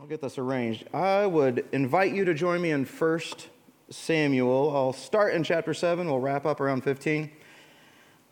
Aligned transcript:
I'll 0.00 0.06
get 0.06 0.22
this 0.22 0.38
arranged. 0.38 0.86
I 0.94 1.26
would 1.26 1.66
invite 1.72 2.14
you 2.14 2.24
to 2.24 2.32
join 2.32 2.62
me 2.62 2.70
in 2.70 2.86
1 2.86 3.20
Samuel. 3.90 4.74
I'll 4.74 4.94
start 4.94 5.34
in 5.34 5.44
chapter 5.44 5.74
7, 5.74 6.06
we'll 6.06 6.20
wrap 6.20 6.46
up 6.46 6.58
around 6.58 6.84
15. 6.84 7.30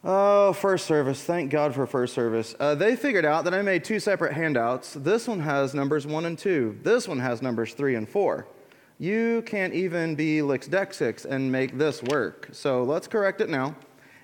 Oh, 0.02 0.54
first 0.54 0.86
service. 0.86 1.22
Thank 1.22 1.50
God 1.50 1.74
for 1.74 1.86
first 1.86 2.14
service. 2.14 2.54
Uh, 2.58 2.74
they 2.74 2.96
figured 2.96 3.26
out 3.26 3.44
that 3.44 3.52
I 3.52 3.60
made 3.60 3.84
two 3.84 4.00
separate 4.00 4.32
handouts. 4.32 4.94
This 4.94 5.28
one 5.28 5.40
has 5.40 5.74
numbers 5.74 6.06
1 6.06 6.24
and 6.24 6.38
2, 6.38 6.78
this 6.84 7.06
one 7.06 7.18
has 7.18 7.42
numbers 7.42 7.74
3 7.74 7.96
and 7.96 8.08
4. 8.08 8.46
You 8.98 9.42
can't 9.42 9.74
even 9.74 10.14
be 10.14 10.38
Lixdexix 10.38 11.26
and 11.26 11.52
make 11.52 11.76
this 11.76 12.02
work. 12.02 12.48
So 12.52 12.82
let's 12.82 13.06
correct 13.06 13.42
it 13.42 13.50
now. 13.50 13.76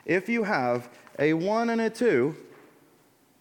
If 0.06 0.30
you 0.30 0.44
have 0.44 0.88
a 1.18 1.34
1 1.34 1.68
and 1.68 1.82
a 1.82 1.90
2, 1.90 2.34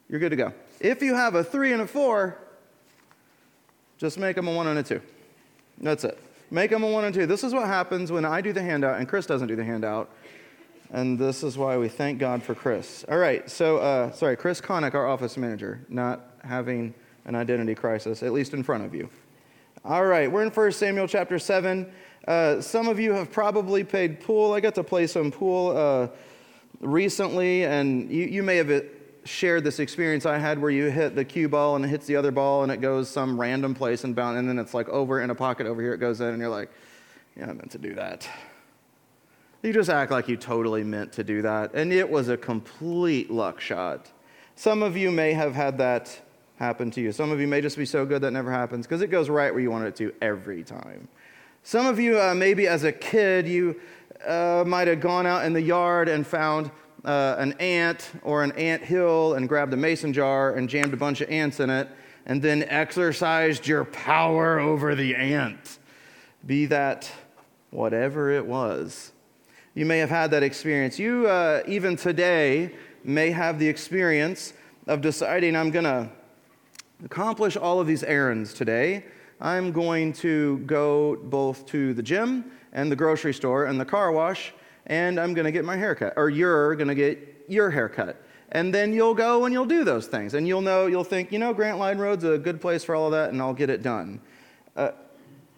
you're 0.10 0.20
good 0.20 0.32
to 0.32 0.36
go. 0.36 0.52
If 0.82 1.02
you 1.02 1.16
have 1.16 1.36
a 1.36 1.44
3 1.44 1.72
and 1.72 1.84
a 1.84 1.88
4, 1.88 2.43
just 3.98 4.18
make 4.18 4.36
them 4.36 4.48
a 4.48 4.54
1 4.54 4.68
and 4.68 4.80
a 4.80 4.84
2. 4.84 5.02
That's 5.80 6.04
it. 6.04 6.18
Make 6.52 6.72
them 6.72 6.84
a 6.84 6.90
1 6.90 7.05
and 7.05 7.13
2. 7.13 7.26
This 7.26 7.44
is 7.44 7.54
what 7.54 7.66
happens 7.68 8.12
when 8.12 8.26
I 8.26 8.41
do 8.41 8.54
the 8.54 8.62
handout 8.62 8.99
and 8.99 9.08
Chris 9.08 9.26
doesn't 9.26 9.48
do 9.48 9.55
the 9.55 9.63
handout. 9.63 10.09
And 10.91 11.18
this 11.18 11.44
is 11.44 11.58
why 11.58 11.77
we 11.77 11.90
thank 11.90 12.20
God 12.20 12.44
for 12.44 12.54
Chris. 12.54 13.04
All 13.09 13.18
right, 13.18 13.49
so, 13.49 13.77
uh, 13.77 14.12
sorry, 14.12 14.38
Chris 14.38 14.62
Connick, 14.62 14.94
our 14.94 15.08
office 15.08 15.38
manager, 15.38 15.84
not 15.90 16.34
having 16.44 16.94
an 17.26 17.34
identity 17.34 17.73
crisis, 17.73 18.21
at 18.21 18.32
least 18.32 18.54
in 18.54 18.62
front 18.62 18.85
of 18.85 18.94
you. 18.94 19.09
All 19.84 20.05
right, 20.05 20.32
we're 20.32 20.44
in 20.44 20.52
1 20.52 20.71
Samuel 20.71 21.07
chapter 21.07 21.40
7. 21.40 21.91
Uh, 22.27 22.62
some 22.62 22.88
of 22.88 22.99
you 22.99 23.12
have 23.13 23.32
probably 23.32 23.84
played 23.84 24.20
pool. 24.20 24.54
I 24.54 24.60
got 24.60 24.76
to 24.76 24.84
play 24.84 25.07
some 25.07 25.32
pool 25.32 25.76
uh, 25.76 26.07
recently, 26.80 27.66
and 27.66 28.10
you, 28.12 28.26
you 28.26 28.44
may 28.44 28.57
have 28.57 28.70
shared 29.26 29.63
this 29.63 29.80
experience 29.80 30.26
I 30.26 30.38
had 30.38 30.59
where 30.59 30.72
you 30.72 30.86
hit 30.90 31.16
the 31.16 31.26
cue 31.26 31.48
ball 31.48 31.76
and 31.76 31.86
it 31.86 31.88
hits 31.88 32.05
the 32.05 32.16
other 32.16 32.32
ball 32.32 32.63
and 32.63 32.72
it 32.72 32.82
goes 32.82 33.09
some 33.09 33.40
random 33.40 33.73
place 33.73 34.04
and 34.04 34.16
bound, 34.16 34.38
and 34.38 34.48
then 34.48 34.59
it's 34.59 34.73
like 34.73 34.90
over 34.90 35.22
in 35.22 35.30
a 35.30 35.36
pocket 35.36 35.68
over 35.68 35.82
here, 35.82 35.94
it 35.94 35.99
goes 35.99 36.22
in, 36.22 36.27
and 36.27 36.40
you're 36.40 36.49
like, 36.49 36.70
yeah, 37.38 37.49
I 37.49 37.54
meant 37.54 37.72
to 37.72 37.77
do 37.77 37.96
that. 37.96 38.27
You 39.62 39.71
just 39.71 39.90
act 39.90 40.12
like 40.12 40.27
you 40.27 40.35
totally 40.35 40.84
meant 40.84 41.13
to 41.13 41.24
do 41.24 41.41
that, 41.41 41.74
and 41.74 41.94
it 41.94 42.10
was 42.10 42.29
a 42.29 42.38
complete 42.38 43.32
luck 43.32 43.62
shot. 43.62 44.12
Some 44.55 44.84
of 44.84 44.98
you 44.98 45.10
may 45.10 45.34
have 45.34 45.55
had 45.55 45.77
that 45.77 46.20
happen 46.57 46.91
to 46.91 47.01
you. 47.01 47.12
Some 47.12 47.32
of 47.32 47.40
you 47.40 47.48
may 47.48 47.62
just 47.62 47.77
be 47.77 47.85
so 47.85 48.05
good 48.05 48.21
that 48.21 48.32
never 48.32 48.51
happens 48.51 48.85
because 48.85 49.01
it 49.01 49.07
goes 49.07 49.29
right 49.29 49.51
where 49.51 49.62
you 49.62 49.71
want 49.71 49.85
it 49.85 49.96
to 49.96 50.13
every 50.21 50.63
time. 50.63 51.07
Some 51.63 51.85
of 51.85 51.99
you, 51.99 52.20
uh, 52.20 52.35
maybe 52.35 52.68
as 52.68 52.84
a 52.84 52.91
kid, 52.91 53.48
you 53.48 53.79
uh, 54.27 54.63
might 54.68 54.88
have 54.88 54.99
gone 54.99 55.26
out 55.26 55.46
in 55.46 55.54
the 55.54 55.62
yard 55.62 56.10
and 56.10 56.27
found 56.27 56.70
uh, 57.05 57.35
an 57.37 57.54
ant 57.54 58.12
or 58.21 58.43
an 58.43 58.51
ant 58.54 58.84
hill 58.84 59.34
and 59.34 59.49
grabbed 59.49 59.73
a 59.73 59.77
mason 59.77 60.13
jar 60.13 60.54
and 60.54 60.70
jammed 60.70 60.93
a 60.93 60.98
bunch 60.98 61.21
of 61.21 61.29
ants 61.29 61.60
in 61.60 61.70
it 61.70 61.90
and 62.26 62.41
then 62.41 62.63
exercised 62.63 63.68
your 63.68 63.84
power 63.84 64.59
over 64.59 64.95
the 64.95 65.16
ant. 65.16 65.79
Be 66.45 66.66
that 66.68 67.12
whatever 67.72 68.31
it 68.31 68.45
was. 68.45 69.12
You 69.75 69.85
may 69.85 69.97
have 69.97 70.09
had 70.09 70.31
that 70.31 70.44
experience. 70.44 71.00
You, 71.00 71.28
uh, 71.28 71.63
even 71.68 71.95
today, 71.95 72.73
may 73.03 73.31
have 73.31 73.59
the 73.59 73.67
experience 73.67 74.53
of 74.88 75.01
deciding, 75.01 75.56
I'm 75.56 75.72
going 75.72 75.85
to 75.85 76.09
accomplish 77.03 77.57
all 77.57 77.79
of 77.79 77.88
these 77.88 78.03
errands 78.03 78.53
today, 78.53 79.06
I'm 79.41 79.72
going 79.72 80.13
to 80.13 80.59
go 80.59 81.17
both 81.23 81.66
to 81.67 81.94
the 81.94 82.03
gym 82.03 82.51
and 82.72 82.91
the 82.91 82.95
grocery 82.95 83.34
store 83.34 83.66
and 83.66 83.79
the 83.79 83.85
car 83.85 84.12
wash, 84.12 84.53
and 84.88 85.19
I'm 85.19 85.34
going 85.34 85.45
to 85.45 85.51
get 85.51 85.66
my 85.66 85.78
haircut, 85.78 86.13
or 86.17 86.29
you're 86.29 86.75
going 86.75 86.88
to 86.88 86.95
get 86.95 87.45
your 87.47 87.69
haircut. 87.69 88.22
And 88.51 88.73
then 88.73 88.94
you'll 88.94 89.16
go 89.16 89.45
and 89.45 89.53
you'll 89.53 89.66
do 89.66 89.84
those 89.84 90.07
things, 90.07 90.34
and 90.35 90.47
you'll 90.47 90.62
know, 90.62 90.85
you'll 90.85 91.03
think, 91.03 91.31
you 91.31 91.39
know, 91.39 91.53
Grant 91.53 91.79
Line 91.79 91.97
Road's 91.97 92.23
a 92.23 92.38
good 92.38 92.62
place 92.62 92.84
for 92.84 92.94
all 92.94 93.07
of 93.07 93.11
that, 93.13 93.31
and 93.31 93.41
I'll 93.41 93.53
get 93.53 93.69
it 93.69 93.81
done. 93.81 94.22
Uh, 94.75 94.91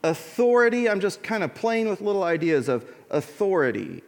authority, 0.03 0.89
I'm 0.89 0.99
just 0.99 1.21
kind 1.21 1.43
of 1.43 1.53
playing 1.53 1.89
with 1.89 1.99
little 1.99 2.23
ideas 2.23 2.69
of 2.69 2.85
authority. 3.09 4.01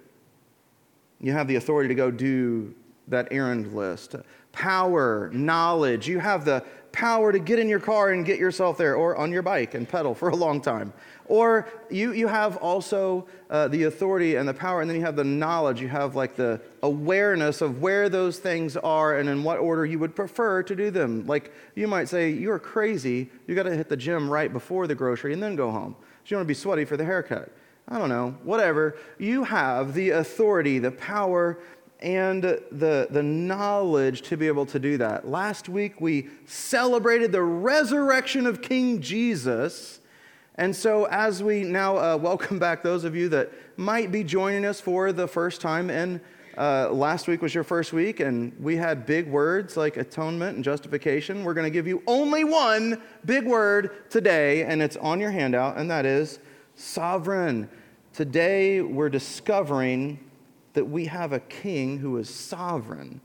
You 1.20 1.34
have 1.34 1.48
the 1.48 1.56
authority 1.56 1.90
to 1.90 1.96
go 1.96 2.12
do 2.12 2.74
that 3.10 3.28
errand 3.32 3.76
list. 3.76 4.16
Power, 4.52 5.30
knowledge, 5.34 6.08
you 6.08 6.20
have 6.20 6.46
the 6.46 6.64
power 6.92 7.32
to 7.32 7.40
get 7.40 7.60
in 7.60 7.68
your 7.68 7.80
car 7.80 8.12
and 8.12 8.26
get 8.26 8.40
yourself 8.40 8.78
there, 8.78 8.96
or 8.96 9.16
on 9.18 9.32
your 9.32 9.42
bike 9.42 9.74
and 9.74 9.88
pedal 9.88 10.16
for 10.16 10.30
a 10.30 10.36
long 10.36 10.62
time. 10.62 10.94
Or 11.28 11.68
you, 11.90 12.14
you 12.14 12.28
have 12.28 12.58
also 12.58 13.28
uh, 13.50 13.68
the 13.68 13.84
authority 13.84 14.36
and 14.36 14.48
the 14.48 14.54
power, 14.54 14.82
and 14.82 14.90
then 14.90 14.98
you 14.98 15.04
have 15.04 15.16
the 15.16 15.24
knowledge. 15.24 15.82
You 15.82 15.90
have 15.90 16.16
like 16.16 16.36
the 16.36 16.62
awareness 16.84 17.62
of 17.62 17.82
where 17.82 18.10
those 18.10 18.40
things 18.40 18.78
are 18.78 19.18
and 19.18 19.28
in 19.28 19.44
what 19.44 19.60
order 19.60 19.86
you 19.86 20.00
would 20.00 20.16
prefer 20.16 20.64
to 20.64 20.76
do 20.76 20.90
them. 20.90 21.26
Like 21.28 21.52
you 21.76 21.88
might 21.88 22.08
say, 22.08 22.30
You're 22.32 22.60
crazy. 22.60 23.30
You 23.46 23.56
got 23.56 23.64
to 23.64 23.76
hit 23.76 23.90
the 23.90 23.98
gym 23.98 24.30
right 24.30 24.52
before 24.52 24.88
the 24.88 24.96
grocery 24.96 25.34
and 25.34 25.44
then 25.44 25.56
go 25.56 25.72
home. 25.72 25.96
So 26.00 26.34
you 26.34 26.38
want 26.38 26.46
to 26.46 26.50
be 26.50 26.54
sweaty 26.54 26.86
for 26.86 26.98
the 26.98 27.06
haircut. 27.06 27.52
I 27.90 27.98
don't 27.98 28.10
know, 28.10 28.36
whatever. 28.44 28.98
You 29.18 29.46
have 29.46 29.94
the 29.94 30.10
authority, 30.10 30.78
the 30.78 30.92
power, 30.92 31.58
and 32.02 32.44
the, 32.44 33.08
the 33.10 33.24
knowledge 33.24 34.22
to 34.24 34.38
be 34.38 34.48
able 34.48 34.66
to 34.68 34.80
do 34.80 34.98
that. 34.98 35.28
Last 35.28 35.68
week, 35.70 36.00
we 36.00 36.28
celebrated 36.46 37.32
the 37.32 37.42
resurrection 37.42 38.46
of 38.46 38.62
King 38.62 39.02
Jesus. 39.02 39.97
And 40.60 40.76
so, 40.76 41.06
as 41.06 41.44
we 41.44 41.64
now 41.64 41.98
uh, 41.98 42.18
welcome 42.18 42.58
back 42.58 42.82
those 42.82 43.04
of 43.04 43.16
you 43.16 43.30
that 43.30 43.52
might 43.78 44.12
be 44.12 44.24
joining 44.24 44.66
us 44.66 44.82
for 44.82 45.12
the 45.12 45.28
first 45.28 45.62
time, 45.62 45.92
and 45.92 46.20
uh, 46.58 46.90
last 46.90 47.28
week 47.28 47.44
was 47.44 47.54
your 47.54 47.64
first 47.64 47.94
week, 47.94 48.22
and 48.22 48.52
we 48.60 48.76
had 48.76 49.06
big 49.06 49.28
words 49.28 49.78
like 49.78 49.98
atonement 49.98 50.56
and 50.56 50.66
justification. 50.66 51.44
We're 51.44 51.54
going 51.54 51.68
to 51.68 51.72
give 51.72 51.86
you 51.86 52.02
only 52.08 52.44
one 52.44 53.00
big 53.26 53.46
word 53.46 54.10
today, 54.10 54.64
and 54.64 54.82
it's 54.82 54.98
on 54.98 55.20
your 55.20 55.30
handout, 55.30 55.78
and 55.78 55.92
that 55.92 56.08
is 56.08 56.40
sovereign. 56.74 57.70
Today, 58.12 58.82
we're 58.82 59.10
discovering 59.10 60.20
that 60.74 60.86
we 60.86 61.06
have 61.06 61.34
a 61.34 61.40
king 61.40 62.00
who 62.00 62.18
is 62.18 62.34
sovereign. 62.34 63.22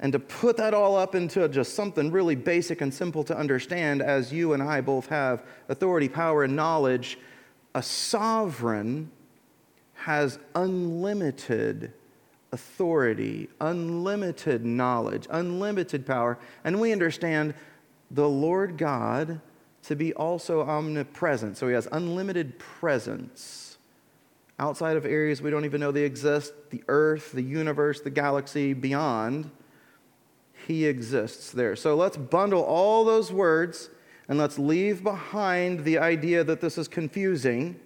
And 0.00 0.12
to 0.14 0.18
put 0.18 0.56
that 0.56 0.72
all 0.72 0.96
up 0.96 1.14
into 1.14 1.46
just 1.48 1.74
something 1.74 2.10
really 2.10 2.34
basic 2.34 2.80
and 2.80 2.92
simple 2.92 3.22
to 3.24 3.36
understand, 3.36 4.00
as 4.00 4.32
you 4.32 4.54
and 4.54 4.62
I 4.62 4.80
both 4.80 5.06
have 5.08 5.44
authority, 5.68 6.08
power, 6.08 6.44
and 6.44 6.56
knowledge, 6.56 7.18
a 7.74 7.82
sovereign 7.82 9.10
has 9.94 10.38
unlimited 10.54 11.92
authority, 12.52 13.48
unlimited 13.60 14.64
knowledge, 14.64 15.26
unlimited 15.30 16.06
power. 16.06 16.38
And 16.64 16.80
we 16.80 16.92
understand 16.92 17.54
the 18.10 18.28
Lord 18.28 18.78
God 18.78 19.40
to 19.82 19.94
be 19.94 20.14
also 20.14 20.62
omnipresent. 20.62 21.58
So 21.58 21.68
he 21.68 21.74
has 21.74 21.86
unlimited 21.92 22.58
presence 22.58 23.76
outside 24.58 24.96
of 24.96 25.06
areas 25.06 25.40
we 25.40 25.50
don't 25.50 25.64
even 25.64 25.80
know 25.80 25.90
they 25.90 26.04
exist, 26.04 26.52
the 26.70 26.82
earth, 26.88 27.32
the 27.32 27.42
universe, 27.42 28.00
the 28.00 28.10
galaxy, 28.10 28.74
beyond, 28.74 29.50
he 30.66 30.86
exists 30.86 31.50
there. 31.50 31.76
So 31.76 31.94
let's 31.94 32.16
bundle 32.16 32.62
all 32.62 33.04
those 33.04 33.32
words 33.32 33.90
and 34.28 34.38
let's 34.38 34.58
leave 34.58 35.02
behind 35.02 35.84
the 35.84 35.98
idea 35.98 36.44
that 36.44 36.60
this 36.60 36.78
is 36.78 36.88
confusing. 36.88 37.78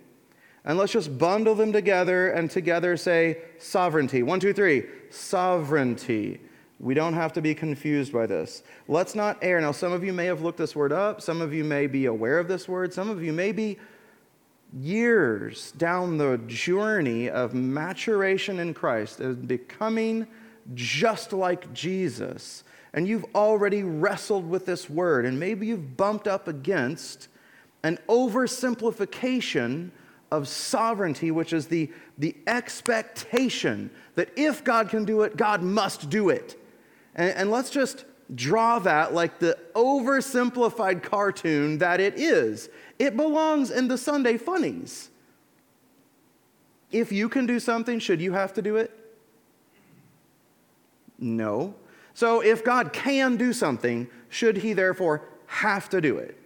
And 0.64 0.78
let's 0.78 0.92
just 0.92 1.18
bundle 1.18 1.54
them 1.54 1.72
together 1.72 2.30
and 2.30 2.50
together 2.50 2.96
say 2.96 3.38
sovereignty. 3.58 4.22
One, 4.22 4.40
two, 4.40 4.52
three. 4.52 4.84
Sovereignty. 5.10 6.40
We 6.80 6.94
don't 6.94 7.14
have 7.14 7.32
to 7.34 7.42
be 7.42 7.54
confused 7.54 8.12
by 8.12 8.26
this. 8.26 8.62
Let's 8.88 9.14
not 9.14 9.38
err. 9.42 9.60
Now, 9.60 9.72
some 9.72 9.92
of 9.92 10.04
you 10.04 10.12
may 10.12 10.26
have 10.26 10.42
looked 10.42 10.58
this 10.58 10.74
word 10.74 10.92
up. 10.92 11.20
Some 11.20 11.40
of 11.40 11.54
you 11.54 11.64
may 11.64 11.86
be 11.86 12.06
aware 12.06 12.38
of 12.38 12.48
this 12.48 12.68
word. 12.68 12.92
Some 12.92 13.08
of 13.08 13.22
you 13.22 13.32
may 13.32 13.52
be 13.52 13.78
years 14.72 15.72
down 15.72 16.18
the 16.18 16.38
journey 16.46 17.30
of 17.30 17.54
maturation 17.54 18.58
in 18.58 18.74
Christ, 18.74 19.20
of 19.20 19.46
becoming 19.46 20.26
just 20.72 21.32
like 21.32 21.72
Jesus, 21.72 22.64
and 22.94 23.06
you've 23.06 23.26
already 23.34 23.82
wrestled 23.82 24.48
with 24.48 24.64
this 24.64 24.88
word, 24.88 25.26
and 25.26 25.38
maybe 25.38 25.66
you've 25.66 25.97
bumped 25.97 26.26
up 26.26 26.48
against 26.48 27.28
an 27.82 27.98
oversimplification 28.08 29.90
of 30.31 30.49
sovereignty, 30.49 31.31
which 31.31 31.52
is 31.52 31.66
the, 31.66 31.90
the 32.19 32.34
expectation 32.46 33.90
that 34.14 34.31
if 34.37 34.64
God 34.64 34.88
can 34.88 35.05
do 35.05 35.22
it, 35.22 35.37
God 35.37 35.62
must 35.62 36.08
do 36.08 36.31
it. 36.31 36.61
And, 37.14 37.31
and 37.37 37.50
let's 37.50 37.70
just 37.70 38.05
draw 38.34 38.78
that 38.81 39.12
like 39.12 39.38
the 39.38 39.58
oversimplified 39.75 41.02
cartoon 41.02 41.78
that 41.78 42.00
it 42.00 42.14
is. 42.19 42.70
It 42.99 43.16
belongs 43.16 43.70
in 43.70 43.87
the 43.88 43.99
Sunday 43.99 44.38
funnies. 44.38 45.11
If 46.90 47.12
you 47.12 47.28
can 47.28 47.44
do 47.44 47.61
something, 47.61 47.99
should 47.99 48.20
you 48.20 48.32
have 48.32 48.55
to 48.55 48.62
do 48.62 48.76
it? 48.76 49.03
No. 51.25 51.75
So 52.12 52.41
if 52.41 52.62
God 52.62 52.93
can 52.93 53.37
do 53.37 53.53
something, 53.53 54.09
should 54.29 54.59
he 54.59 54.75
therefore 54.75 55.23
have 55.47 55.88
to 55.88 56.00
do 56.00 56.19
it? 56.19 56.38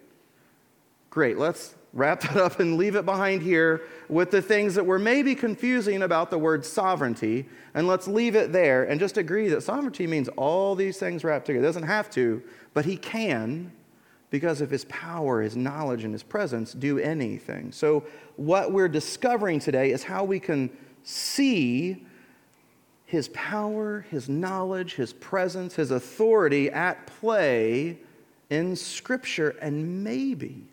Great, 1.10 1.36
let's 1.36 1.74
wrap 1.92 2.20
that 2.22 2.36
up 2.36 2.60
and 2.60 2.76
leave 2.76 2.94
it 2.94 3.04
behind 3.04 3.42
here 3.42 3.82
with 4.08 4.30
the 4.30 4.40
things 4.40 4.74
that 4.76 4.86
were 4.86 4.98
maybe 4.98 5.34
confusing 5.34 6.02
about 6.02 6.30
the 6.30 6.38
word 6.38 6.64
sovereignty. 6.64 7.48
And 7.74 7.86
let's 7.86 8.06
leave 8.06 8.36
it 8.36 8.52
there 8.52 8.84
and 8.84 9.00
just 9.00 9.18
agree 9.18 9.48
that 9.48 9.62
sovereignty 9.62 10.06
means 10.06 10.28
all 10.36 10.74
these 10.74 10.98
things 10.98 11.24
wrapped 11.24 11.46
together. 11.46 11.66
Doesn't 11.66 11.82
have 11.82 12.08
to, 12.10 12.42
but 12.72 12.84
he 12.84 12.96
can 12.96 13.72
because 14.30 14.60
of 14.60 14.70
his 14.70 14.84
power, 14.84 15.42
his 15.42 15.56
knowledge, 15.56 16.04
and 16.04 16.12
his 16.12 16.22
presence, 16.22 16.72
do 16.74 16.98
anything. 16.98 17.72
So, 17.72 18.04
what 18.36 18.72
we're 18.72 18.88
discovering 18.88 19.58
today 19.58 19.90
is 19.90 20.04
how 20.04 20.22
we 20.22 20.38
can 20.38 20.70
see 21.02 22.06
his 23.08 23.28
power, 23.28 24.04
his 24.10 24.28
knowledge, 24.28 24.94
his 24.94 25.14
presence, 25.14 25.74
his 25.74 25.92
authority 25.92 26.68
at 26.70 27.06
play 27.06 27.96
in 28.50 28.76
Scripture 28.76 29.56
and 29.62 30.04
maybe 30.04 30.66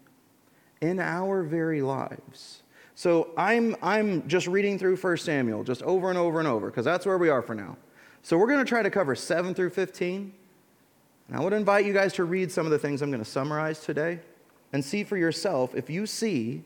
in 0.81 0.99
our 0.99 1.43
very 1.43 1.81
lives. 1.81 2.61
So 2.93 3.29
I'm, 3.37 3.77
I'm 3.81 4.27
just 4.27 4.47
reading 4.47 4.77
through 4.77 4.97
1 4.97 5.15
Samuel 5.15 5.63
just 5.63 5.81
over 5.83 6.09
and 6.09 6.17
over 6.17 6.39
and 6.39 6.47
over 6.47 6.69
because 6.69 6.83
that's 6.83 7.05
where 7.05 7.17
we 7.17 7.29
are 7.29 7.41
for 7.41 7.55
now. 7.55 7.77
So 8.21 8.37
we're 8.37 8.47
going 8.47 8.59
to 8.59 8.67
try 8.67 8.83
to 8.83 8.89
cover 8.89 9.15
7 9.15 9.53
through 9.53 9.69
15. 9.69 10.33
And 11.29 11.37
I 11.37 11.39
would 11.39 11.53
invite 11.53 11.85
you 11.85 11.93
guys 11.93 12.11
to 12.15 12.25
read 12.25 12.51
some 12.51 12.65
of 12.65 12.71
the 12.73 12.79
things 12.79 13.01
I'm 13.01 13.11
going 13.11 13.23
to 13.23 13.29
summarize 13.29 13.79
today 13.79 14.19
and 14.73 14.83
see 14.83 15.05
for 15.05 15.15
yourself 15.15 15.73
if 15.73 15.89
you 15.89 16.05
see 16.05 16.63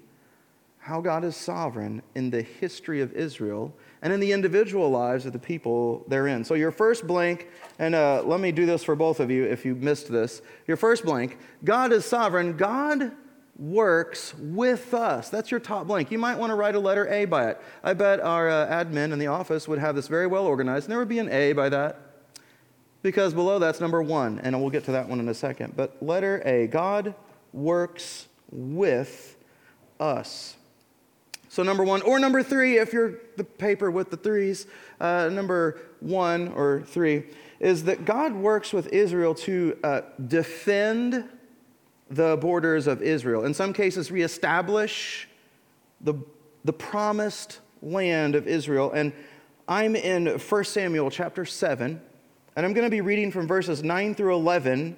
how 0.79 0.99
God 0.99 1.23
is 1.23 1.35
sovereign 1.35 2.01
in 2.15 2.31
the 2.31 2.41
history 2.41 3.01
of 3.01 3.13
Israel 3.13 3.71
and 4.01 4.13
in 4.13 4.19
the 4.19 4.31
individual 4.31 4.89
lives 4.89 5.25
of 5.25 5.33
the 5.33 5.39
people 5.39 6.05
therein. 6.07 6.43
So, 6.43 6.53
your 6.53 6.71
first 6.71 7.05
blank, 7.05 7.47
and 7.77 7.95
uh, 7.95 8.23
let 8.23 8.39
me 8.39 8.51
do 8.51 8.65
this 8.65 8.83
for 8.83 8.95
both 8.95 9.19
of 9.19 9.29
you 9.29 9.43
if 9.43 9.65
you 9.65 9.75
missed 9.75 10.11
this. 10.11 10.41
Your 10.67 10.77
first 10.77 11.03
blank 11.03 11.37
God 11.63 11.91
is 11.91 12.05
sovereign. 12.05 12.57
God 12.57 13.11
works 13.59 14.33
with 14.35 14.93
us. 14.93 15.29
That's 15.29 15.51
your 15.51 15.59
top 15.59 15.87
blank. 15.87 16.11
You 16.11 16.17
might 16.17 16.37
want 16.37 16.51
to 16.51 16.55
write 16.55 16.75
a 16.75 16.79
letter 16.79 17.07
A 17.09 17.25
by 17.25 17.49
it. 17.49 17.61
I 17.83 17.93
bet 17.93 18.21
our 18.21 18.49
uh, 18.49 18.67
admin 18.67 19.11
in 19.11 19.19
the 19.19 19.27
office 19.27 19.67
would 19.67 19.79
have 19.79 19.95
this 19.95 20.07
very 20.07 20.27
well 20.27 20.45
organized, 20.45 20.85
and 20.85 20.91
there 20.91 20.99
would 20.99 21.09
be 21.09 21.19
an 21.19 21.29
A 21.29 21.51
by 21.51 21.69
that. 21.69 22.01
Because 23.01 23.33
below 23.33 23.59
that's 23.59 23.79
number 23.79 24.01
one, 24.01 24.39
and 24.39 24.59
we'll 24.59 24.69
get 24.69 24.83
to 24.85 24.91
that 24.91 25.07
one 25.07 25.19
in 25.19 25.29
a 25.29 25.33
second. 25.33 25.73
But 25.75 26.01
letter 26.01 26.41
A 26.45 26.67
God 26.67 27.15
works 27.53 28.27
with 28.51 29.37
us. 29.99 30.55
So, 31.51 31.63
number 31.63 31.83
one, 31.83 32.03
or 32.03 32.19
number 32.19 32.43
three, 32.43 32.77
if 32.77 32.93
you're 32.93 33.15
the 33.35 33.43
paper 33.43 33.89
with 33.89 34.11
the 34.11 34.17
threes, 34.17 34.67
uh, 35.01 35.29
number 35.33 35.81
one 35.99 36.49
or 36.49 36.83
three, 36.85 37.23
is 37.59 37.85
that 37.85 38.05
God 38.05 38.35
works 38.35 38.71
with 38.71 38.87
Israel 38.87 39.33
to 39.33 39.75
uh, 39.83 40.01
defend 40.27 41.27
the 42.07 42.37
borders 42.37 42.85
of 42.85 43.01
Israel. 43.01 43.45
In 43.45 43.55
some 43.55 43.73
cases, 43.73 44.11
reestablish 44.11 45.27
the, 46.01 46.13
the 46.65 46.73
promised 46.73 47.61
land 47.81 48.35
of 48.35 48.47
Israel. 48.47 48.91
And 48.91 49.11
I'm 49.67 49.95
in 49.95 50.27
1 50.27 50.63
Samuel 50.65 51.09
chapter 51.09 51.45
7, 51.45 51.99
and 52.55 52.65
I'm 52.65 52.73
going 52.73 52.85
to 52.85 52.91
be 52.91 53.01
reading 53.01 53.31
from 53.31 53.47
verses 53.47 53.83
9 53.83 54.13
through 54.13 54.35
11. 54.35 54.95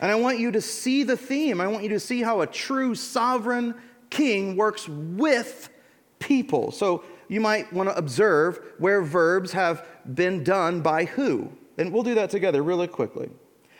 And 0.00 0.12
I 0.12 0.16
want 0.16 0.40
you 0.40 0.50
to 0.50 0.60
see 0.60 1.04
the 1.04 1.16
theme. 1.16 1.60
I 1.60 1.68
want 1.68 1.84
you 1.84 1.90
to 1.90 2.00
see 2.00 2.22
how 2.22 2.40
a 2.40 2.46
true 2.46 2.96
sovereign 2.96 3.76
king 4.10 4.56
works 4.56 4.88
with 4.88 5.70
people. 6.18 6.70
So 6.72 7.04
you 7.28 7.40
might 7.40 7.72
want 7.72 7.88
to 7.88 7.96
observe 7.96 8.60
where 8.78 9.02
verbs 9.02 9.52
have 9.52 9.86
been 10.14 10.44
done 10.44 10.80
by 10.80 11.04
who. 11.04 11.50
And 11.78 11.92
we'll 11.92 12.02
do 12.02 12.14
that 12.14 12.30
together 12.30 12.62
really 12.62 12.88
quickly. 12.88 13.30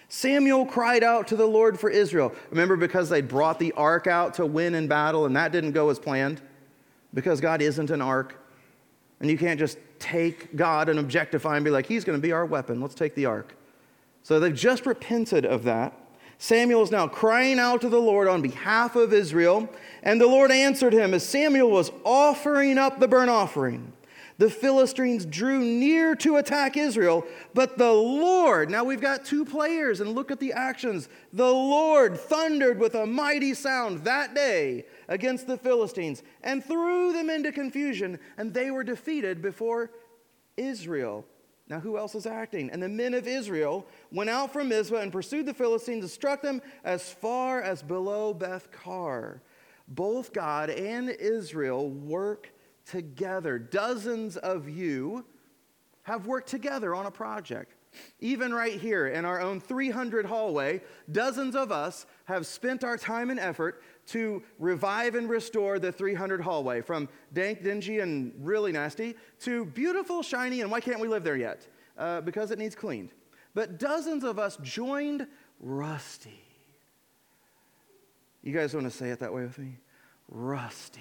Samuel 0.09 0.67
cried 0.67 1.03
out 1.03 1.27
to 1.29 1.37
the 1.37 1.47
Lord 1.47 1.79
for 1.79 1.91
Israel. 1.91 2.33
Remember, 2.50 2.77
because 2.77 3.09
they 3.09 3.21
brought 3.21 3.59
the 3.59 3.73
ark 3.73 4.06
out 4.06 4.35
to 4.35 4.47
win 4.47 4.75
in 4.75 4.87
battle, 4.87 5.27
and 5.27 5.35
that 5.35 5.50
didn't 5.50 5.73
go 5.73 5.91
as 5.91 5.99
planned? 5.99 6.41
Because 7.12 7.41
God 7.41 7.61
isn't 7.61 7.91
an 7.91 8.00
ark. 8.00 8.41
And 9.21 9.31
you 9.31 9.38
can't 9.38 9.59
just 9.59 9.79
take 9.99 10.55
God 10.55 10.88
and 10.88 10.99
objectify 10.99 11.56
and 11.56 11.65
be 11.65 11.71
like, 11.71 11.87
He's 11.87 12.05
going 12.05 12.19
to 12.19 12.23
be 12.23 12.33
our 12.33 12.44
weapon. 12.44 12.81
Let's 12.81 12.94
take 12.94 13.15
the 13.15 13.27
ark. 13.27 13.56
So 14.23 14.38
they've 14.38 14.55
just 14.55 14.87
repented 14.87 15.44
of 15.44 15.65
that. 15.65 15.93
Samuel 16.38 16.83
is 16.83 16.91
now 16.91 17.09
crying 17.09 17.59
out 17.59 17.81
to 17.81 17.88
the 17.88 18.00
Lord 18.00 18.29
on 18.29 18.43
behalf 18.43 18.94
of 18.94 19.12
Israel, 19.12 19.69
and 20.03 20.21
the 20.21 20.27
Lord 20.27 20.50
answered 20.50 20.93
him 20.93 21.15
as 21.15 21.27
Samuel 21.27 21.71
was 21.71 21.91
offering 22.05 22.79
up 22.79 23.00
the 23.00 23.09
burnt 23.09 23.31
offering. 23.31 23.93
The 24.38 24.50
Philistines 24.50 25.25
drew 25.25 25.61
near 25.61 26.15
to 26.17 26.37
attack 26.37 26.77
Israel, 26.77 27.25
but 27.55 27.79
the 27.79 27.93
Lord, 27.93 28.69
now 28.69 28.85
we've 28.85 29.00
got 29.00 29.25
two 29.25 29.47
players, 29.47 30.00
and 30.00 30.11
look 30.11 30.31
at 30.31 30.38
the 30.38 30.53
actions. 30.53 31.09
The 31.33 31.50
Lord 31.50 32.19
thundered 32.19 32.79
with 32.79 32.94
a 32.94 33.06
mighty 33.06 33.55
sound 33.55 34.05
that 34.05 34.35
day 34.35 34.85
against 35.09 35.47
the 35.47 35.56
Philistines 35.56 36.23
and 36.43 36.62
threw 36.62 37.15
them 37.15 37.31
into 37.31 37.50
confusion, 37.50 38.19
and 38.37 38.53
they 38.53 38.71
were 38.71 38.85
defeated 38.85 39.41
before 39.41 39.91
Israel. 40.59 41.25
Now, 41.69 41.81
who 41.81 41.99
else 41.99 42.15
is 42.15 42.27
acting? 42.27 42.71
And 42.71 42.83
the 42.83 42.89
men 42.89 43.13
of 43.15 43.27
Israel 43.27 43.87
went 44.13 44.31
out 44.31 44.53
from 44.53 44.69
Mizpah 44.69 44.99
and 45.01 45.11
pursued 45.11 45.47
the 45.47 45.55
Philistines 45.55 46.05
and 46.05 46.11
struck 46.11 46.41
them 46.41 46.63
as 46.85 47.13
far 47.13 47.61
as 47.61 47.83
below 47.83 48.33
Beth 48.33 48.71
Car. 48.71 49.43
Both 49.89 50.33
God 50.33 50.71
and 50.71 51.11
Israel 51.11 51.91
work 51.91 52.53
together. 52.85 53.59
Dozens 53.59 54.37
of 54.37 54.69
you 54.69 55.25
have 56.06 56.25
worked 56.25 56.49
together 56.49 56.94
on 56.94 57.06
a 57.06 57.11
project. 57.11 57.75
Even 58.20 58.55
right 58.55 58.79
here 58.79 59.08
in 59.08 59.25
our 59.25 59.41
own 59.41 59.58
300 59.58 60.25
hallway, 60.25 60.81
dozens 61.11 61.56
of 61.56 61.73
us 61.73 62.06
have 62.26 62.47
spent 62.47 62.85
our 62.85 62.97
time 62.97 63.29
and 63.29 63.41
effort 63.41 63.82
to 64.06 64.41
revive 64.61 65.17
and 65.17 65.29
restore 65.29 65.81
the 65.81 65.91
300 65.91 66.41
hallway 66.41 66.81
from 66.81 67.08
dank, 67.32 67.64
dingy, 67.64 67.99
and 67.99 68.32
really 68.38 68.70
nasty 68.70 69.17
to 69.41 69.64
beautiful, 69.64 70.23
shiny, 70.23 70.61
and 70.61 70.70
why 70.70 70.79
can't 70.79 71.00
we 71.00 71.08
live 71.08 71.25
there 71.25 71.37
yet? 71.37 71.67
Uh, 71.99 72.20
because 72.20 72.52
it 72.52 72.59
needs 72.59 72.76
cleaned. 72.76 73.11
But 73.52 73.81
dozens 73.81 74.23
of 74.23 74.38
us 74.38 74.59
joined 74.62 75.26
Rusty. 75.59 76.41
You 78.44 78.52
guys 78.52 78.75
want 78.75 78.87
to 78.87 78.97
say 78.97 79.11
it 79.11 79.19
that 79.19 79.35
way 79.35 79.43
with 79.43 79.59
me? 79.59 79.79
Rusty. 80.29 81.00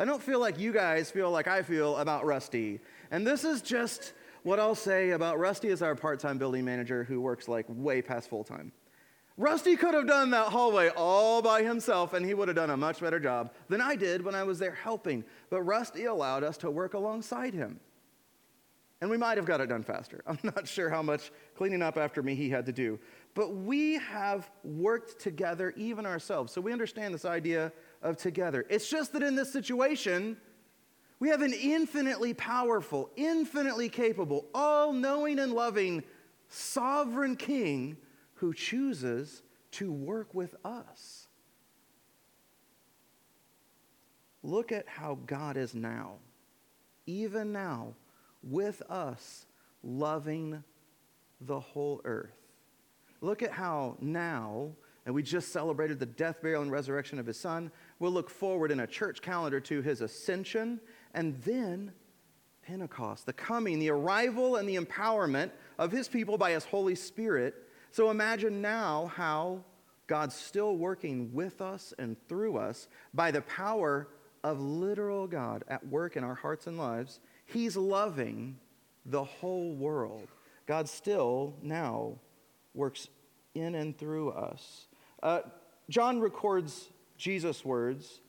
I 0.00 0.04
don't 0.04 0.22
feel 0.22 0.38
like 0.38 0.60
you 0.60 0.72
guys 0.72 1.10
feel 1.10 1.28
like 1.30 1.48
I 1.48 1.62
feel 1.62 1.96
about 1.96 2.24
Rusty. 2.24 2.78
And 3.10 3.26
this 3.26 3.44
is 3.44 3.62
just 3.62 4.12
what 4.42 4.60
I'll 4.60 4.74
say 4.74 5.10
about 5.10 5.38
Rusty 5.38 5.68
as 5.68 5.82
our 5.82 5.94
part 5.94 6.20
time 6.20 6.38
building 6.38 6.64
manager 6.64 7.04
who 7.04 7.20
works 7.20 7.48
like 7.48 7.66
way 7.68 8.02
past 8.02 8.28
full 8.28 8.44
time. 8.44 8.72
Rusty 9.36 9.76
could 9.76 9.94
have 9.94 10.08
done 10.08 10.30
that 10.30 10.48
hallway 10.48 10.88
all 10.88 11.40
by 11.40 11.62
himself, 11.62 12.12
and 12.12 12.26
he 12.26 12.34
would 12.34 12.48
have 12.48 12.56
done 12.56 12.70
a 12.70 12.76
much 12.76 13.00
better 13.00 13.20
job 13.20 13.52
than 13.68 13.80
I 13.80 13.94
did 13.94 14.24
when 14.24 14.34
I 14.34 14.42
was 14.42 14.58
there 14.58 14.74
helping. 14.74 15.24
But 15.48 15.62
Rusty 15.62 16.06
allowed 16.06 16.42
us 16.42 16.56
to 16.58 16.70
work 16.70 16.94
alongside 16.94 17.54
him. 17.54 17.78
And 19.00 19.08
we 19.08 19.16
might 19.16 19.36
have 19.38 19.46
got 19.46 19.60
it 19.60 19.68
done 19.68 19.84
faster. 19.84 20.22
I'm 20.26 20.40
not 20.42 20.66
sure 20.66 20.90
how 20.90 21.02
much 21.02 21.30
cleaning 21.56 21.82
up 21.82 21.96
after 21.96 22.20
me 22.20 22.34
he 22.34 22.50
had 22.50 22.66
to 22.66 22.72
do. 22.72 22.98
But 23.34 23.54
we 23.54 23.94
have 23.98 24.50
worked 24.64 25.20
together, 25.20 25.72
even 25.76 26.04
ourselves. 26.04 26.52
So 26.52 26.60
we 26.60 26.72
understand 26.72 27.14
this 27.14 27.24
idea 27.24 27.72
of 28.02 28.16
together. 28.16 28.66
It's 28.68 28.90
just 28.90 29.12
that 29.12 29.22
in 29.22 29.36
this 29.36 29.52
situation, 29.52 30.36
we 31.20 31.28
have 31.30 31.42
an 31.42 31.52
infinitely 31.52 32.32
powerful, 32.34 33.10
infinitely 33.16 33.88
capable, 33.88 34.46
all 34.54 34.92
knowing 34.92 35.38
and 35.38 35.52
loving 35.52 36.04
sovereign 36.48 37.36
king 37.36 37.96
who 38.34 38.54
chooses 38.54 39.42
to 39.72 39.90
work 39.90 40.34
with 40.34 40.54
us. 40.64 41.26
Look 44.44 44.70
at 44.70 44.88
how 44.88 45.18
God 45.26 45.56
is 45.56 45.74
now, 45.74 46.14
even 47.06 47.52
now, 47.52 47.94
with 48.42 48.80
us, 48.88 49.46
loving 49.82 50.62
the 51.40 51.58
whole 51.58 52.00
earth. 52.04 52.36
Look 53.20 53.42
at 53.42 53.50
how 53.50 53.96
now, 54.00 54.70
and 55.04 55.14
we 55.14 55.24
just 55.24 55.52
celebrated 55.52 55.98
the 55.98 56.06
death, 56.06 56.40
burial, 56.40 56.62
and 56.62 56.70
resurrection 56.70 57.18
of 57.18 57.26
his 57.26 57.38
son. 57.38 57.72
We'll 57.98 58.12
look 58.12 58.30
forward 58.30 58.70
in 58.70 58.80
a 58.80 58.86
church 58.86 59.20
calendar 59.20 59.58
to 59.60 59.82
his 59.82 60.00
ascension 60.00 60.80
and 61.18 61.34
then 61.42 61.92
Pentecost, 62.62 63.26
the 63.26 63.32
coming, 63.32 63.78
the 63.78 63.90
arrival, 63.90 64.56
and 64.56 64.68
the 64.68 64.76
empowerment 64.76 65.50
of 65.78 65.90
his 65.90 66.06
people 66.06 66.38
by 66.38 66.52
his 66.52 66.64
Holy 66.64 66.94
Spirit 66.94 67.54
so 67.90 68.10
imagine 68.10 68.60
now 68.60 69.10
how 69.14 69.64
God's 70.06 70.34
still 70.34 70.76
working 70.76 71.32
with 71.32 71.60
us 71.60 71.92
and 71.98 72.16
through 72.28 72.56
us 72.56 72.88
by 73.14 73.30
the 73.30 73.42
power 73.42 74.08
of 74.44 74.60
literal 74.60 75.26
God 75.26 75.64
at 75.68 75.86
work 75.86 76.16
in 76.16 76.24
our 76.24 76.34
hearts 76.34 76.66
and 76.66 76.78
lives. 76.78 77.20
He's 77.46 77.76
loving 77.76 78.56
the 79.04 79.24
whole 79.24 79.74
world. 79.74 80.28
God 80.66 80.88
still 80.88 81.54
now 81.62 82.18
works 82.74 83.08
in 83.54 83.74
and 83.74 83.96
through 83.96 84.30
us. 84.30 84.86
Uh, 85.22 85.40
John 85.88 86.20
records 86.20 86.90
Jesus' 87.16 87.64
words 87.64 88.20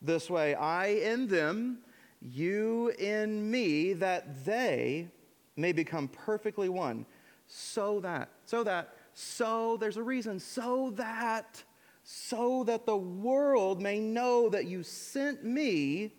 this 0.00 0.30
way 0.30 0.54
I 0.54 0.86
in 0.86 1.26
them, 1.26 1.80
you 2.20 2.92
in 2.98 3.50
me, 3.50 3.92
that 3.94 4.44
they 4.44 5.08
may 5.56 5.72
become 5.72 6.08
perfectly 6.08 6.68
one. 6.68 7.06
So 7.46 8.00
that, 8.00 8.30
so 8.44 8.62
that 8.64 8.94
so 9.14 9.76
there's 9.76 9.96
a 9.96 10.02
reason, 10.02 10.38
so 10.38 10.92
that, 10.96 11.62
so 12.04 12.64
that 12.64 12.86
the 12.86 12.96
world 12.96 13.80
may 13.80 14.00
know 14.00 14.48
that 14.48 14.66
you 14.66 14.82
sent 14.82 15.44
me 15.44 16.14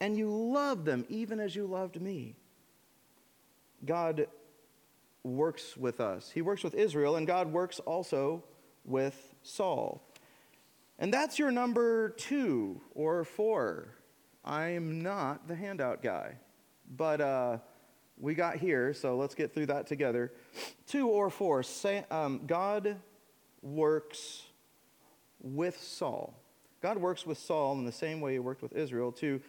and 0.00 0.16
you 0.16 0.30
love 0.30 0.84
them 0.84 1.04
even 1.08 1.40
as 1.40 1.56
you 1.56 1.66
loved 1.66 2.00
me. 2.00 2.36
God 3.84 4.26
works 5.22 5.76
with 5.76 6.00
us. 6.00 6.30
He 6.30 6.42
works 6.42 6.62
with 6.62 6.74
Israel, 6.74 7.16
and 7.16 7.26
God 7.26 7.52
works 7.52 7.80
also 7.80 8.44
with 8.84 9.34
Saul. 9.42 10.02
And 10.98 11.12
that's 11.12 11.38
your 11.38 11.50
number 11.50 12.10
two 12.10 12.80
or 12.94 13.24
four. 13.24 13.95
I'm 14.46 15.02
not 15.02 15.48
the 15.48 15.54
handout 15.54 16.02
guy. 16.02 16.36
But 16.96 17.20
uh, 17.20 17.58
we 18.18 18.34
got 18.34 18.56
here, 18.56 18.94
so 18.94 19.16
let's 19.16 19.34
get 19.34 19.52
through 19.52 19.66
that 19.66 19.86
together. 19.86 20.32
Two 20.86 21.08
or 21.08 21.30
four. 21.30 21.62
Say, 21.62 22.04
um, 22.10 22.42
God 22.46 22.96
works 23.60 24.44
with 25.40 25.80
Saul. 25.80 26.34
God 26.80 26.98
works 26.98 27.26
with 27.26 27.38
Saul 27.38 27.72
in 27.78 27.84
the 27.84 27.92
same 27.92 28.20
way 28.20 28.34
he 28.34 28.38
worked 28.38 28.62
with 28.62 28.74
Israel 28.74 29.10
to 29.12 29.40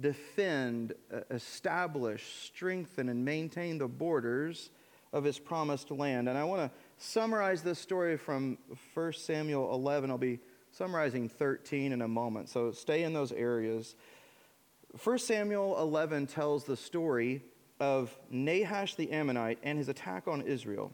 defend, 0.00 0.92
establish, 1.30 2.24
strengthen, 2.44 3.08
and 3.08 3.24
maintain 3.24 3.78
the 3.78 3.88
borders 3.88 4.70
of 5.12 5.24
his 5.24 5.38
promised 5.38 5.90
land. 5.90 6.28
And 6.28 6.36
I 6.36 6.44
want 6.44 6.62
to 6.62 6.70
summarize 6.98 7.62
this 7.62 7.78
story 7.78 8.16
from 8.16 8.58
1 8.94 9.12
Samuel 9.12 9.72
11. 9.74 10.10
I'll 10.10 10.18
be 10.18 10.40
summarizing 10.72 11.28
13 11.28 11.92
in 11.92 12.02
a 12.02 12.08
moment, 12.08 12.48
so 12.48 12.72
stay 12.72 13.04
in 13.04 13.12
those 13.12 13.30
areas. 13.32 13.94
1 15.02 15.18
Samuel 15.18 15.78
11 15.80 16.28
tells 16.28 16.64
the 16.64 16.76
story 16.76 17.42
of 17.80 18.16
Nahash 18.30 18.94
the 18.94 19.10
Ammonite 19.10 19.58
and 19.62 19.76
his 19.76 19.88
attack 19.88 20.28
on 20.28 20.42
Israel. 20.42 20.92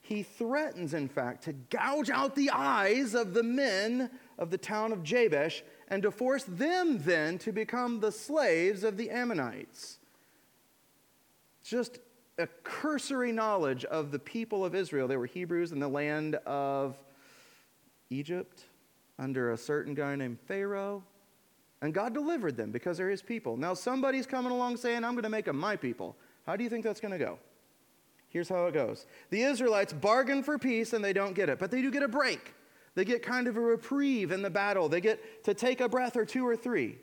He 0.00 0.22
threatens, 0.22 0.94
in 0.94 1.08
fact, 1.08 1.44
to 1.44 1.52
gouge 1.52 2.08
out 2.10 2.34
the 2.34 2.50
eyes 2.50 3.14
of 3.14 3.34
the 3.34 3.42
men 3.42 4.10
of 4.38 4.50
the 4.50 4.58
town 4.58 4.92
of 4.92 5.02
Jabesh 5.02 5.62
and 5.88 6.02
to 6.02 6.10
force 6.10 6.44
them 6.44 6.98
then 7.02 7.38
to 7.38 7.52
become 7.52 8.00
the 8.00 8.10
slaves 8.10 8.82
of 8.82 8.96
the 8.96 9.10
Ammonites. 9.10 9.98
Just 11.62 11.98
a 12.38 12.46
cursory 12.64 13.32
knowledge 13.32 13.84
of 13.84 14.10
the 14.10 14.18
people 14.18 14.64
of 14.64 14.74
Israel. 14.74 15.06
They 15.06 15.18
were 15.18 15.26
Hebrews 15.26 15.72
in 15.72 15.78
the 15.78 15.88
land 15.88 16.36
of 16.46 16.96
Egypt 18.08 18.64
under 19.18 19.52
a 19.52 19.56
certain 19.58 19.94
guy 19.94 20.16
named 20.16 20.40
Pharaoh. 20.40 21.04
And 21.82 21.94
God 21.94 22.12
delivered 22.12 22.56
them 22.56 22.70
because 22.70 22.98
they're 22.98 23.08
his 23.08 23.22
people. 23.22 23.56
Now 23.56 23.74
somebody's 23.74 24.26
coming 24.26 24.52
along 24.52 24.76
saying, 24.76 25.04
I'm 25.04 25.12
going 25.12 25.22
to 25.22 25.30
make 25.30 25.46
them 25.46 25.58
my 25.58 25.76
people. 25.76 26.16
How 26.46 26.56
do 26.56 26.64
you 26.64 26.70
think 26.70 26.84
that's 26.84 27.00
going 27.00 27.12
to 27.12 27.18
go? 27.18 27.38
Here's 28.28 28.48
how 28.48 28.66
it 28.66 28.74
goes 28.74 29.06
The 29.30 29.42
Israelites 29.42 29.92
bargain 29.92 30.42
for 30.42 30.58
peace 30.58 30.92
and 30.92 31.04
they 31.04 31.12
don't 31.12 31.34
get 31.34 31.48
it, 31.48 31.58
but 31.58 31.70
they 31.70 31.82
do 31.82 31.90
get 31.90 32.02
a 32.02 32.08
break. 32.08 32.54
They 32.94 33.04
get 33.04 33.22
kind 33.22 33.46
of 33.46 33.56
a 33.56 33.60
reprieve 33.60 34.32
in 34.32 34.42
the 34.42 34.50
battle. 34.50 34.88
They 34.88 35.00
get 35.00 35.44
to 35.44 35.54
take 35.54 35.80
a 35.80 35.88
breath 35.88 36.16
or 36.16 36.24
two 36.24 36.46
or 36.46 36.56
three. 36.56 36.98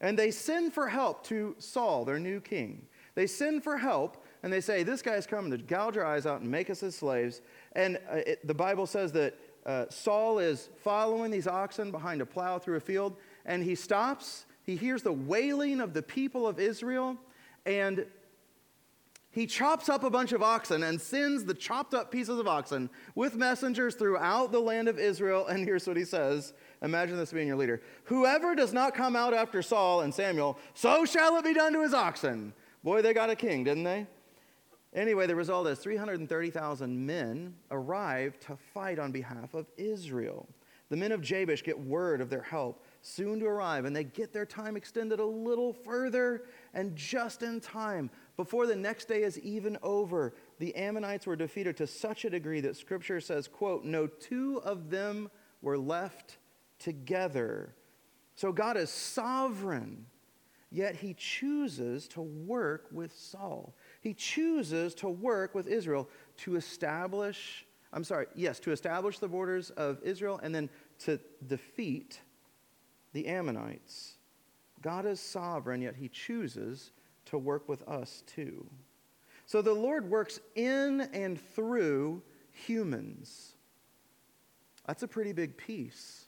And 0.00 0.18
they 0.18 0.30
send 0.30 0.72
for 0.72 0.88
help 0.88 1.24
to 1.24 1.54
Saul, 1.58 2.04
their 2.04 2.18
new 2.18 2.40
king. 2.40 2.86
They 3.14 3.26
send 3.26 3.64
for 3.64 3.76
help 3.76 4.24
and 4.42 4.52
they 4.52 4.60
say, 4.60 4.82
This 4.82 5.02
guy's 5.02 5.26
coming 5.26 5.50
to 5.50 5.58
gouge 5.58 5.96
our 5.96 6.04
eyes 6.04 6.26
out 6.26 6.40
and 6.40 6.50
make 6.50 6.70
us 6.70 6.80
his 6.80 6.94
slaves. 6.94 7.42
And 7.72 7.96
uh, 8.10 8.16
it, 8.26 8.46
the 8.46 8.54
Bible 8.54 8.86
says 8.86 9.12
that 9.12 9.34
uh, 9.66 9.86
Saul 9.90 10.38
is 10.38 10.68
following 10.76 11.30
these 11.30 11.46
oxen 11.46 11.90
behind 11.90 12.20
a 12.20 12.26
plow 12.26 12.58
through 12.58 12.76
a 12.76 12.80
field, 12.80 13.16
and 13.48 13.64
he 13.64 13.74
stops. 13.74 14.46
He 14.62 14.76
hears 14.76 15.02
the 15.02 15.12
wailing 15.12 15.80
of 15.80 15.94
the 15.94 16.02
people 16.02 16.46
of 16.46 16.60
Israel, 16.60 17.16
and 17.66 18.06
he 19.30 19.46
chops 19.46 19.88
up 19.88 20.04
a 20.04 20.10
bunch 20.10 20.32
of 20.32 20.42
oxen 20.42 20.82
and 20.84 21.00
sends 21.00 21.44
the 21.44 21.54
chopped 21.54 21.94
up 21.94 22.12
pieces 22.12 22.38
of 22.38 22.46
oxen 22.46 22.90
with 23.14 23.34
messengers 23.34 23.94
throughout 23.94 24.52
the 24.52 24.60
land 24.60 24.88
of 24.88 24.98
Israel. 24.98 25.46
And 25.46 25.64
here's 25.64 25.86
what 25.86 25.96
he 25.96 26.04
says 26.04 26.52
Imagine 26.82 27.16
this 27.16 27.32
being 27.32 27.48
your 27.48 27.56
leader 27.56 27.82
Whoever 28.04 28.54
does 28.54 28.72
not 28.72 28.94
come 28.94 29.16
out 29.16 29.34
after 29.34 29.62
Saul 29.62 30.02
and 30.02 30.14
Samuel, 30.14 30.58
so 30.74 31.04
shall 31.04 31.36
it 31.36 31.44
be 31.44 31.54
done 31.54 31.72
to 31.72 31.82
his 31.82 31.94
oxen. 31.94 32.52
Boy, 32.84 33.02
they 33.02 33.12
got 33.12 33.30
a 33.30 33.36
king, 33.36 33.64
didn't 33.64 33.84
they? 33.84 34.06
Anyway, 34.94 35.26
the 35.26 35.34
result 35.34 35.66
is 35.66 35.78
330,000 35.78 37.06
men 37.06 37.54
arrive 37.70 38.38
to 38.40 38.56
fight 38.56 38.98
on 38.98 39.12
behalf 39.12 39.54
of 39.54 39.66
Israel. 39.76 40.48
The 40.88 40.96
men 40.96 41.12
of 41.12 41.20
Jabesh 41.20 41.62
get 41.62 41.78
word 41.78 42.20
of 42.20 42.30
their 42.30 42.42
help 42.42 42.82
soon 43.08 43.40
to 43.40 43.46
arrive, 43.46 43.84
and 43.84 43.94
they 43.94 44.04
get 44.04 44.32
their 44.32 44.46
time 44.46 44.76
extended 44.76 45.20
a 45.20 45.24
little 45.24 45.72
further, 45.72 46.44
and 46.74 46.94
just 46.94 47.42
in 47.42 47.60
time, 47.60 48.10
before 48.36 48.66
the 48.66 48.76
next 48.76 49.06
day 49.06 49.22
is 49.22 49.38
even 49.40 49.78
over, 49.82 50.34
the 50.58 50.74
Ammonites 50.76 51.26
were 51.26 51.36
defeated 51.36 51.76
to 51.78 51.86
such 51.86 52.24
a 52.24 52.30
degree 52.30 52.60
that 52.60 52.76
scripture 52.76 53.20
says, 53.20 53.48
quote, 53.48 53.84
no 53.84 54.06
two 54.06 54.60
of 54.64 54.90
them 54.90 55.30
were 55.62 55.78
left 55.78 56.38
together. 56.78 57.74
So 58.36 58.52
God 58.52 58.76
is 58.76 58.90
sovereign, 58.90 60.06
yet 60.70 60.94
he 60.94 61.14
chooses 61.14 62.06
to 62.08 62.20
work 62.20 62.86
with 62.92 63.12
Saul. 63.12 63.74
He 64.00 64.14
chooses 64.14 64.94
to 64.96 65.08
work 65.08 65.54
with 65.54 65.66
Israel 65.66 66.08
to 66.38 66.54
establish, 66.54 67.66
I'm 67.92 68.04
sorry, 68.04 68.26
yes, 68.36 68.60
to 68.60 68.70
establish 68.70 69.18
the 69.18 69.28
borders 69.28 69.70
of 69.70 70.00
Israel 70.04 70.38
and 70.42 70.54
then 70.54 70.70
to 71.00 71.18
defeat 71.46 72.20
the 73.12 73.26
Ammonites. 73.26 74.16
God 74.80 75.06
is 75.06 75.20
sovereign, 75.20 75.82
yet 75.82 75.96
he 75.96 76.08
chooses 76.08 76.92
to 77.26 77.38
work 77.38 77.68
with 77.68 77.82
us 77.88 78.22
too. 78.26 78.66
So 79.46 79.62
the 79.62 79.72
Lord 79.72 80.08
works 80.08 80.40
in 80.54 81.00
and 81.12 81.40
through 81.40 82.22
humans. 82.50 83.54
That's 84.86 85.02
a 85.02 85.08
pretty 85.08 85.32
big 85.32 85.56
piece. 85.56 86.26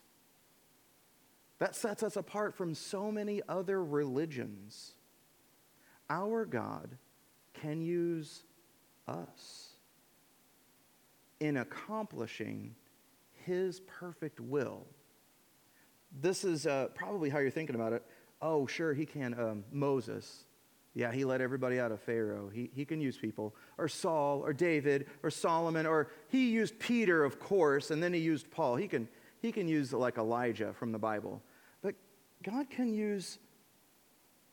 That 1.59 1.77
sets 1.77 2.03
us 2.03 2.17
apart 2.17 2.55
from 2.55 2.75
so 2.75 3.13
many 3.13 3.43
other 3.49 3.85
religions. 3.85 4.95
Our 6.09 6.47
God 6.47 6.97
can 7.53 7.83
use 7.83 8.45
us 9.07 9.75
in 11.41 11.59
accomplishing 11.59 12.75
His 13.45 13.81
perfect 13.81 14.41
will. 14.41 14.87
This 16.13 16.45
is 16.45 16.67
uh, 16.67 16.89
probably 16.95 17.31
how 17.31 17.39
you're 17.39 17.51
thinking 17.51 17.77
about 17.77 17.93
it. 17.93 18.05
Oh, 18.43 18.67
sure, 18.67 18.95
He 18.95 19.07
can. 19.07 19.39
Um, 19.39 19.65
Moses. 19.71 20.45
Yeah, 20.95 21.13
he 21.13 21.25
let 21.25 21.41
everybody 21.41 21.79
out 21.79 21.93
of 21.93 22.01
Pharaoh. 22.01 22.51
He, 22.53 22.69
he 22.75 22.85
can 22.85 23.01
use 23.01 23.17
people. 23.17 23.55
Or 23.79 23.87
Saul, 23.87 24.41
or 24.45 24.53
David, 24.53 25.07
or 25.23 25.31
Solomon, 25.31 25.87
or 25.87 26.11
he 26.29 26.51
used 26.51 26.79
Peter, 26.79 27.23
of 27.23 27.39
course, 27.39 27.93
and 27.93 28.03
then 28.03 28.13
he 28.13 28.19
used 28.19 28.51
Paul. 28.51 28.75
He 28.77 28.89
can, 28.89 29.09
he 29.41 29.53
can 29.53 29.69
use 29.69 29.93
like 29.93 30.19
Elijah 30.19 30.73
from 30.73 30.91
the 30.91 30.99
Bible. 30.99 31.43
But 31.81 31.95
God 32.43 32.69
can 32.71 32.93
use 32.93 33.39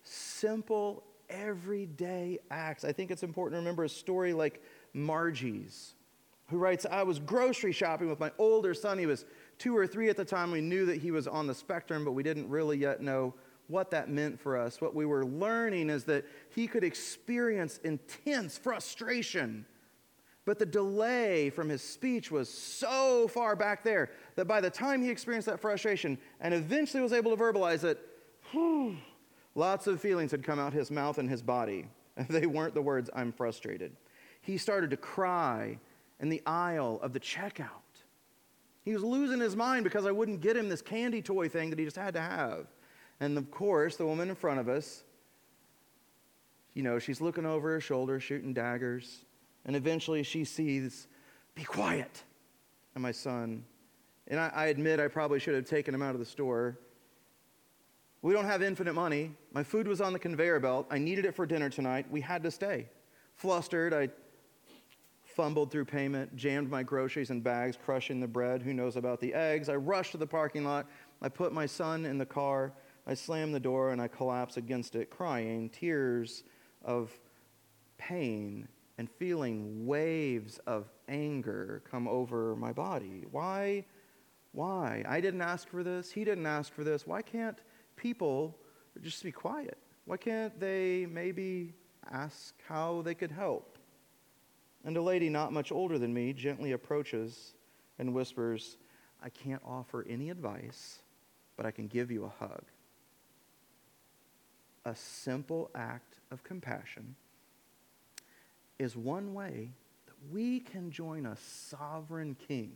simple 0.03 1.03
everyday 1.29 2.37
acts. 2.51 2.85
I 2.85 2.91
think 2.91 3.09
it's 3.09 3.23
important 3.23 3.53
to 3.53 3.59
remember 3.59 3.83
a 3.83 3.89
story 3.89 4.33
like 4.33 4.61
Margie's, 4.93 5.95
who 6.49 6.57
writes 6.57 6.85
I 6.89 7.01
was 7.01 7.19
grocery 7.19 7.71
shopping 7.71 8.09
with 8.09 8.19
my 8.19 8.31
older 8.37 8.75
son. 8.75 8.99
He 8.99 9.07
was 9.07 9.25
two 9.57 9.75
or 9.75 9.87
three 9.87 10.09
at 10.09 10.17
the 10.17 10.25
time. 10.25 10.51
We 10.51 10.61
knew 10.61 10.85
that 10.85 11.01
he 11.01 11.11
was 11.11 11.27
on 11.27 11.47
the 11.47 11.53
spectrum, 11.53 12.05
but 12.05 12.11
we 12.11 12.23
didn't 12.23 12.49
really 12.49 12.77
yet 12.77 13.01
know 13.01 13.33
what 13.67 13.91
that 13.91 14.09
meant 14.09 14.39
for 14.39 14.57
us. 14.57 14.79
What 14.79 14.95
we 14.95 15.05
were 15.05 15.25
learning 15.25 15.89
is 15.89 16.05
that 16.05 16.25
he 16.49 16.67
could 16.67 16.83
experience 16.83 17.79
intense 17.83 18.57
frustration. 18.57 19.65
But 20.45 20.59
the 20.59 20.65
delay 20.65 21.49
from 21.49 21.67
his 21.67 21.81
speech 21.81 22.31
was 22.31 22.47
so 22.47 23.27
far 23.27 23.55
back 23.55 23.83
there 23.83 24.11
that 24.35 24.45
by 24.45 24.61
the 24.61 24.69
time 24.69 25.01
he 25.01 25.09
experienced 25.09 25.47
that 25.47 25.59
frustration 25.59 26.17
and 26.39 26.53
eventually 26.53 27.03
was 27.03 27.11
able 27.11 27.35
to 27.35 27.41
verbalize 27.41 27.83
it, 27.83 27.99
Lots 29.55 29.87
of 29.87 29.99
feelings 29.99 30.29
had 30.29 30.43
come 30.43 30.59
out 30.59 30.71
his 30.71 30.91
mouth 30.91 31.17
and 31.17 31.29
his 31.29 31.41
body. 31.41 31.87
They 32.29 32.47
weren't 32.47 32.73
the 32.73 32.81
words, 32.81 33.11
I'm 33.13 33.31
frustrated. 33.31 33.95
He 34.41 34.57
started 34.57 34.89
to 34.89 34.97
cry 34.97 35.77
in 36.19 36.29
the 36.29 36.41
aisle 36.47 36.99
of 37.03 37.13
the 37.13 37.19
checkout. 37.19 37.83
He 38.87 38.93
was 38.93 39.03
losing 39.03 39.41
his 39.41 39.53
mind 39.53 39.83
because 39.83 40.05
I 40.05 40.11
wouldn't 40.11 40.39
get 40.39 40.55
him 40.55 40.69
this 40.69 40.81
candy 40.81 41.21
toy 41.21 41.49
thing 41.49 41.69
that 41.71 41.77
he 41.77 41.83
just 41.83 41.97
had 41.97 42.13
to 42.13 42.21
have. 42.21 42.67
And 43.19 43.37
of 43.37 43.51
course, 43.51 43.97
the 43.97 44.05
woman 44.05 44.29
in 44.29 44.35
front 44.35 44.61
of 44.61 44.69
us, 44.69 45.03
you 46.73 46.83
know, 46.83 46.97
she's 46.97 47.19
looking 47.19 47.45
over 47.45 47.71
her 47.71 47.81
shoulder, 47.81 48.19
shooting 48.21 48.53
daggers. 48.53 49.25
And 49.65 49.75
eventually 49.75 50.23
she 50.23 50.45
sees, 50.45 51.07
Be 51.53 51.65
quiet. 51.65 52.23
And 52.95 53.01
my 53.01 53.11
son, 53.11 53.65
and 54.29 54.39
I, 54.39 54.51
I 54.55 54.65
admit 54.67 55.01
I 55.01 55.09
probably 55.09 55.39
should 55.39 55.55
have 55.55 55.65
taken 55.65 55.93
him 55.93 56.01
out 56.01 56.13
of 56.13 56.19
the 56.19 56.25
store 56.25 56.77
we 58.21 58.33
don't 58.33 58.45
have 58.45 58.63
infinite 58.63 58.93
money. 58.93 59.31
My 59.53 59.63
food 59.63 59.87
was 59.87 60.01
on 60.01 60.11
the 60.11 60.19
conveyor 60.19 60.59
belt. 60.59 60.87
I 60.89 60.97
needed 60.97 61.25
it 61.25 61.35
for 61.35 61.45
dinner 61.45 61.69
tonight. 61.69 62.07
We 62.09 62.21
had 62.21 62.41
to 62.43 62.51
stay. 62.51 62.89
Flustered, 63.35 63.93
I 63.93 64.09
fumbled 65.37 65.69
through 65.69 65.85
payment, 65.85 66.35
jammed 66.35 66.67
my 66.67 66.81
groceries 66.81 67.29
in 67.29 67.41
bags, 67.41 67.77
crushing 67.77 68.19
the 68.19 68.27
bread. 68.27 68.63
Who 68.63 68.73
knows 68.73 68.95
about 68.95 69.21
the 69.21 69.35
eggs? 69.35 69.69
I 69.69 69.75
rushed 69.75 70.13
to 70.13 70.17
the 70.17 70.25
parking 70.25 70.63
lot. 70.65 70.87
I 71.21 71.29
put 71.29 71.53
my 71.53 71.67
son 71.67 72.05
in 72.07 72.17
the 72.17 72.25
car. 72.25 72.73
I 73.05 73.13
slammed 73.13 73.53
the 73.53 73.59
door 73.59 73.91
and 73.91 74.01
I 74.01 74.07
collapsed 74.07 74.57
against 74.57 74.95
it, 74.95 75.11
crying, 75.11 75.69
tears 75.69 76.43
of 76.83 77.11
pain 77.99 78.67
and 78.97 79.07
feeling 79.07 79.85
waves 79.85 80.59
of 80.65 80.89
anger 81.07 81.83
come 81.89 82.07
over 82.07 82.55
my 82.55 82.73
body. 82.73 83.25
Why? 83.29 83.85
Why? 84.53 85.03
I 85.07 85.21
didn't 85.21 85.43
ask 85.43 85.69
for 85.69 85.83
this. 85.83 86.11
He 86.11 86.23
didn't 86.25 86.47
ask 86.47 86.73
for 86.73 86.83
this. 86.83 87.05
Why 87.05 87.21
can't 87.21 87.59
people 87.95 88.57
just 89.01 89.23
be 89.23 89.31
quiet? 89.31 89.77
Why 90.05 90.17
can't 90.17 90.59
they 90.59 91.05
maybe 91.05 91.75
ask 92.11 92.55
how 92.67 93.03
they 93.03 93.13
could 93.13 93.31
help? 93.31 93.76
And 94.87 94.95
a 94.95 95.01
lady 95.01 95.27
not 95.27 95.51
much 95.51 95.73
older 95.73 95.99
than 95.99 96.13
me 96.13 96.31
gently 96.31 96.71
approaches 96.71 97.53
and 97.99 98.13
whispers, 98.13 98.77
I 99.21 99.27
can't 99.27 99.61
offer 99.65 100.05
any 100.07 100.29
advice, 100.29 100.99
but 101.57 101.65
I 101.65 101.71
can 101.71 101.87
give 101.87 102.09
you 102.09 102.23
a 102.23 102.29
hug. 102.29 102.63
A 104.85 104.95
simple 104.95 105.69
act 105.75 106.19
of 106.31 106.41
compassion 106.45 107.17
is 108.79 108.95
one 108.95 109.33
way 109.33 109.73
that 110.05 110.15
we 110.31 110.61
can 110.61 110.89
join 110.89 111.25
a 111.25 111.35
sovereign 111.35 112.37
king, 112.47 112.71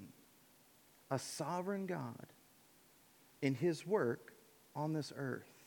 a 1.10 1.18
sovereign 1.18 1.86
God, 1.86 2.28
in 3.42 3.56
his 3.56 3.88
work 3.88 4.34
on 4.76 4.92
this 4.92 5.14
earth. 5.16 5.64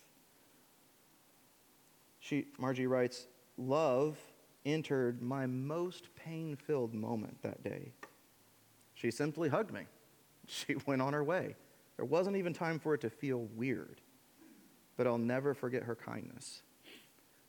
She, 2.21 2.49
Margie 2.59 2.87
writes, 2.87 3.29
Love 3.57 4.19
entered 4.65 5.23
my 5.23 5.47
most 5.47 6.09
pain 6.15 6.57
filled 6.57 6.95
moment 6.95 7.41
that 7.43 7.63
day. 7.63 7.93
She 8.95 9.11
simply 9.11 9.49
hugged 9.49 9.73
me. 9.73 9.83
She 10.47 10.77
went 10.87 11.03
on 11.03 11.13
her 11.13 11.25
way. 11.25 11.57
There 11.97 12.05
wasn't 12.05 12.37
even 12.37 12.53
time 12.53 12.79
for 12.79 12.95
it 12.95 13.01
to 13.03 13.11
feel 13.11 13.49
weird. 13.55 14.01
But 14.97 15.07
I'll 15.07 15.19
never 15.19 15.55
forget 15.55 15.83
her 15.83 15.95
kindness. 15.95 16.63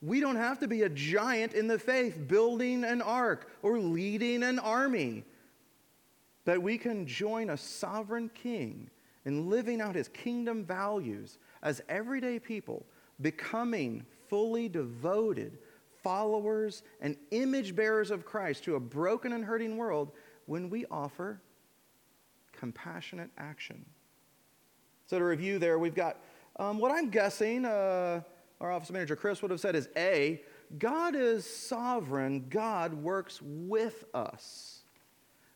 We 0.02 0.20
don't 0.20 0.36
have 0.36 0.58
to 0.60 0.68
be 0.68 0.82
a 0.82 0.88
giant 0.88 1.54
in 1.54 1.66
the 1.66 1.78
faith 1.78 2.28
building 2.28 2.84
an 2.84 3.00
ark 3.00 3.50
or 3.62 3.78
leading 3.78 4.42
an 4.42 4.58
army. 4.58 5.24
That 6.44 6.62
we 6.62 6.78
can 6.78 7.06
join 7.06 7.50
a 7.50 7.56
sovereign 7.56 8.30
king 8.34 8.90
in 9.24 9.50
living 9.50 9.80
out 9.80 9.96
his 9.96 10.08
kingdom 10.08 10.64
values 10.64 11.38
as 11.62 11.82
everyday 11.88 12.38
people, 12.38 12.86
becoming 13.20 14.04
fully 14.28 14.68
devoted 14.68 15.58
followers 16.06 16.84
and 17.00 17.16
image 17.32 17.74
bearers 17.74 18.12
of 18.12 18.24
Christ 18.24 18.62
to 18.62 18.76
a 18.76 18.80
broken 18.80 19.32
and 19.32 19.44
hurting 19.44 19.76
world 19.76 20.12
when 20.44 20.70
we 20.70 20.86
offer 20.88 21.42
compassionate 22.52 23.28
action. 23.36 23.84
So, 25.08 25.18
to 25.18 25.24
review 25.24 25.58
there, 25.58 25.80
we've 25.80 25.96
got 25.96 26.18
um, 26.60 26.78
what 26.78 26.92
I'm 26.92 27.10
guessing 27.10 27.64
uh, 27.64 28.20
our 28.60 28.70
office 28.70 28.92
manager 28.92 29.16
Chris 29.16 29.42
would 29.42 29.50
have 29.50 29.58
said 29.58 29.74
is 29.74 29.88
A, 29.96 30.40
God 30.78 31.16
is 31.16 31.44
sovereign, 31.44 32.46
God 32.50 32.94
works 32.94 33.40
with 33.42 34.04
us. 34.14 34.82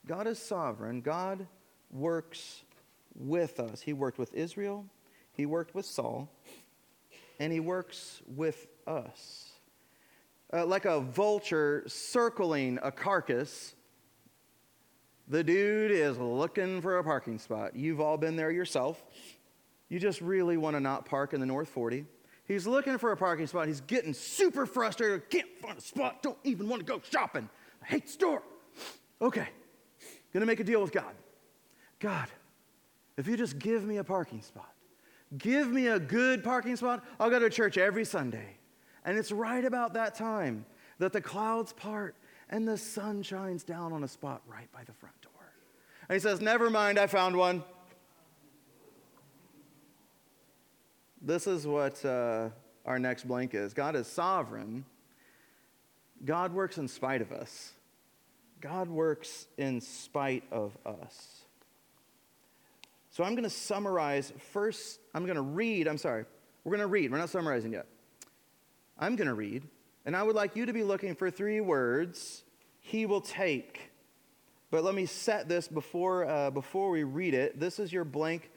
God 0.05 0.27
is 0.27 0.41
sovereign, 0.41 1.01
God 1.01 1.47
works 1.93 2.65
with 3.15 3.61
us. 3.61 3.81
He 3.81 3.93
worked 3.93 4.19
with 4.19 4.35
Israel, 4.35 4.85
He 5.33 5.47
worked 5.47 5.77
with 5.77 5.87
Saul, 5.87 6.29
and 7.39 7.53
He 7.53 7.61
works 7.61 8.21
with 8.27 8.67
us 8.89 9.50
uh, 10.53 10.67
like 10.67 10.85
a 10.85 11.01
vulture 11.01 11.85
circling 11.87 12.79
a 12.83 12.91
carcass. 12.91 13.75
The 15.29 15.45
dude 15.45 15.93
is 15.93 16.19
looking 16.19 16.81
for 16.81 16.99
a 16.99 17.05
parking 17.05 17.39
spot. 17.39 17.77
You've 17.77 18.01
all 18.01 18.17
been 18.17 18.37
there 18.37 18.51
yourself. 18.51 19.03
You 19.89 20.01
just 20.01 20.21
really 20.21 20.57
want 20.57 20.77
to 20.77 20.81
not 20.81 21.07
park 21.07 21.35
in 21.35 21.41
the 21.41 21.47
North 21.47 21.69
40. 21.69 22.05
He's 22.47 22.67
looking 22.67 22.99
for 22.99 23.13
a 23.13 23.17
parking 23.17 23.47
spot. 23.47 23.69
He's 23.69 23.81
getting 23.81 24.13
super 24.13 24.67
frustrated. 24.67 25.31
Can't 25.31 25.49
find 25.61 25.79
a 25.79 25.81
spot. 25.81 26.23
Don't 26.23 26.39
even 26.43 26.69
want 26.69 26.81
to 26.81 26.87
go 26.87 27.01
shopping. 27.09 27.49
I 27.83 27.87
hate 27.87 28.07
the 28.07 28.13
store. 28.13 28.43
Okay, 29.23 29.49
gonna 30.33 30.47
make 30.47 30.61
a 30.61 30.65
deal 30.65 30.81
with 30.81 30.93
God. 30.93 31.15
God, 31.99 32.29
if 33.17 33.29
you 33.29 33.37
just 33.37 33.59
give 33.59 33.85
me 33.85 33.99
a 33.99 34.05
parking 34.05 34.43
spot, 34.43 34.73
give 35.37 35.71
me 35.71 35.89
a 35.89 36.01
good 36.01 36.43
parking 36.43 36.75
spot, 36.75 37.05
I'll 37.21 37.31
go 37.31 37.39
to 37.39 37.51
church 37.51 37.79
every 37.79 38.05
Sunday. 38.05 38.57
And 39.05 39.19
it's 39.19 39.33
right 39.33 39.65
about 39.65 39.95
that 39.95 40.15
time 40.15 40.65
that 40.99 41.13
the 41.13 41.21
clouds 41.21 41.73
part 41.73 42.15
and 42.51 42.67
the 42.67 42.77
sun 42.77 43.23
shines 43.23 43.65
down 43.65 43.93
on 43.93 44.05
a 44.05 44.09
spot 44.09 44.43
right 44.47 44.71
by 44.73 44.85
the 44.85 44.93
front 44.93 45.21
door. 45.23 45.33
And 46.09 46.15
he 46.15 46.21
says, 46.21 46.41
Never 46.41 46.69
mind, 46.71 46.99
I 46.99 47.07
found 47.07 47.37
one. 47.37 47.63
This 51.23 51.47
is 51.47 51.67
what 51.67 52.03
uh, 52.05 52.49
our 52.87 52.99
next 52.99 53.29
blank 53.29 53.55
is 53.55 53.75
God 53.75 53.95
is 53.97 54.07
sovereign. 54.07 54.85
God 56.25 56.53
works 56.53 56.77
in 56.77 56.89
spite 56.89 57.23
of 57.23 57.33
us. 57.33 57.73
God 58.61 58.89
works 58.89 59.47
in 59.57 59.81
spite 59.81 60.45
of 60.51 60.77
us. 60.85 61.45
So 63.11 63.25
I'm 63.25 63.33
going 63.33 63.45
to 63.45 63.51
summarize 63.51 64.33
first. 64.53 65.01
I'm 65.15 65.25
going 65.25 65.37
to 65.37 65.43
read. 65.43 65.89
I'm 65.89 65.99
sorry. 65.99 66.27
We're 66.65 66.77
going 66.77 66.81
to 66.81 66.93
read. 66.93 67.11
We're 67.11 67.19
not 67.19 67.31
summarizing 67.31 67.73
yet. 67.73 67.87
I'm 69.03 69.17
going 69.17 69.29
to 69.29 69.35
read, 69.35 69.63
and 70.05 70.15
I 70.15 70.23
would 70.23 70.37
like 70.37 70.57
you 70.57 70.67
to 70.67 70.75
be 70.75 70.83
looking 70.83 71.15
for 71.15 71.31
three 71.31 71.63
words 71.63 72.45
He 72.81 73.07
will 73.07 73.23
take. 73.23 73.91
But 74.71 74.85
let 74.85 74.95
me 74.95 75.07
set 75.07 75.49
this 75.49 75.67
before, 75.69 76.27
uh, 76.27 76.51
before 76.51 76.91
we 76.91 77.03
read 77.03 77.33
it. 77.33 77.59
This 77.59 77.79
is 77.79 77.95
your 77.95 78.05
blank 78.05 78.51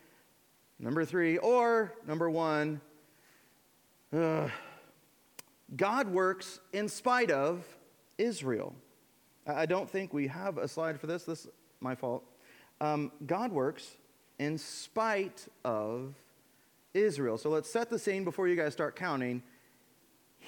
number 0.79 1.05
three, 1.05 1.37
or 1.37 1.93
number 2.05 2.29
one. 2.29 2.81
Uh, 4.11 4.49
God 5.77 6.09
works 6.09 6.59
in 6.73 6.89
spite 6.89 7.31
of 7.31 7.65
Israel. 8.17 8.75
I 9.47 9.65
don't 9.65 9.89
think 9.89 10.13
we 10.13 10.27
have 10.27 10.57
a 10.57 10.67
slide 10.67 10.99
for 10.99 11.07
this. 11.07 11.23
This 11.23 11.45
is 11.45 11.51
my 11.79 11.95
fault. 11.95 12.21
Um, 12.81 13.13
God 13.25 13.53
works 13.53 13.95
in 14.39 14.57
spite 14.57 15.47
of 15.63 16.13
Israel. 16.93 17.37
So 17.37 17.49
let's 17.49 17.71
set 17.71 17.89
the 17.89 17.97
scene 17.97 18.25
before 18.25 18.49
you 18.49 18.57
guys 18.57 18.73
start 18.73 18.97
counting 18.97 19.41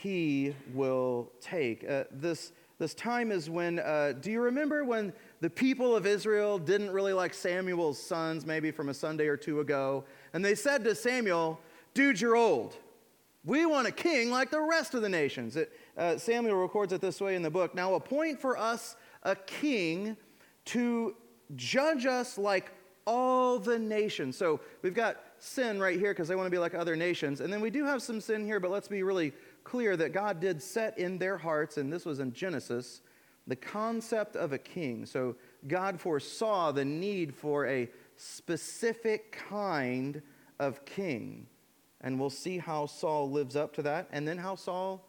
he 0.01 0.53
will 0.73 1.31
take. 1.41 1.89
Uh, 1.89 2.03
this, 2.11 2.51
this 2.79 2.93
time 2.93 3.31
is 3.31 3.49
when, 3.49 3.79
uh, 3.79 4.13
do 4.19 4.31
you 4.31 4.41
remember 4.41 4.83
when 4.83 5.13
the 5.41 5.49
people 5.49 5.95
of 5.95 6.05
Israel 6.05 6.57
didn't 6.57 6.91
really 6.91 7.13
like 7.13 7.33
Samuel's 7.33 8.01
sons, 8.01 8.45
maybe 8.45 8.71
from 8.71 8.89
a 8.89 8.93
Sunday 8.93 9.27
or 9.27 9.37
two 9.37 9.61
ago? 9.61 10.03
And 10.33 10.43
they 10.43 10.55
said 10.55 10.83
to 10.83 10.95
Samuel, 10.95 11.59
Dude, 11.93 12.19
you're 12.19 12.35
old. 12.35 12.75
We 13.45 13.65
want 13.65 13.87
a 13.87 13.91
king 13.91 14.31
like 14.31 14.51
the 14.51 14.61
rest 14.61 14.95
of 14.95 15.01
the 15.01 15.09
nations. 15.09 15.55
It, 15.55 15.71
uh, 15.97 16.17
Samuel 16.17 16.55
records 16.55 16.91
it 16.91 16.99
this 16.99 17.21
way 17.21 17.35
in 17.35 17.41
the 17.41 17.49
book 17.49 17.73
Now 17.73 17.93
appoint 17.93 18.41
for 18.41 18.57
us 18.57 18.97
a 19.23 19.35
king 19.35 20.17
to 20.65 21.15
judge 21.55 22.05
us 22.05 22.37
like 22.37 22.71
all 23.05 23.59
the 23.59 23.79
nations. 23.79 24.35
So 24.35 24.59
we've 24.81 24.93
got 24.93 25.17
sin 25.45 25.79
right 25.79 25.99
here 25.99 26.11
because 26.11 26.27
they 26.27 26.35
want 26.35 26.47
to 26.47 26.51
be 26.51 26.57
like 26.57 26.73
other 26.73 26.95
nations. 26.95 27.41
And 27.41 27.51
then 27.51 27.61
we 27.61 27.69
do 27.69 27.85
have 27.85 28.01
some 28.01 28.19
sin 28.19 28.45
here, 28.45 28.59
but 28.59 28.71
let's 28.71 28.87
be 28.87 29.03
really 29.03 29.33
clear 29.63 29.95
that 29.97 30.13
God 30.13 30.39
did 30.39 30.61
set 30.61 30.97
in 30.97 31.17
their 31.17 31.37
hearts, 31.37 31.77
and 31.77 31.91
this 31.91 32.05
was 32.05 32.19
in 32.19 32.33
Genesis, 32.33 33.01
the 33.47 33.55
concept 33.55 34.35
of 34.35 34.53
a 34.53 34.57
king. 34.57 35.05
So 35.05 35.35
God 35.67 35.99
foresaw 35.99 36.71
the 36.71 36.85
need 36.85 37.35
for 37.35 37.65
a 37.67 37.89
specific 38.17 39.31
kind 39.49 40.21
of 40.59 40.85
king. 40.85 41.47
And 42.01 42.19
we'll 42.19 42.29
see 42.29 42.57
how 42.57 42.85
Saul 42.85 43.29
lives 43.29 43.55
up 43.55 43.73
to 43.75 43.81
that, 43.83 44.07
and 44.11 44.27
then 44.27 44.37
how 44.37 44.55
Saul 44.55 45.07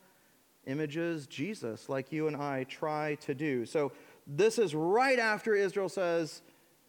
images 0.66 1.27
Jesus, 1.27 1.88
like 1.88 2.12
you 2.12 2.27
and 2.27 2.37
I 2.37 2.64
try 2.64 3.16
to 3.22 3.35
do. 3.35 3.66
So 3.66 3.92
this 4.27 4.59
is 4.59 4.75
right 4.75 5.18
after 5.18 5.55
Israel 5.55 5.88
says, 5.88 6.42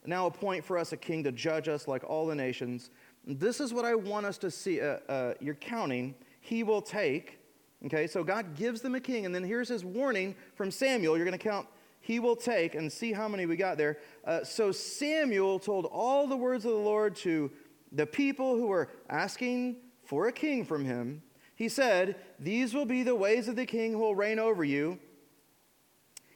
Now 0.05 0.25
appoint 0.25 0.63
for 0.63 0.77
us 0.77 0.91
a 0.91 0.97
king 0.97 1.23
to 1.25 1.31
judge 1.31 1.67
us 1.67 1.87
like 1.87 2.03
all 2.03 2.25
the 2.25 2.35
nations. 2.35 2.89
This 3.27 3.59
is 3.59 3.73
what 3.73 3.85
I 3.85 3.93
want 3.93 4.25
us 4.25 4.37
to 4.39 4.49
see. 4.49 4.81
Uh, 4.81 4.97
uh, 5.07 5.33
you're 5.39 5.55
counting. 5.55 6.15
He 6.39 6.63
will 6.63 6.81
take 6.81 7.37
Okay, 7.85 8.07
so 8.07 8.23
God 8.23 8.55
gives 8.55 8.81
them 8.81 8.95
a 8.95 8.99
king, 8.99 9.25
and 9.25 9.35
then 9.35 9.43
here's 9.43 9.69
his 9.69 9.85
warning 9.85 10.35
from 10.55 10.71
Samuel. 10.71 11.15
You're 11.15 11.25
going 11.25 11.37
to 11.37 11.43
count, 11.43 11.67
he 11.99 12.19
will 12.19 12.35
take, 12.35 12.73
and 12.73 12.91
see 12.91 13.13
how 13.13 13.27
many 13.27 13.45
we 13.45 13.55
got 13.55 13.77
there. 13.77 13.99
Uh, 14.25 14.43
so 14.43 14.71
Samuel 14.71 15.59
told 15.59 15.85
all 15.85 16.27
the 16.27 16.35
words 16.35 16.65
of 16.65 16.71
the 16.71 16.77
Lord 16.77 17.15
to 17.17 17.51
the 17.91 18.07
people 18.07 18.55
who 18.55 18.67
were 18.67 18.89
asking 19.09 19.77
for 20.03 20.27
a 20.27 20.31
king 20.31 20.65
from 20.65 20.85
him. 20.85 21.21
He 21.55 21.69
said, 21.69 22.15
These 22.39 22.73
will 22.73 22.85
be 22.85 23.03
the 23.03 23.15
ways 23.15 23.47
of 23.47 23.55
the 23.55 23.65
king 23.65 23.91
who 23.91 23.99
will 23.99 24.15
reign 24.15 24.39
over 24.39 24.63
you. 24.63 24.97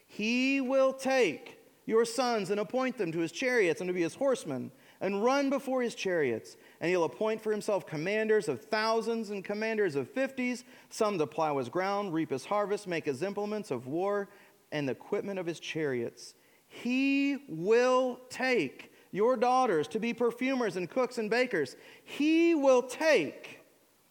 He 0.06 0.62
will 0.62 0.94
take 0.94 1.58
your 1.86 2.06
sons 2.06 2.52
and 2.52 2.60
appoint 2.60 2.98
them 2.98 3.12
to 3.12 3.20
his 3.20 3.32
chariots 3.32 3.82
and 3.82 3.88
to 3.88 3.94
be 3.94 4.02
his 4.02 4.16
horsemen 4.16 4.72
and 5.00 5.24
run 5.24 5.50
before 5.50 5.82
his 5.82 5.96
chariots. 5.96 6.56
And 6.82 6.89
he'll 6.89 7.04
appoint 7.04 7.39
for 7.39 7.52
himself 7.52 7.86
commanders 7.86 8.50
of 8.50 8.63
thousands 8.63 9.30
and 9.30 9.46
commanders 9.46 9.96
of 9.96 10.10
fifties, 10.10 10.63
some 10.89 11.20
to 11.20 11.28
plow 11.28 11.60
his 11.60 11.70
ground, 11.70 12.12
reap 12.12 12.32
his 12.32 12.44
harvest, 12.44 12.88
make 12.88 13.06
his 13.06 13.22
implements 13.22 13.70
of 13.70 13.86
war, 13.86 14.30
and 14.72 14.88
the 14.88 14.94
equipment 14.94 15.39
of 15.39 15.46
his 15.46 15.60
chariots. 15.60 16.34
He 16.67 17.38
will 17.48 18.20
take 18.30 18.91
your 19.12 19.38
daughters 19.38 19.88
to 19.89 20.00
be 20.00 20.13
perfumers 20.13 20.76
and 20.76 20.89
cooks 20.89 21.20
and 21.20 21.30
bakers. 21.30 21.76
He 22.04 22.56
will 22.56 22.82
take 22.82 23.60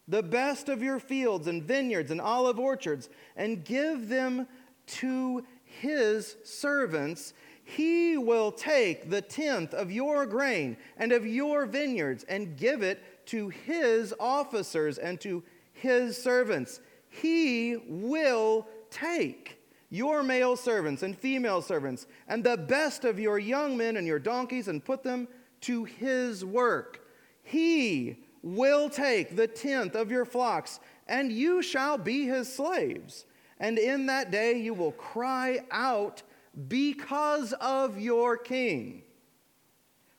the 0.06 0.22
best 0.22 0.68
of 0.68 0.80
your 0.80 1.00
fields 1.00 1.48
and 1.48 1.64
vineyards 1.64 2.12
and 2.12 2.20
olive 2.20 2.60
orchards 2.60 3.08
and 3.34 3.64
give 3.64 4.08
them 4.08 4.46
to 4.86 5.44
his 5.64 6.36
servants 6.44 7.32
he 7.76 8.16
will 8.16 8.50
take 8.50 9.10
the 9.10 9.22
tenth 9.22 9.74
of 9.74 9.92
your 9.92 10.26
grain 10.26 10.76
and 10.96 11.12
of 11.12 11.26
your 11.26 11.66
vineyards 11.66 12.24
and 12.24 12.56
give 12.56 12.82
it 12.82 13.26
to 13.26 13.48
his 13.48 14.12
officers 14.18 14.98
and 14.98 15.20
to 15.20 15.42
his 15.72 16.20
servants. 16.20 16.80
He 17.08 17.76
will 17.86 18.66
take 18.90 19.58
your 19.88 20.22
male 20.22 20.56
servants 20.56 21.02
and 21.02 21.16
female 21.16 21.62
servants, 21.62 22.06
and 22.28 22.42
the 22.42 22.56
best 22.56 23.04
of 23.04 23.18
your 23.18 23.38
young 23.38 23.76
men 23.76 23.96
and 23.96 24.06
your 24.06 24.18
donkeys, 24.18 24.68
and 24.68 24.84
put 24.84 25.02
them 25.02 25.28
to 25.60 25.84
his 25.84 26.44
work. 26.44 27.06
He 27.42 28.24
will 28.42 28.88
take 28.88 29.36
the 29.36 29.48
tenth 29.48 29.94
of 29.94 30.10
your 30.10 30.24
flocks, 30.24 30.80
and 31.06 31.30
you 31.32 31.62
shall 31.62 31.98
be 31.98 32.26
his 32.26 32.52
slaves. 32.52 33.26
And 33.58 33.78
in 33.78 34.06
that 34.06 34.30
day 34.30 34.60
you 34.60 34.74
will 34.74 34.92
cry 34.92 35.60
out 35.70 36.22
because 36.68 37.52
of 37.54 37.98
your 37.98 38.36
king, 38.36 39.02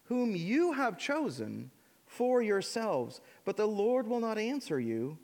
whom 0.05 0.35
you 0.35 0.73
have 0.73 0.97
chosen 0.97 1.71
for 2.05 2.41
yourselves. 2.41 3.21
But 3.45 3.57
the 3.57 3.67
Lord 3.67 4.07
will 4.07 4.19
not 4.19 4.37
answer 4.37 4.79
you 4.79 5.17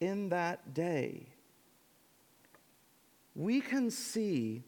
in 0.00 0.28
that 0.30 0.74
day. 0.74 1.26
We 3.34 3.60
can 3.60 3.90
see 3.90 4.62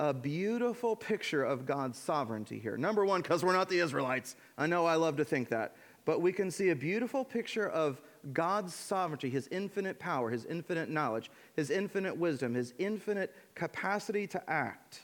a 0.00 0.12
beautiful 0.12 0.96
picture 0.96 1.44
of 1.44 1.64
God's 1.64 1.96
sovereignty 1.96 2.58
here. 2.58 2.76
Number 2.76 3.04
one, 3.04 3.22
because 3.22 3.44
we're 3.44 3.52
not 3.52 3.68
the 3.68 3.78
Israelites. 3.78 4.34
I 4.58 4.66
know 4.66 4.84
I 4.84 4.96
love 4.96 5.16
to 5.18 5.24
think 5.24 5.48
that. 5.50 5.76
But 6.04 6.20
we 6.20 6.32
can 6.32 6.50
see 6.50 6.70
a 6.70 6.76
beautiful 6.76 7.24
picture 7.24 7.68
of 7.68 8.00
God's 8.32 8.74
sovereignty, 8.74 9.28
his 9.28 9.48
infinite 9.50 9.98
power, 9.98 10.30
his 10.30 10.44
infinite 10.44 10.88
knowledge, 10.88 11.30
his 11.56 11.70
infinite 11.70 12.16
wisdom, 12.16 12.54
his 12.54 12.72
infinite 12.78 13.34
capacity 13.54 14.26
to 14.28 14.50
act. 14.50 15.02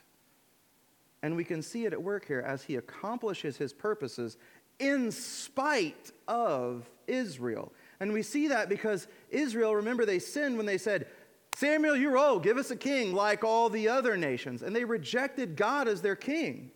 And 1.22 1.35
we 1.35 1.44
can 1.44 1.62
see 1.62 1.85
it 1.85 1.92
at 1.92 2.02
work 2.02 2.26
here 2.26 2.44
as 2.46 2.62
he 2.62 2.76
accomplishes 2.76 3.57
his 3.57 3.72
purposes 3.72 4.37
in 4.78 5.11
spite 5.11 6.12
of 6.28 6.88
Israel. 7.09 7.72
And 7.98 8.12
we 8.12 8.22
see 8.22 8.48
that 8.48 8.68
because 8.68 9.09
Israel, 9.31 9.74
remember, 9.74 10.07
they 10.07 10.20
sinned 10.20 10.57
when 10.57 10.66
they 10.66 10.78
said, 10.78 11.09
Samuel, 11.57 11.96
you're 11.96 12.16
old, 12.16 12.44
give 12.44 12.57
us 12.57 12.70
a 12.70 12.76
king 12.76 13.12
like 13.12 13.42
all 13.42 13.68
the 13.68 13.88
other 13.88 14.16
nations. 14.16 14.62
And 14.62 14.76
they 14.76 14.85
rejected 14.85 15.57
God 15.57 15.88
as 15.88 16.00
their 16.00 16.14
king. 16.14 16.70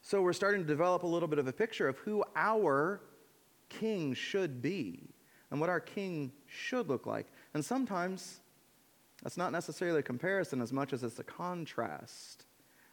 So 0.00 0.22
we're 0.22 0.32
starting 0.32 0.62
to 0.62 0.66
develop 0.66 1.02
a 1.02 1.06
little 1.06 1.28
bit 1.28 1.38
of 1.38 1.46
a 1.46 1.52
picture 1.52 1.86
of 1.86 1.98
who 1.98 2.24
our 2.34 3.02
king 3.68 4.14
should 4.14 4.62
be 4.62 5.09
and 5.50 5.60
what 5.60 5.70
our 5.70 5.80
king 5.80 6.32
should 6.46 6.88
look 6.88 7.06
like. 7.06 7.26
And 7.54 7.64
sometimes 7.64 8.40
that's 9.22 9.36
not 9.36 9.52
necessarily 9.52 10.00
a 10.00 10.02
comparison 10.02 10.60
as 10.60 10.72
much 10.72 10.92
as 10.92 11.02
it's 11.02 11.18
a 11.18 11.24
contrast 11.24 12.46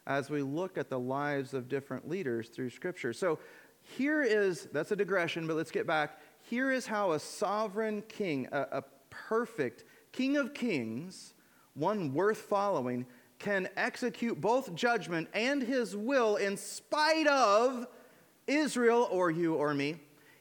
as 0.06 0.30
we 0.30 0.42
look 0.42 0.78
at 0.78 0.90
the 0.90 1.00
lives 1.00 1.54
of 1.54 1.68
different 1.68 2.08
leaders 2.08 2.48
through 2.48 2.70
Scripture. 2.70 3.12
So 3.14 3.40
here 3.82 4.24
is, 4.24 4.68
that's 4.72 4.92
a 4.92 4.96
digression, 4.96 5.48
but 5.48 5.56
let's 5.56 5.72
get 5.72 5.86
back. 5.86 6.20
Here 6.50 6.72
is 6.72 6.88
how 6.88 7.12
a 7.12 7.20
sovereign 7.20 8.02
king, 8.08 8.48
a, 8.52 8.62
a 8.72 8.84
perfect 9.10 9.84
king 10.12 10.38
of 10.38 10.54
kings, 10.54 11.34
one 11.74 12.14
worth 12.14 12.40
following, 12.40 13.06
can 13.38 13.68
execute 13.78 14.40
both 14.40 14.74
judgment 14.74 15.28
and 15.34 15.62
his 15.62 15.96
will 15.96 16.38
in 16.38 16.58
spite 16.58 17.28
of 17.28 17.86
Israel 18.48 19.08
or 19.12 19.30
you 19.30 19.56
or 19.56 19.74
me 19.74 19.98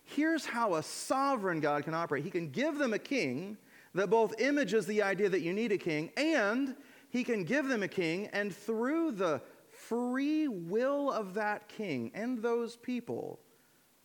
here's 0.06 0.46
how 0.46 0.74
a 0.74 0.82
sovereign 0.82 1.60
God 1.60 1.84
can 1.84 1.94
operate. 1.94 2.24
He 2.24 2.30
can 2.30 2.48
give 2.48 2.78
them 2.78 2.94
a 2.94 2.98
king 2.98 3.58
that 3.94 4.08
both 4.08 4.40
images 4.40 4.86
the 4.86 5.02
idea 5.02 5.28
that 5.28 5.40
you 5.40 5.52
need 5.52 5.72
a 5.72 5.78
king, 5.78 6.10
and 6.16 6.76
he 7.10 7.24
can 7.24 7.44
give 7.44 7.66
them 7.66 7.82
a 7.82 7.88
king, 7.88 8.28
and 8.32 8.54
through 8.54 9.12
the 9.12 9.42
free 9.70 10.48
will 10.48 11.10
of 11.10 11.34
that 11.34 11.68
king 11.68 12.10
and 12.14 12.40
those 12.40 12.76
people, 12.76 13.40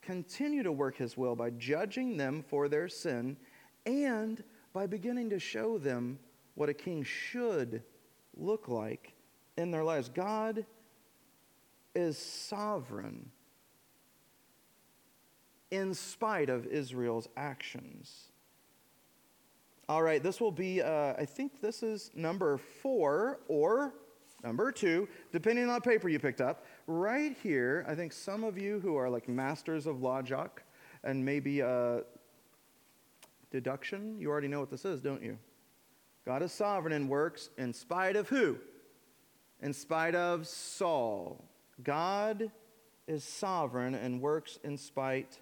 continue 0.02 0.64
to 0.64 0.72
work 0.72 0.98
his 0.98 1.16
will 1.16 1.36
by 1.36 1.50
judging 1.52 2.18
them 2.18 2.44
for 2.48 2.68
their 2.68 2.88
sin 2.88 3.38
and 3.86 4.44
by 4.74 4.88
beginning 4.88 5.30
to 5.30 5.40
show 5.40 5.78
them 5.78 6.18
what 6.56 6.70
a 6.70 6.74
king 6.74 7.04
should 7.04 7.84
look 8.36 8.68
like 8.68 9.14
in 9.58 9.72
their 9.72 9.84
lives. 9.84 10.10
God 10.10 10.66
is 11.94 12.18
sovereign 12.18 13.30
in 15.72 15.94
spite 15.94 16.50
of 16.50 16.68
Israel's 16.68 17.28
actions. 17.38 18.32
All 19.90 20.04
right, 20.04 20.22
this 20.22 20.40
will 20.40 20.52
be, 20.52 20.82
uh, 20.82 21.14
I 21.18 21.26
think 21.26 21.60
this 21.60 21.82
is 21.82 22.12
number 22.14 22.58
four 22.58 23.40
or 23.48 23.94
number 24.44 24.72
two, 24.72 25.08
depending 25.32 25.68
on 25.68 25.76
the 25.76 25.82
paper 25.82 26.08
you 26.08 26.20
picked 26.20 26.42
up. 26.42 26.66
Right 26.88 27.36
here, 27.42 27.86
I 27.88 27.96
think 27.96 28.14
some 28.14 28.44
of 28.44 28.58
you 28.58 28.80
who 28.80 28.96
are 28.96 29.10
like 29.10 29.28
masters 29.28 29.88
of 29.88 30.02
logic 30.02 30.64
and 31.04 31.24
maybe 31.24 31.62
uh, 31.62 32.02
deduction, 33.50 34.18
you 34.20 34.30
already 34.30 34.48
know 34.48 34.60
what 34.60 34.70
this 34.70 34.86
is, 34.86 35.02
don't 35.02 35.24
you? 35.24 35.38
God 36.26 36.44
is 36.44 36.52
sovereign 36.52 36.94
and 36.94 37.10
works 37.10 37.50
in 37.58 37.74
spite 37.74 38.16
of 38.16 38.30
who? 38.30 38.58
In 39.62 39.74
spite 39.74 40.16
of 40.16 40.48
Saul. 40.48 41.44
God 41.84 42.52
is 43.08 43.24
sovereign 43.24 43.96
and 43.96 44.22
works 44.22 44.60
in 44.64 44.78
spite 44.78 45.40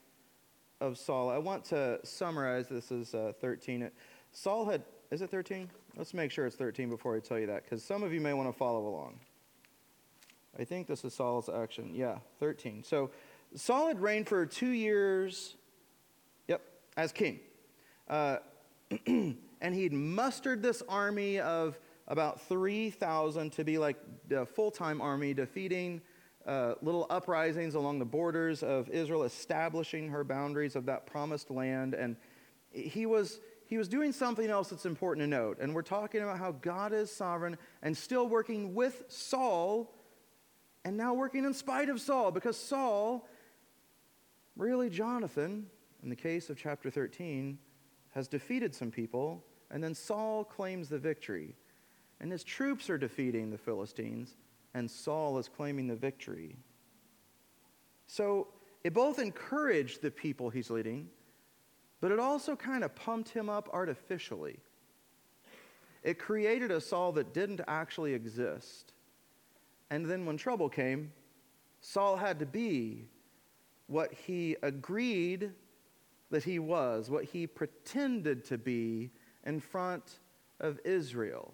of 0.82 0.98
Saul. 0.98 1.30
I 1.30 1.38
want 1.38 1.66
to 1.66 2.00
summarize 2.04 2.68
this 2.68 2.92
is 2.92 3.14
uh, 3.14 3.34
13. 3.40 3.90
Saul 4.32 4.66
had, 4.66 4.84
is 5.12 5.22
it 5.22 5.30
13? 5.30 5.70
Let's 5.98 6.14
make 6.14 6.32
sure 6.32 6.46
it's 6.46 6.56
13 6.56 6.90
before 6.90 7.16
I 7.16 7.20
tell 7.20 7.40
you 7.40 7.48
that, 7.48 7.64
because 7.64 7.84
some 7.84 8.04
of 8.04 8.14
you 8.14 8.22
may 8.22 8.34
want 8.34 8.50
to 8.50 8.58
follow 8.58 8.88
along. 8.88 9.20
I 10.58 10.64
think 10.64 10.88
this 10.88 11.04
is 11.04 11.14
Saul's 11.14 11.50
action. 11.50 11.92
Yeah, 11.94 12.18
13. 12.40 12.84
So 12.84 13.12
Saul 13.56 13.88
had 13.88 14.00
reigned 14.00 14.28
for 14.28 14.46
two 14.46 14.70
years, 14.70 15.56
yep, 16.48 16.62
as 16.98 17.12
king. 17.12 17.40
Uh, 18.08 18.38
and 19.08 19.36
he'd 19.62 19.94
mustered 19.94 20.62
this 20.62 20.82
army 20.88 21.40
of 21.40 21.78
about 22.08 22.42
3,000 22.42 23.52
to 23.52 23.64
be 23.64 23.78
like 23.78 23.98
the 24.28 24.46
full 24.46 24.72
time 24.72 25.02
army 25.02 25.34
defeating 25.34 26.02
uh, 26.50 26.74
little 26.82 27.06
uprisings 27.12 27.76
along 27.76 28.00
the 28.00 28.06
borders 28.06 28.64
of 28.64 28.90
Israel, 28.90 29.24
establishing 29.24 30.10
her 30.10 30.24
boundaries 30.24 30.76
of 30.76 30.88
that 30.88 31.06
promised 31.06 31.52
land. 31.52 31.94
And 31.94 32.16
he 32.72 33.06
was, 33.06 33.40
he 33.68 33.78
was 33.78 33.88
doing 33.88 34.12
something 34.12 34.50
else 34.50 34.72
that's 34.72 34.88
important 34.88 35.24
to 35.24 35.28
note. 35.28 35.60
And 35.62 35.76
we're 35.76 35.84
talking 35.84 36.22
about 36.22 36.40
how 36.40 36.54
God 36.54 36.92
is 36.92 37.12
sovereign 37.12 37.56
and 37.84 37.96
still 37.96 38.28
working 38.28 38.74
with 38.74 39.04
Saul 39.10 39.94
and 40.84 40.98
now 40.98 41.14
working 41.14 41.46
in 41.46 41.54
spite 41.54 41.88
of 41.88 42.02
Saul 42.02 42.32
because 42.32 42.58
Saul, 42.58 43.28
really 44.56 44.90
Jonathan, 44.90 45.68
in 46.02 46.10
the 46.10 46.16
case 46.16 46.50
of 46.50 46.58
chapter 46.58 46.90
13, 46.90 47.60
has 48.16 48.28
defeated 48.28 48.74
some 48.74 48.90
people. 48.90 49.46
And 49.70 49.84
then 49.84 49.94
Saul 49.94 50.44
claims 50.44 50.90
the 50.90 50.98
victory. 50.98 51.56
And 52.20 52.32
his 52.32 52.44
troops 52.44 52.90
are 52.90 52.98
defeating 52.98 53.52
the 53.52 53.58
Philistines 53.60 54.36
and 54.74 54.90
Saul 54.90 55.38
is 55.38 55.48
claiming 55.48 55.88
the 55.88 55.96
victory. 55.96 56.56
So 58.08 58.48
it 58.84 58.94
both 58.94 59.20
encouraged 59.20 60.02
the 60.02 60.12
people 60.12 60.50
he's 60.50 60.70
leading, 60.70 61.10
but 62.02 62.12
it 62.12 62.20
also 62.20 62.56
kind 62.56 62.84
of 62.84 62.96
pumped 62.96 63.30
him 63.30 63.50
up 63.50 63.70
artificially. 63.74 64.60
It 66.04 66.18
created 66.18 66.72
a 66.72 66.80
Saul 66.80 67.12
that 67.14 67.34
didn't 67.34 67.62
actually 67.68 68.14
exist. 68.14 68.94
And 69.90 70.06
then 70.06 70.26
when 70.26 70.38
trouble 70.38 70.70
came, 70.70 71.12
Saul 71.82 72.16
had 72.16 72.40
to 72.40 72.46
be 72.46 73.06
what 73.88 74.14
he 74.14 74.56
agreed 74.62 75.52
that 76.30 76.44
he 76.44 76.60
was, 76.60 77.10
what 77.10 77.26
he 77.26 77.48
pretended 77.48 78.46
to 78.46 78.58
be 78.58 79.10
in 79.46 79.60
front 79.60 80.20
of 80.60 80.80
Israel. 80.86 81.54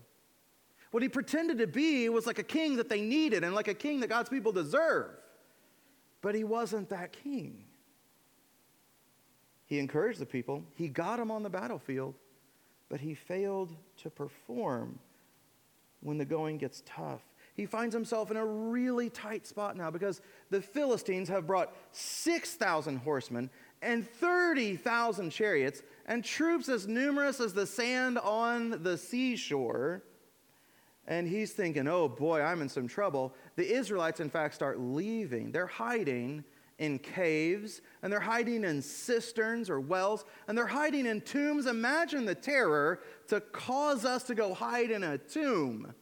What 0.95 1.03
he 1.03 1.09
pretended 1.09 1.57
to 1.57 1.67
be 1.67 2.07
was 2.07 2.25
like 2.25 2.39
a 2.39 2.43
king 2.43 2.77
that 2.77 2.87
they 2.87 3.01
needed 3.01 3.43
and 3.43 3.53
like 3.53 3.67
a 3.67 3.73
king 3.73 3.99
that 3.99 4.07
God's 4.07 4.29
people 4.29 4.53
deserve. 4.53 5.09
But 6.21 6.35
he 6.35 6.45
wasn't 6.45 6.87
that 6.87 7.11
king. 7.11 7.65
He 9.65 9.77
encouraged 9.77 10.19
the 10.19 10.25
people, 10.25 10.63
he 10.73 10.87
got 10.87 11.17
them 11.17 11.31
on 11.31 11.43
the 11.43 11.49
battlefield, 11.49 12.15
but 12.87 13.01
he 13.01 13.13
failed 13.13 13.75
to 14.03 14.09
perform 14.09 14.97
when 15.99 16.17
the 16.17 16.23
going 16.23 16.57
gets 16.59 16.81
tough. 16.85 17.23
He 17.55 17.65
finds 17.65 17.93
himself 17.93 18.31
in 18.31 18.37
a 18.37 18.45
really 18.45 19.09
tight 19.09 19.45
spot 19.45 19.75
now 19.75 19.91
because 19.91 20.21
the 20.49 20.61
Philistines 20.61 21.27
have 21.27 21.45
brought 21.45 21.75
6,000 21.91 22.99
horsemen 22.99 23.49
and 23.81 24.09
30,000 24.09 25.29
chariots 25.29 25.83
and 26.05 26.23
troops 26.23 26.69
as 26.69 26.87
numerous 26.87 27.41
as 27.41 27.53
the 27.53 27.67
sand 27.67 28.17
on 28.17 28.81
the 28.81 28.97
seashore 28.97 30.01
and 31.07 31.27
he's 31.27 31.51
thinking, 31.51 31.87
oh 31.87 32.07
boy, 32.07 32.41
I'm 32.41 32.61
in 32.61 32.69
some 32.69 32.87
trouble. 32.87 33.33
The 33.55 33.71
Israelites, 33.71 34.19
in 34.19 34.29
fact, 34.29 34.55
start 34.55 34.79
leaving. 34.79 35.51
They're 35.51 35.67
hiding 35.67 36.43
in 36.77 36.99
caves, 36.99 37.81
and 38.01 38.11
they're 38.11 38.19
hiding 38.19 38.63
in 38.63 38.81
cisterns 38.81 39.69
or 39.69 39.79
wells, 39.79 40.25
and 40.47 40.57
they're 40.57 40.65
hiding 40.65 41.05
in 41.05 41.21
tombs. 41.21 41.67
Imagine 41.67 42.25
the 42.25 42.35
terror 42.35 42.99
to 43.27 43.39
cause 43.39 44.03
us 44.03 44.23
to 44.23 44.35
go 44.35 44.53
hide 44.53 44.91
in 44.91 45.03
a 45.03 45.17
tomb. 45.17 45.93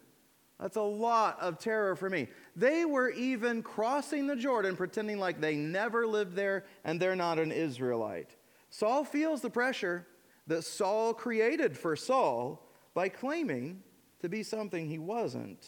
That's 0.59 0.77
a 0.77 0.81
lot 0.81 1.39
of 1.41 1.59
terror 1.59 1.95
for 1.95 2.09
me. 2.09 2.27
They 2.55 2.85
were 2.85 3.09
even 3.09 3.61
crossing 3.61 4.27
the 4.27 4.35
Jordan, 4.35 4.75
pretending 4.75 5.19
like 5.19 5.41
they 5.41 5.55
never 5.55 6.07
lived 6.07 6.35
there 6.35 6.63
and 6.85 6.99
they're 6.99 7.15
not 7.15 7.37
an 7.37 7.51
Israelite. 7.51 8.35
Saul 8.69 9.03
feels 9.03 9.41
the 9.41 9.49
pressure 9.49 10.07
that 10.47 10.63
Saul 10.63 11.13
created 11.13 11.77
for 11.77 11.95
Saul 11.95 12.65
by 12.93 13.09
claiming 13.09 13.83
to 14.23 14.29
be 14.29 14.41
something 14.41 14.87
he 14.87 14.99
wasn't, 14.99 15.67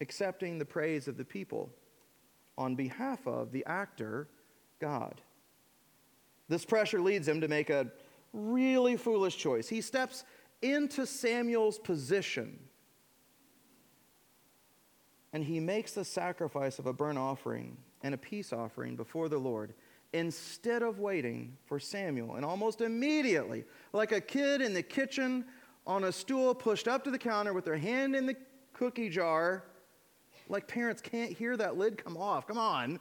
accepting 0.00 0.56
the 0.56 0.64
praise 0.64 1.08
of 1.08 1.16
the 1.16 1.24
people 1.24 1.68
on 2.56 2.76
behalf 2.76 3.26
of 3.26 3.50
the 3.50 3.64
actor, 3.66 4.28
God. 4.80 5.20
This 6.48 6.64
pressure 6.64 7.00
leads 7.00 7.26
him 7.26 7.40
to 7.40 7.48
make 7.48 7.70
a 7.70 7.90
really 8.32 8.96
foolish 8.96 9.36
choice. 9.36 9.68
He 9.68 9.80
steps 9.80 10.22
into 10.62 11.06
Samuel's 11.06 11.78
position 11.80 12.56
and 15.32 15.42
he 15.42 15.58
makes 15.58 15.90
the 15.90 16.04
sacrifice 16.04 16.78
of 16.78 16.86
a 16.86 16.92
burnt 16.92 17.18
offering 17.18 17.76
and 18.04 18.14
a 18.14 18.18
peace 18.18 18.52
offering 18.52 18.94
before 18.94 19.28
the 19.28 19.38
Lord 19.38 19.74
instead 20.12 20.84
of 20.84 21.00
waiting 21.00 21.56
for 21.66 21.80
Samuel. 21.80 22.36
And 22.36 22.44
almost 22.44 22.80
immediately, 22.80 23.64
like 23.92 24.12
a 24.12 24.20
kid 24.20 24.60
in 24.60 24.72
the 24.72 24.84
kitchen 24.84 25.44
on 25.86 26.04
a 26.04 26.12
stool 26.12 26.54
pushed 26.54 26.88
up 26.88 27.04
to 27.04 27.10
the 27.10 27.18
counter 27.18 27.52
with 27.52 27.64
their 27.64 27.76
hand 27.76 28.16
in 28.16 28.26
the 28.26 28.36
cookie 28.72 29.08
jar, 29.08 29.64
like 30.48 30.66
parents 30.66 31.00
can't 31.00 31.32
hear 31.32 31.56
that 31.56 31.76
lid 31.76 32.02
come 32.02 32.16
off. 32.16 32.46
Come 32.46 32.58
on. 32.58 32.98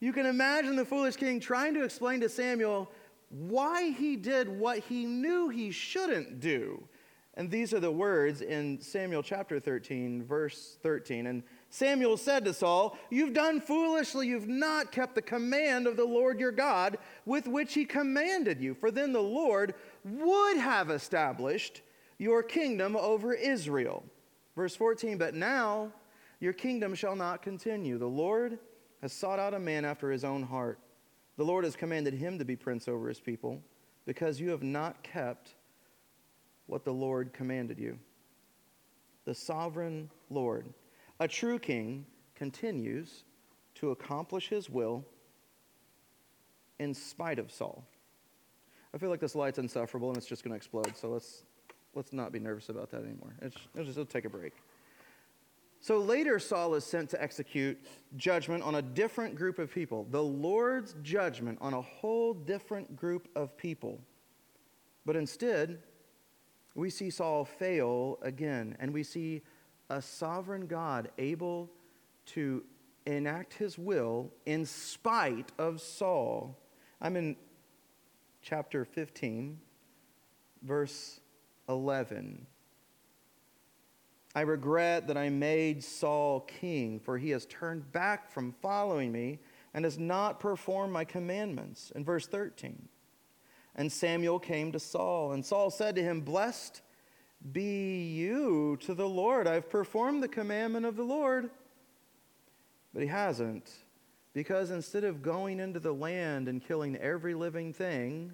You 0.00 0.12
can 0.12 0.26
imagine 0.26 0.76
the 0.76 0.84
foolish 0.84 1.16
king 1.16 1.40
trying 1.40 1.74
to 1.74 1.84
explain 1.84 2.20
to 2.20 2.28
Samuel 2.28 2.90
why 3.30 3.90
he 3.90 4.16
did 4.16 4.48
what 4.48 4.78
he 4.80 5.04
knew 5.04 5.48
he 5.48 5.70
shouldn't 5.70 6.40
do. 6.40 6.86
And 7.38 7.50
these 7.50 7.74
are 7.74 7.80
the 7.80 7.90
words 7.90 8.40
in 8.40 8.80
Samuel 8.80 9.22
chapter 9.22 9.60
13, 9.60 10.24
verse 10.24 10.78
13. 10.82 11.26
And 11.26 11.42
Samuel 11.68 12.16
said 12.16 12.46
to 12.46 12.54
Saul, 12.54 12.96
You've 13.10 13.34
done 13.34 13.60
foolishly. 13.60 14.28
You've 14.28 14.48
not 14.48 14.90
kept 14.90 15.14
the 15.14 15.22
command 15.22 15.86
of 15.86 15.98
the 15.98 16.04
Lord 16.04 16.40
your 16.40 16.52
God 16.52 16.96
with 17.26 17.46
which 17.46 17.74
he 17.74 17.84
commanded 17.84 18.58
you. 18.58 18.74
For 18.74 18.90
then 18.90 19.12
the 19.12 19.20
Lord 19.20 19.74
would 20.04 20.56
have 20.56 20.90
established 20.90 21.82
your 22.18 22.42
kingdom 22.42 22.96
over 22.96 23.32
Israel. 23.34 24.04
Verse 24.54 24.74
14, 24.74 25.18
But 25.18 25.34
now 25.34 25.92
your 26.40 26.52
kingdom 26.52 26.94
shall 26.94 27.16
not 27.16 27.42
continue. 27.42 27.98
The 27.98 28.06
Lord 28.06 28.58
has 29.02 29.12
sought 29.12 29.38
out 29.38 29.54
a 29.54 29.58
man 29.58 29.84
after 29.84 30.10
his 30.10 30.24
own 30.24 30.42
heart. 30.42 30.78
The 31.36 31.44
Lord 31.44 31.64
has 31.64 31.76
commanded 31.76 32.14
him 32.14 32.38
to 32.38 32.44
be 32.44 32.56
prince 32.56 32.88
over 32.88 33.08
his 33.08 33.20
people 33.20 33.62
because 34.06 34.40
you 34.40 34.50
have 34.50 34.62
not 34.62 35.02
kept 35.02 35.54
what 36.66 36.84
the 36.84 36.92
Lord 36.92 37.32
commanded 37.32 37.78
you. 37.78 37.98
The 39.24 39.34
sovereign 39.34 40.10
Lord 40.30 40.66
a 41.18 41.26
true 41.26 41.58
king 41.58 42.04
continues 42.34 43.24
to 43.76 43.90
accomplish 43.90 44.48
his 44.48 44.68
will 44.68 45.04
in 46.78 46.92
spite 46.92 47.38
of 47.38 47.50
Saul. 47.50 47.84
I 48.94 48.98
feel 48.98 49.10
like 49.10 49.20
this 49.20 49.34
light's 49.34 49.58
insufferable 49.58 50.08
and 50.08 50.16
it's 50.16 50.26
just 50.26 50.44
going 50.44 50.52
to 50.52 50.56
explode, 50.56 50.94
so 50.96 51.08
let's, 51.08 51.44
let's 51.96 52.12
not 52.12 52.30
be 52.30 52.38
nervous 52.38 52.68
about 52.68 52.90
that 52.90 53.02
anymore. 53.02 53.34
It's, 53.40 53.56
it's 53.74 53.86
just, 53.86 53.98
it'll 53.98 54.04
take 54.04 54.26
a 54.26 54.30
break. 54.30 54.52
So 55.80 55.98
later, 55.98 56.38
Saul 56.38 56.74
is 56.74 56.84
sent 56.84 57.10
to 57.10 57.22
execute 57.22 57.78
judgment 58.16 58.62
on 58.62 58.76
a 58.76 58.82
different 58.82 59.34
group 59.34 59.58
of 59.58 59.72
people, 59.72 60.06
the 60.10 60.22
Lord's 60.22 60.94
judgment 61.02 61.58
on 61.60 61.74
a 61.74 61.80
whole 61.80 62.34
different 62.34 62.96
group 62.96 63.28
of 63.34 63.56
people. 63.56 64.00
But 65.04 65.16
instead, 65.16 65.78
we 66.74 66.90
see 66.90 67.08
Saul 67.08 67.44
fail 67.44 68.18
again, 68.22 68.76
and 68.78 68.92
we 68.92 69.02
see 69.02 69.42
a 69.88 70.02
sovereign 70.02 70.66
God 70.66 71.10
able 71.18 71.70
to 72.26 72.64
enact 73.06 73.54
his 73.54 73.78
will 73.78 74.30
in 74.44 74.66
spite 74.66 75.52
of 75.58 75.80
Saul. 75.80 76.58
I'm 77.00 77.16
in 77.16 77.36
chapter 78.42 78.84
15, 78.84 79.58
verse 80.62 81.20
11. 81.68 82.46
I 84.34 84.42
regret 84.42 85.06
that 85.06 85.16
I 85.16 85.30
made 85.30 85.82
Saul 85.82 86.40
king, 86.40 87.00
for 87.00 87.16
he 87.16 87.30
has 87.30 87.46
turned 87.46 87.90
back 87.90 88.30
from 88.30 88.52
following 88.60 89.10
me 89.10 89.38
and 89.72 89.84
has 89.84 89.98
not 89.98 90.40
performed 90.40 90.92
my 90.92 91.04
commandments. 91.04 91.90
In 91.94 92.04
verse 92.04 92.26
13. 92.26 92.88
And 93.74 93.90
Samuel 93.90 94.38
came 94.38 94.72
to 94.72 94.78
Saul, 94.78 95.32
and 95.32 95.44
Saul 95.44 95.70
said 95.70 95.96
to 95.96 96.02
him, 96.02 96.20
Blessed 96.20 96.82
be 97.52 98.06
you 98.08 98.78
to 98.82 98.94
the 98.94 99.08
Lord. 99.08 99.46
I've 99.46 99.70
performed 99.70 100.22
the 100.22 100.28
commandment 100.28 100.86
of 100.86 100.96
the 100.96 101.02
Lord. 101.02 101.50
But 102.92 103.02
he 103.02 103.08
hasn't, 103.08 103.70
because 104.32 104.70
instead 104.70 105.04
of 105.04 105.22
going 105.22 105.60
into 105.60 105.80
the 105.80 105.92
land 105.92 106.48
and 106.48 106.62
killing 106.62 106.96
every 106.96 107.34
living 107.34 107.72
thing, 107.74 108.32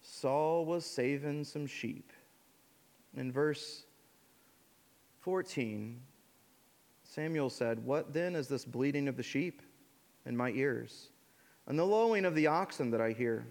Saul 0.00 0.64
was 0.64 0.84
saving 0.84 1.44
some 1.44 1.66
sheep. 1.66 2.12
In 3.16 3.30
verse 3.32 3.84
14, 5.20 6.00
Samuel 7.02 7.50
said, 7.50 7.84
What 7.84 8.12
then 8.12 8.34
is 8.34 8.48
this 8.48 8.64
bleating 8.64 9.08
of 9.08 9.16
the 9.16 9.22
sheep 9.22 9.62
in 10.26 10.36
my 10.36 10.50
ears, 10.50 11.10
and 11.66 11.78
the 11.78 11.84
lowing 11.84 12.24
of 12.24 12.34
the 12.34 12.46
oxen 12.46 12.90
that 12.92 13.00
I 13.00 13.12
hear? 13.12 13.46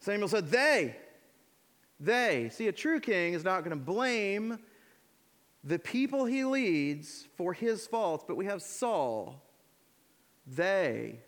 Samuel 0.00 0.28
said, 0.28 0.48
They, 0.48 0.96
they. 2.00 2.50
See, 2.52 2.68
a 2.68 2.72
true 2.72 3.00
king 3.00 3.34
is 3.34 3.44
not 3.44 3.60
going 3.60 3.76
to 3.76 3.84
blame 3.84 4.58
the 5.64 5.78
people 5.78 6.24
he 6.24 6.44
leads 6.44 7.28
for 7.36 7.52
his 7.52 7.86
faults, 7.86 8.24
but 8.26 8.36
we 8.36 8.46
have 8.46 8.62
Saul. 8.62 9.40
They. 10.46 11.20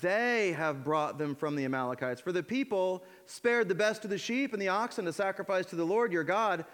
They 0.00 0.52
have 0.52 0.84
brought 0.84 1.18
them 1.18 1.34
from 1.34 1.56
the 1.56 1.64
Amalekites. 1.64 2.20
For 2.20 2.32
the 2.32 2.42
people 2.42 3.02
spared 3.26 3.68
the 3.68 3.74
best 3.74 4.04
of 4.04 4.10
the 4.10 4.18
sheep 4.18 4.52
and 4.52 4.60
the 4.60 4.68
oxen 4.68 5.04
to 5.06 5.12
sacrifice 5.12 5.66
to 5.66 5.76
the 5.76 5.84
Lord 5.84 6.12
your 6.12 6.24
God. 6.24 6.64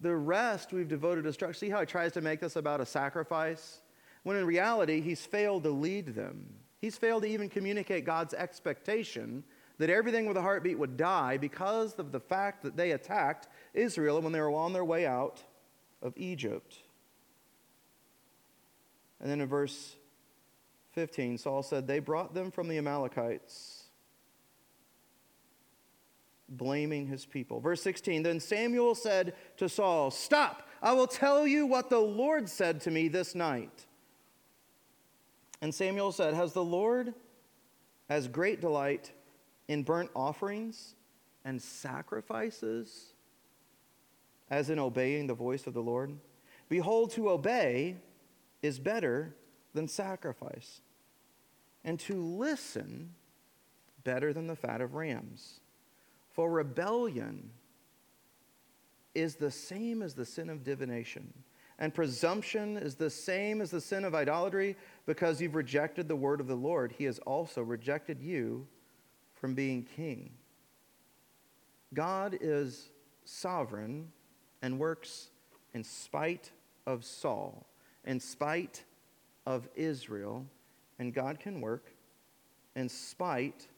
The 0.00 0.14
rest 0.14 0.72
we've 0.72 0.88
devoted 0.88 1.22
to 1.22 1.28
destruction. 1.28 1.58
See 1.58 1.70
how 1.70 1.80
he 1.80 1.86
tries 1.86 2.12
to 2.12 2.20
make 2.20 2.40
this 2.40 2.56
about 2.56 2.80
a 2.80 2.86
sacrifice? 2.86 3.80
When 4.24 4.36
in 4.36 4.44
reality, 4.44 5.00
he's 5.00 5.24
failed 5.24 5.62
to 5.62 5.70
lead 5.70 6.14
them. 6.14 6.46
He's 6.80 6.98
failed 6.98 7.22
to 7.22 7.28
even 7.28 7.48
communicate 7.48 8.04
God's 8.04 8.34
expectation 8.34 9.44
that 9.78 9.90
everything 9.90 10.26
with 10.26 10.36
a 10.36 10.42
heartbeat 10.42 10.78
would 10.78 10.96
die 10.96 11.36
because 11.36 11.94
of 11.94 12.12
the 12.12 12.20
fact 12.20 12.62
that 12.62 12.76
they 12.76 12.92
attacked 12.92 13.48
Israel 13.74 14.20
when 14.20 14.32
they 14.32 14.40
were 14.40 14.52
on 14.52 14.72
their 14.72 14.84
way 14.84 15.06
out 15.06 15.42
of 16.02 16.12
Egypt. 16.16 16.78
And 19.20 19.30
then 19.30 19.40
in 19.40 19.48
verse 19.48 19.96
15, 20.96 21.36
Saul 21.36 21.62
said, 21.62 21.86
They 21.86 21.98
brought 21.98 22.32
them 22.32 22.50
from 22.50 22.68
the 22.68 22.78
Amalekites, 22.78 23.84
blaming 26.48 27.06
his 27.06 27.26
people. 27.26 27.60
Verse 27.60 27.82
16, 27.82 28.22
Then 28.22 28.40
Samuel 28.40 28.94
said 28.94 29.34
to 29.58 29.68
Saul, 29.68 30.10
Stop, 30.10 30.66
I 30.82 30.94
will 30.94 31.06
tell 31.06 31.46
you 31.46 31.66
what 31.66 31.90
the 31.90 31.98
Lord 31.98 32.48
said 32.48 32.80
to 32.80 32.90
me 32.90 33.08
this 33.08 33.34
night. 33.34 33.84
And 35.60 35.74
Samuel 35.74 36.12
said, 36.12 36.32
Has 36.32 36.54
the 36.54 36.64
Lord 36.64 37.12
as 38.08 38.26
great 38.26 38.62
delight 38.62 39.12
in 39.68 39.82
burnt 39.82 40.10
offerings 40.16 40.94
and 41.44 41.60
sacrifices 41.60 43.12
as 44.48 44.70
in 44.70 44.78
obeying 44.78 45.26
the 45.26 45.34
voice 45.34 45.66
of 45.66 45.74
the 45.74 45.82
Lord? 45.82 46.16
Behold, 46.70 47.10
to 47.12 47.28
obey 47.28 47.96
is 48.62 48.78
better 48.78 49.34
than 49.74 49.86
sacrifice, 49.86 50.80
and 51.86 51.98
to 52.00 52.20
listen 52.20 53.14
better 54.04 54.34
than 54.34 54.46
the 54.46 54.56
fat 54.56 54.82
of 54.82 54.94
rams. 54.94 55.60
For 56.32 56.50
rebellion 56.50 57.50
is 59.14 59.36
the 59.36 59.50
same 59.50 60.02
as 60.02 60.12
the 60.12 60.26
sin 60.26 60.50
of 60.50 60.62
divination, 60.62 61.32
and 61.78 61.94
presumption 61.94 62.76
is 62.76 62.96
the 62.96 63.08
same 63.08 63.62
as 63.62 63.70
the 63.70 63.80
sin 63.80 64.04
of 64.04 64.14
idolatry, 64.14 64.76
because 65.06 65.40
you've 65.40 65.54
rejected 65.54 66.08
the 66.08 66.16
word 66.16 66.40
of 66.40 66.48
the 66.48 66.54
Lord. 66.54 66.92
He 66.98 67.04
has 67.04 67.18
also 67.20 67.62
rejected 67.62 68.20
you 68.20 68.66
from 69.34 69.54
being 69.54 69.86
king. 69.96 70.32
God 71.94 72.36
is 72.40 72.90
sovereign 73.24 74.10
and 74.60 74.78
works 74.78 75.28
in 75.72 75.84
spite 75.84 76.50
of 76.86 77.04
Saul, 77.04 77.66
in 78.04 78.20
spite 78.20 78.82
of 79.46 79.68
Israel, 79.76 80.44
and 80.98 81.14
God 81.14 81.38
can 81.40 81.60
work 81.60 81.92
in 82.74 82.88
spite 82.88 83.68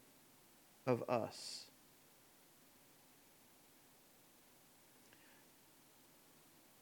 of 0.87 1.03
us. 1.09 1.65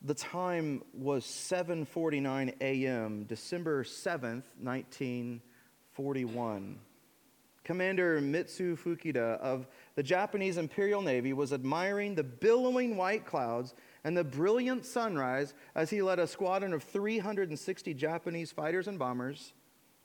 The 0.03 0.13
time 0.15 0.83
was 0.95 1.25
7:49 1.25 2.55
a.m., 2.61 3.25
December 3.25 3.83
7th, 3.83 4.45
1941. 4.61 6.79
Commander 7.65 8.21
Mitsuo 8.21 8.79
Fuchida 8.79 9.41
of 9.41 9.67
the 9.97 10.03
Japanese 10.05 10.59
Imperial 10.59 11.03
Navy 11.03 11.33
was 11.33 11.53
admiring 11.53 12.15
the 12.15 12.23
billowing 12.23 12.97
white 12.97 13.27
clouds 13.27 13.75
and 14.05 14.17
the 14.17 14.23
brilliant 14.23 14.85
sunrise 14.85 15.55
as 15.75 15.91
he 15.91 16.01
led 16.01 16.21
a 16.21 16.29
squadron 16.29 16.73
of 16.73 16.85
360 16.85 17.93
Japanese 17.95 18.53
fighters 18.53 18.87
and 18.87 19.01
bombers 19.01 19.53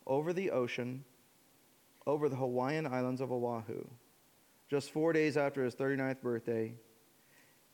over 0.06 0.34
the 0.34 0.52
ocean 0.52 1.04
over 2.08 2.30
the 2.30 2.36
Hawaiian 2.36 2.88
islands 2.88 3.22
of 3.22 3.32
Oahu. 3.32 3.86
Just 4.70 4.92
four 4.92 5.14
days 5.14 5.38
after 5.38 5.64
his 5.64 5.76
39th 5.76 6.22
birthday, 6.22 6.74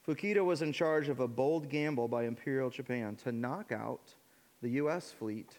Fuchida 0.06 0.44
was 0.44 0.62
in 0.62 0.74
charge 0.74 1.10
of 1.10 1.20
a 1.20 1.28
bold 1.28 1.70
gamble 1.70 2.08
by 2.08 2.24
Imperial 2.24 2.70
Japan 2.70 3.16
to 3.24 3.32
knock 3.32 3.72
out 3.72 4.14
the 4.62 4.70
U.S. 4.72 5.12
fleet 5.12 5.58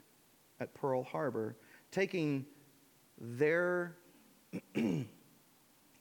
at 0.61 0.75
Pearl 0.75 1.03
Harbor, 1.03 1.57
taking 1.91 2.47
their 3.21 3.97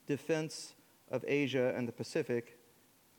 defense 0.07 0.73
of 1.11 1.23
Asia 1.27 1.73
and 1.75 1.87
the 1.87 1.91
Pacific 1.91 2.57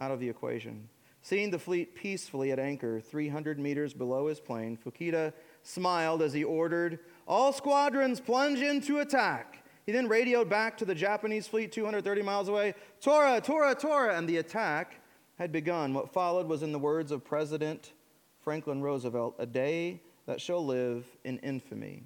out 0.00 0.10
of 0.10 0.20
the 0.20 0.28
equation. 0.28 0.88
Seeing 1.20 1.50
the 1.50 1.58
fleet 1.58 1.94
peacefully 1.94 2.52
at 2.52 2.58
anchor 2.58 3.00
300 3.00 3.58
meters 3.58 3.92
below 3.92 4.28
his 4.28 4.40
plane, 4.40 4.76
Fuchida 4.76 5.32
smiled 5.62 6.22
as 6.22 6.32
he 6.32 6.44
ordered, 6.44 7.00
All 7.28 7.52
squadrons 7.52 8.20
plunge 8.20 8.60
into 8.60 9.00
attack. 9.00 9.62
He 9.84 9.92
then 9.92 10.08
radioed 10.08 10.48
back 10.48 10.78
to 10.78 10.86
the 10.86 10.94
Japanese 10.94 11.46
fleet 11.46 11.70
230 11.72 12.22
miles 12.22 12.48
away, 12.48 12.74
Tora, 13.02 13.38
Tora, 13.40 13.74
Tora, 13.74 14.16
and 14.16 14.26
the 14.26 14.38
attack 14.38 15.02
had 15.38 15.52
begun. 15.52 15.92
What 15.92 16.10
followed 16.10 16.46
was, 16.46 16.62
in 16.62 16.72
the 16.72 16.78
words 16.78 17.12
of 17.12 17.24
President 17.24 17.92
Franklin 18.40 18.80
Roosevelt, 18.80 19.34
a 19.38 19.44
day 19.44 20.00
that 20.24 20.40
shall 20.40 20.64
live 20.64 21.06
in 21.24 21.38
infamy. 21.40 22.02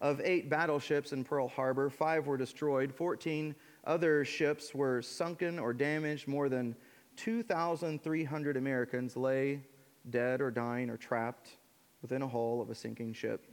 Of 0.00 0.20
eight 0.22 0.50
battleships 0.50 1.12
in 1.12 1.22
Pearl 1.22 1.46
Harbor, 1.46 1.88
five 1.88 2.26
were 2.26 2.36
destroyed, 2.36 2.92
14 2.92 3.54
other 3.84 4.24
ships 4.24 4.74
were 4.74 5.02
sunken 5.02 5.58
or 5.58 5.72
damaged, 5.72 6.26
more 6.26 6.48
than 6.48 6.74
2,300 7.16 8.56
Americans 8.56 9.16
lay 9.16 9.60
dead 10.10 10.40
or 10.40 10.50
dying 10.50 10.90
or 10.90 10.96
trapped 10.96 11.50
within 12.02 12.22
a 12.22 12.28
hull 12.28 12.60
of 12.60 12.70
a 12.70 12.74
sinking 12.74 13.12
ship. 13.12 13.46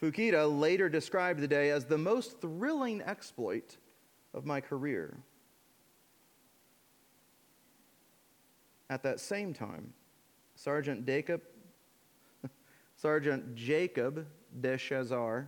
Fuchida 0.00 0.46
later 0.48 0.88
described 0.88 1.40
the 1.40 1.48
day 1.48 1.70
as 1.70 1.84
the 1.84 1.98
most 1.98 2.40
thrilling 2.40 3.02
exploit 3.02 3.76
of 4.32 4.46
my 4.46 4.60
career. 4.60 5.18
At 8.88 9.02
that 9.02 9.20
same 9.20 9.52
time, 9.52 9.92
Sergeant 10.54 11.06
Jacob, 11.06 11.42
Sergeant 12.96 13.54
Jacob 13.54 14.26
DeShazer 14.60 15.46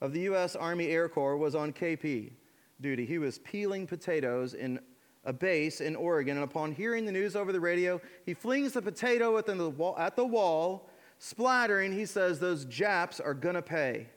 of 0.00 0.12
the 0.12 0.20
U.S. 0.20 0.54
Army 0.54 0.88
Air 0.88 1.08
Corps 1.08 1.36
was 1.36 1.54
on 1.54 1.72
KP 1.72 2.32
duty. 2.80 3.06
He 3.06 3.18
was 3.18 3.38
peeling 3.38 3.86
potatoes 3.86 4.54
in 4.54 4.78
a 5.24 5.32
base 5.32 5.80
in 5.80 5.96
Oregon, 5.96 6.36
and 6.36 6.44
upon 6.44 6.72
hearing 6.72 7.06
the 7.06 7.12
news 7.12 7.34
over 7.34 7.50
the 7.50 7.60
radio, 7.60 8.00
he 8.26 8.34
flings 8.34 8.72
the 8.72 8.82
potato 8.82 9.38
at 9.38 9.46
the 9.46 9.70
wall, 9.70 9.96
at 9.98 10.16
the 10.16 10.24
wall 10.24 10.90
splattering. 11.18 11.92
He 11.92 12.06
says, 12.06 12.38
Those 12.38 12.64
Japs 12.64 13.20
are 13.20 13.34
going 13.34 13.54
to 13.54 13.62
pay. 13.62 14.08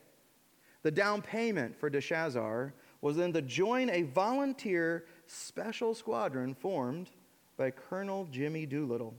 The 0.83 0.91
down 0.91 1.21
payment 1.21 1.75
for 1.77 1.89
DeShazer 1.89 2.71
was 3.01 3.17
then 3.17 3.33
to 3.33 3.41
join 3.41 3.89
a 3.89 4.03
volunteer 4.03 5.05
special 5.25 5.93
squadron 5.93 6.53
formed 6.53 7.09
by 7.57 7.71
Colonel 7.71 8.27
Jimmy 8.31 8.65
Doolittle, 8.65 9.13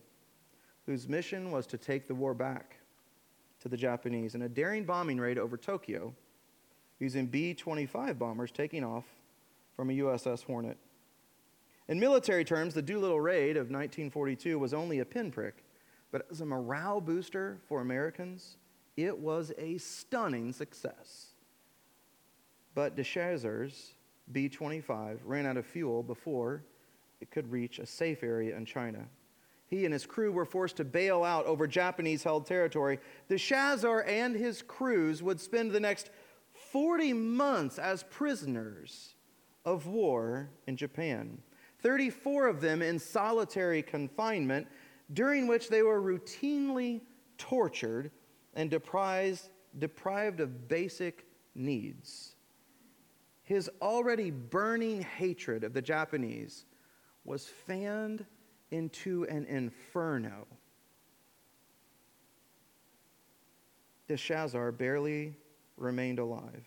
whose 0.86 1.08
mission 1.08 1.50
was 1.50 1.66
to 1.66 1.78
take 1.78 2.06
the 2.06 2.14
war 2.14 2.34
back 2.34 2.78
to 3.60 3.68
the 3.68 3.76
Japanese 3.76 4.34
in 4.34 4.42
a 4.42 4.48
daring 4.48 4.84
bombing 4.84 5.18
raid 5.18 5.38
over 5.38 5.56
Tokyo 5.56 6.14
using 7.00 7.26
B 7.26 7.54
25 7.54 8.18
bombers 8.18 8.50
taking 8.50 8.84
off 8.84 9.04
from 9.76 9.90
a 9.90 9.94
USS 9.94 10.44
Hornet. 10.44 10.78
In 11.88 11.98
military 11.98 12.44
terms, 12.44 12.74
the 12.74 12.82
Doolittle 12.82 13.20
raid 13.20 13.56
of 13.56 13.70
1942 13.70 14.58
was 14.58 14.74
only 14.74 14.98
a 14.98 15.04
pinprick, 15.04 15.64
but 16.10 16.26
as 16.30 16.40
a 16.40 16.46
morale 16.46 17.00
booster 17.00 17.58
for 17.68 17.80
Americans, 17.80 18.56
it 18.96 19.16
was 19.16 19.52
a 19.58 19.78
stunning 19.78 20.52
success. 20.52 21.28
But 22.74 22.96
DeShazer's 22.96 23.94
B 24.32 24.48
25 24.48 25.20
ran 25.24 25.46
out 25.46 25.56
of 25.56 25.66
fuel 25.66 26.02
before 26.02 26.62
it 27.20 27.30
could 27.30 27.50
reach 27.50 27.78
a 27.78 27.86
safe 27.86 28.22
area 28.22 28.56
in 28.56 28.64
China. 28.64 29.06
He 29.66 29.84
and 29.84 29.92
his 29.92 30.06
crew 30.06 30.32
were 30.32 30.46
forced 30.46 30.76
to 30.76 30.84
bail 30.84 31.24
out 31.24 31.44
over 31.46 31.66
Japanese 31.66 32.22
held 32.22 32.46
territory. 32.46 32.98
DeShazer 33.28 34.06
and 34.06 34.34
his 34.34 34.62
crews 34.62 35.22
would 35.22 35.40
spend 35.40 35.72
the 35.72 35.80
next 35.80 36.10
40 36.72 37.12
months 37.12 37.78
as 37.78 38.02
prisoners 38.04 39.14
of 39.64 39.86
war 39.86 40.48
in 40.66 40.76
Japan, 40.76 41.38
34 41.82 42.46
of 42.46 42.60
them 42.60 42.80
in 42.80 42.98
solitary 42.98 43.82
confinement, 43.82 44.66
during 45.12 45.46
which 45.46 45.68
they 45.68 45.82
were 45.82 46.00
routinely 46.00 47.00
tortured 47.38 48.10
and 48.54 48.70
deprived, 48.70 49.48
deprived 49.78 50.40
of 50.40 50.68
basic 50.68 51.26
needs. 51.54 52.34
His 53.42 53.70
already 53.80 54.30
burning 54.30 55.02
hatred 55.02 55.64
of 55.64 55.72
the 55.72 55.80
Japanese 55.82 56.66
was 57.24 57.46
fanned 57.46 58.26
into 58.70 59.24
an 59.24 59.46
inferno. 59.46 60.46
DeShazer 64.08 64.76
barely 64.76 65.34
remained 65.76 66.18
alive. 66.18 66.66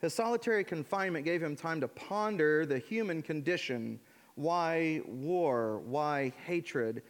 His 0.00 0.12
solitary 0.14 0.64
confinement 0.64 1.24
gave 1.24 1.42
him 1.42 1.54
time 1.54 1.80
to 1.80 1.88
ponder 1.88 2.66
the 2.66 2.78
human 2.78 3.22
condition. 3.22 4.00
Why 4.34 5.00
war? 5.06 5.78
Why 5.84 6.32
hatred? 6.44 7.02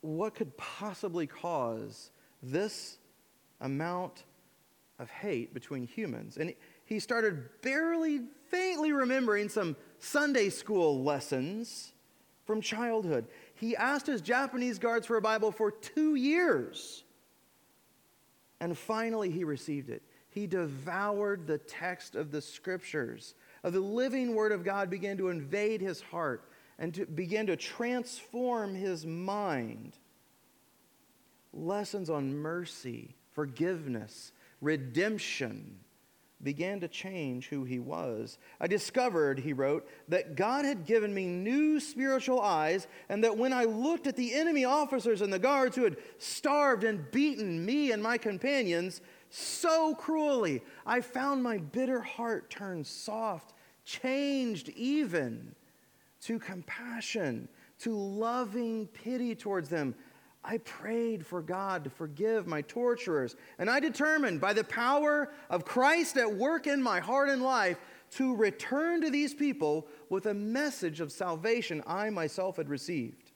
What 0.00 0.34
could 0.34 0.56
possibly 0.56 1.26
cause 1.26 2.10
this 2.42 2.98
amount 3.60 4.24
of 4.98 5.10
hate 5.10 5.52
between 5.52 5.84
humans? 5.84 6.36
And 6.36 6.54
he 6.84 7.00
started 7.00 7.48
barely, 7.62 8.22
faintly 8.48 8.92
remembering 8.92 9.48
some 9.48 9.76
Sunday 9.98 10.48
school 10.48 11.02
lessons 11.02 11.92
from 12.44 12.60
childhood. 12.60 13.26
He 13.54 13.76
asked 13.76 14.06
his 14.06 14.22
Japanese 14.22 14.78
guards 14.78 15.06
for 15.06 15.16
a 15.16 15.20
Bible 15.20 15.52
for 15.52 15.70
two 15.70 16.14
years. 16.14 17.04
And 18.60 18.76
finally, 18.76 19.30
he 19.30 19.44
received 19.44 19.90
it. 19.90 20.02
He 20.30 20.46
devoured 20.46 21.46
the 21.46 21.58
text 21.58 22.14
of 22.14 22.30
the 22.30 22.40
scriptures, 22.40 23.34
of 23.62 23.72
the 23.72 23.80
living 23.80 24.34
word 24.34 24.52
of 24.52 24.64
God 24.64 24.88
began 24.88 25.16
to 25.18 25.28
invade 25.28 25.80
his 25.80 26.00
heart 26.00 26.48
and 26.78 26.94
to 26.94 27.06
begin 27.06 27.46
to 27.46 27.56
transform 27.56 28.74
his 28.74 29.04
mind. 29.04 29.96
Lessons 31.52 32.10
on 32.10 32.36
mercy, 32.36 33.16
forgiveness, 33.32 34.32
redemption 34.60 35.80
began 36.42 36.78
to 36.78 36.86
change 36.86 37.48
who 37.48 37.64
he 37.64 37.80
was. 37.80 38.38
I 38.60 38.68
discovered, 38.68 39.40
he 39.40 39.52
wrote, 39.52 39.88
that 40.08 40.36
God 40.36 40.64
had 40.64 40.86
given 40.86 41.12
me 41.12 41.26
new 41.26 41.80
spiritual 41.80 42.40
eyes, 42.40 42.86
and 43.08 43.24
that 43.24 43.36
when 43.36 43.52
I 43.52 43.64
looked 43.64 44.06
at 44.06 44.14
the 44.14 44.34
enemy 44.34 44.64
officers 44.64 45.20
and 45.20 45.32
the 45.32 45.38
guards 45.40 45.74
who 45.74 45.82
had 45.82 45.96
starved 46.18 46.84
and 46.84 47.10
beaten 47.10 47.64
me 47.64 47.90
and 47.90 48.00
my 48.00 48.18
companions, 48.18 49.00
so 49.30 49.94
cruelly. 49.94 50.62
I 50.86 51.00
found 51.00 51.42
my 51.42 51.58
bitter 51.58 52.00
heart 52.00 52.50
turned 52.50 52.86
soft, 52.86 53.52
changed 53.84 54.68
even 54.70 55.54
to 56.22 56.38
compassion, 56.38 57.48
to 57.80 57.96
loving 57.96 58.86
pity 58.88 59.34
towards 59.34 59.68
them. 59.68 59.94
I 60.44 60.58
prayed 60.58 61.26
for 61.26 61.42
God 61.42 61.84
to 61.84 61.90
forgive 61.90 62.46
my 62.46 62.62
torturers, 62.62 63.36
and 63.58 63.68
I 63.68 63.80
determined 63.80 64.40
by 64.40 64.52
the 64.52 64.64
power 64.64 65.32
of 65.50 65.64
Christ 65.64 66.16
at 66.16 66.32
work 66.32 66.66
in 66.66 66.82
my 66.82 67.00
heart 67.00 67.28
and 67.28 67.42
life 67.42 67.78
to 68.12 68.34
return 68.34 69.02
to 69.02 69.10
these 69.10 69.34
people 69.34 69.86
with 70.08 70.26
a 70.26 70.34
message 70.34 71.00
of 71.00 71.12
salvation 71.12 71.82
I 71.86 72.10
myself 72.10 72.56
had 72.56 72.68
received. 72.68 73.32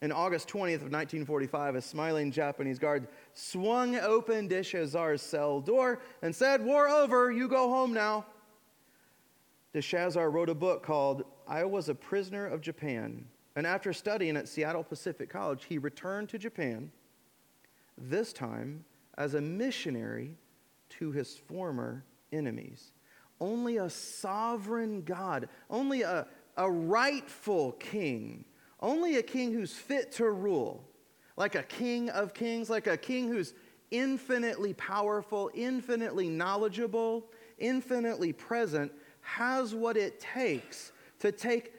In 0.00 0.12
August 0.12 0.48
20th 0.48 0.76
of 0.76 0.92
1945, 0.92 1.74
a 1.74 1.82
smiling 1.82 2.30
Japanese 2.30 2.78
guard 2.78 3.08
swung 3.34 3.96
open 3.96 4.48
DeShazer's 4.48 5.20
cell 5.20 5.60
door 5.60 6.00
and 6.22 6.34
said, 6.34 6.64
War 6.64 6.88
over, 6.88 7.32
you 7.32 7.48
go 7.48 7.68
home 7.68 7.92
now. 7.92 8.24
DeShazer 9.74 10.32
wrote 10.32 10.48
a 10.48 10.54
book 10.54 10.82
called 10.82 11.24
I 11.46 11.64
Was 11.64 11.88
a 11.88 11.94
Prisoner 11.94 12.46
of 12.46 12.60
Japan. 12.60 13.26
And 13.56 13.66
after 13.66 13.92
studying 13.92 14.36
at 14.36 14.48
Seattle 14.48 14.84
Pacific 14.84 15.30
College, 15.30 15.64
he 15.64 15.78
returned 15.78 16.28
to 16.30 16.38
Japan, 16.38 16.90
this 17.96 18.32
time 18.32 18.84
as 19.16 19.34
a 19.34 19.40
missionary 19.40 20.36
to 20.90 21.10
his 21.10 21.36
former 21.36 22.04
enemies. 22.32 22.92
Only 23.40 23.78
a 23.78 23.90
sovereign 23.90 25.02
God, 25.02 25.48
only 25.68 26.02
a, 26.02 26.26
a 26.56 26.70
rightful 26.70 27.72
king 27.72 28.44
only 28.80 29.16
a 29.16 29.22
king 29.22 29.52
who's 29.52 29.72
fit 29.72 30.12
to 30.12 30.30
rule, 30.30 30.84
like 31.36 31.54
a 31.54 31.62
king 31.62 32.10
of 32.10 32.34
kings, 32.34 32.70
like 32.70 32.86
a 32.86 32.96
king 32.96 33.28
who's 33.28 33.54
infinitely 33.90 34.74
powerful, 34.74 35.50
infinitely 35.54 36.28
knowledgeable, 36.28 37.26
infinitely 37.58 38.32
present, 38.32 38.92
has 39.28 39.74
what 39.74 39.98
it 39.98 40.18
takes 40.20 40.90
to 41.20 41.30
take 41.30 41.74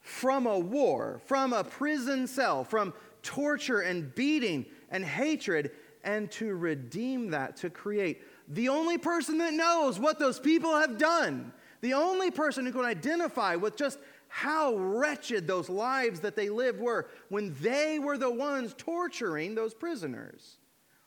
from 0.00 0.46
a 0.46 0.58
war, 0.58 1.20
from 1.24 1.54
a 1.54 1.64
prison 1.64 2.26
cell, 2.26 2.62
from 2.62 2.92
torture 3.22 3.80
and 3.80 4.14
beating 4.14 4.66
and 4.90 5.02
hatred, 5.02 5.70
and 6.04 6.30
to 6.30 6.54
redeem 6.54 7.30
that, 7.30 7.56
to 7.56 7.70
create 7.70 8.22
the 8.48 8.68
only 8.68 8.98
person 8.98 9.38
that 9.38 9.54
knows 9.54 9.98
what 9.98 10.18
those 10.18 10.38
people 10.38 10.78
have 10.78 10.98
done, 10.98 11.54
the 11.80 11.94
only 11.94 12.30
person 12.30 12.66
who 12.66 12.72
can 12.72 12.84
identify 12.84 13.56
with 13.56 13.76
just 13.76 13.98
how 14.28 14.76
wretched 14.76 15.46
those 15.46 15.70
lives 15.70 16.20
that 16.20 16.36
they 16.36 16.50
lived 16.50 16.80
were 16.80 17.08
when 17.30 17.54
they 17.60 17.98
were 17.98 18.18
the 18.18 18.30
ones 18.30 18.74
torturing 18.76 19.54
those 19.54 19.72
prisoners. 19.72 20.58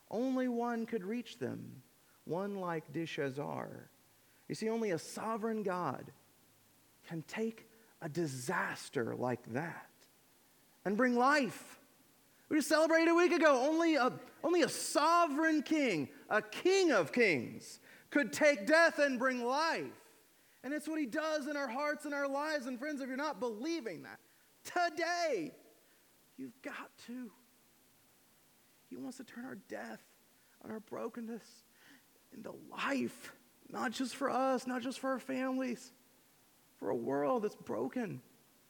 Only 0.10 0.48
one 0.48 0.88
could 0.88 1.04
reach 1.04 1.38
them, 1.38 1.84
one 2.26 2.56
like 2.56 2.92
DeShazer. 2.94 3.90
You 4.48 4.56
see, 4.56 4.70
only 4.70 4.91
a 4.91 5.00
sovereign 5.00 5.64
God 5.64 6.12
can 7.08 7.24
take 7.28 7.68
a 8.02 8.10
disaster 8.10 9.16
like 9.16 9.41
that 9.54 9.89
and 10.86 10.95
bring 10.95 11.16
life. 11.16 11.80
We 12.50 12.58
just 12.58 12.70
celebrated 12.70 13.10
a 13.10 13.16
week 13.16 13.34
ago. 13.34 13.66
Only 13.68 13.95
a, 13.95 14.12
only 14.43 14.62
a 14.62 14.70
sovereign 14.70 15.64
king, 15.64 16.10
a 16.30 16.41
king 16.41 16.91
of 16.91 17.12
kings, 17.12 17.80
could 18.10 18.32
take 18.32 18.66
death 18.66 19.00
and 19.00 19.20
bring 19.20 19.43
life. 19.43 19.86
And 20.64 20.74
it's 20.74 20.88
what 20.88 21.00
he 21.00 21.06
does 21.06 21.48
in 21.48 21.58
our 21.58 21.68
hearts 21.68 22.06
and 22.06 22.14
our 22.14 22.28
lives. 22.28 22.68
And 22.68 22.80
friends, 22.80 23.02
if 23.02 23.08
you're 23.08 23.18
not 23.18 23.39
believing 23.39 24.04
that 24.04 24.20
today, 24.64 25.52
you've 26.38 26.62
got 26.62 26.91
to. 27.08 27.32
He 28.89 28.95
wants 28.95 29.18
to 29.18 29.24
turn 29.24 29.45
our 29.45 29.58
death 29.68 30.02
and 30.64 30.72
our 30.72 30.80
brokenness 30.80 31.64
into 32.34 32.54
life, 32.72 33.34
not 33.70 33.91
just 33.91 34.15
for 34.15 34.30
us, 34.30 34.68
not 34.68 34.82
just 34.82 34.99
for 34.99 35.11
our 35.11 35.20
families, 35.20 35.91
for 36.78 36.89
a 36.89 36.95
world 36.95 37.43
that's 37.43 37.55
broken 37.55 38.22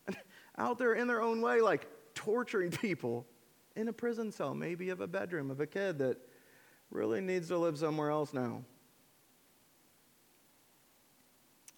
and 0.07 0.17
out 0.57 0.77
there 0.77 0.93
in 0.93 1.07
their 1.07 1.21
own 1.21 1.41
way, 1.41 1.61
like 1.61 1.87
torturing 2.15 2.71
people 2.71 3.25
in 3.75 3.87
a 3.87 3.93
prison 3.93 4.31
cell, 4.31 4.55
maybe 4.55 4.89
of 4.89 5.01
a 5.01 5.07
bedroom 5.07 5.51
of 5.51 5.59
a 5.59 5.67
kid 5.67 5.99
that 5.99 6.17
really 6.89 7.21
needs 7.21 7.49
to 7.49 7.57
live 7.57 7.77
somewhere 7.77 8.09
else 8.09 8.33
now. 8.33 8.63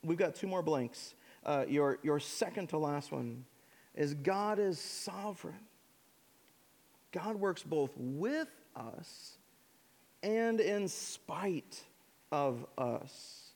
We've 0.03 0.17
got 0.17 0.35
two 0.35 0.47
more 0.47 0.61
blanks. 0.61 1.13
Uh, 1.45 1.65
your, 1.67 1.99
your 2.03 2.19
second 2.19 2.67
to 2.67 2.77
last 2.77 3.11
one 3.11 3.45
is 3.95 4.13
God 4.13 4.59
is 4.59 4.79
sovereign. 4.79 5.59
God 7.11 7.35
works 7.35 7.63
both 7.63 7.91
with 7.97 8.47
us 8.75 9.37
and 10.21 10.59
in 10.59 10.87
spite 10.87 11.83
of 12.31 12.65
us. 12.77 13.53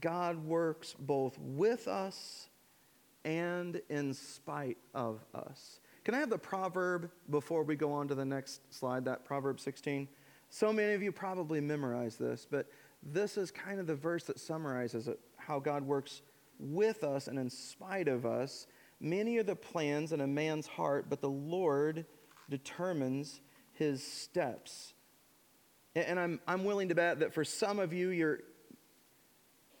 God 0.00 0.44
works 0.44 0.94
both 0.98 1.38
with 1.38 1.88
us 1.88 2.48
and 3.24 3.80
in 3.88 4.14
spite 4.14 4.78
of 4.94 5.24
us. 5.34 5.80
Can 6.04 6.14
I 6.14 6.18
have 6.18 6.30
the 6.30 6.38
proverb 6.38 7.10
before 7.30 7.62
we 7.62 7.76
go 7.76 7.92
on 7.92 8.08
to 8.08 8.14
the 8.14 8.24
next 8.24 8.60
slide, 8.74 9.04
that 9.04 9.24
Proverb 9.24 9.60
16? 9.60 10.08
So 10.50 10.72
many 10.72 10.94
of 10.94 11.02
you 11.02 11.12
probably 11.12 11.60
memorize 11.60 12.16
this, 12.16 12.46
but 12.50 12.68
this 13.02 13.36
is 13.36 13.50
kind 13.50 13.78
of 13.78 13.86
the 13.86 13.94
verse 13.94 14.24
that 14.24 14.40
summarizes 14.40 15.08
it, 15.08 15.20
how 15.36 15.60
God 15.60 15.84
works 15.84 16.22
with 16.58 17.04
us 17.04 17.28
and 17.28 17.38
in 17.38 17.48
spite 17.48 18.08
of 18.08 18.26
us. 18.26 18.66
Many 19.00 19.38
are 19.38 19.42
the 19.44 19.56
plans 19.56 20.12
in 20.12 20.20
a 20.20 20.26
man's 20.26 20.66
heart, 20.66 21.06
but 21.08 21.20
the 21.20 21.30
Lord 21.30 22.04
determines 22.50 23.40
his 23.72 24.02
steps. 24.04 24.94
And 25.94 26.18
I'm, 26.18 26.40
I'm 26.46 26.64
willing 26.64 26.88
to 26.88 26.94
bet 26.94 27.20
that 27.20 27.34
for 27.34 27.44
some 27.44 27.78
of 27.78 27.92
you, 27.92 28.08
your, 28.08 28.40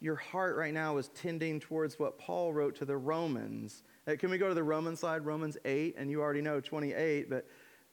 your 0.00 0.16
heart 0.16 0.56
right 0.56 0.74
now 0.74 0.98
is 0.98 1.08
tending 1.14 1.58
towards 1.58 1.98
what 1.98 2.18
Paul 2.18 2.52
wrote 2.52 2.76
to 2.76 2.84
the 2.84 2.96
Romans. 2.96 3.82
Uh, 4.06 4.16
can 4.18 4.30
we 4.30 4.36
go 4.36 4.48
to 4.48 4.54
the 4.54 4.62
Roman 4.62 4.94
side, 4.94 5.24
Romans 5.24 5.56
8? 5.64 5.94
And 5.96 6.10
you 6.10 6.20
already 6.20 6.42
know 6.42 6.60
28, 6.60 7.30
but 7.30 7.46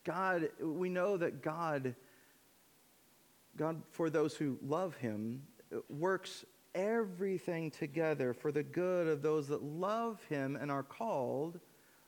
God, 0.03 0.49
we 0.61 0.89
know 0.89 1.15
that 1.17 1.41
God, 1.41 1.95
God, 3.55 3.81
for 3.91 4.09
those 4.09 4.35
who 4.35 4.57
love 4.61 4.95
him, 4.95 5.43
works 5.89 6.43
everything 6.75 7.71
together 7.71 8.33
for 8.33 8.51
the 8.51 8.63
good 8.63 9.07
of 9.07 9.21
those 9.21 9.47
that 9.47 9.63
love 9.63 10.21
him 10.29 10.55
and 10.55 10.71
are 10.71 10.83
called 10.83 11.59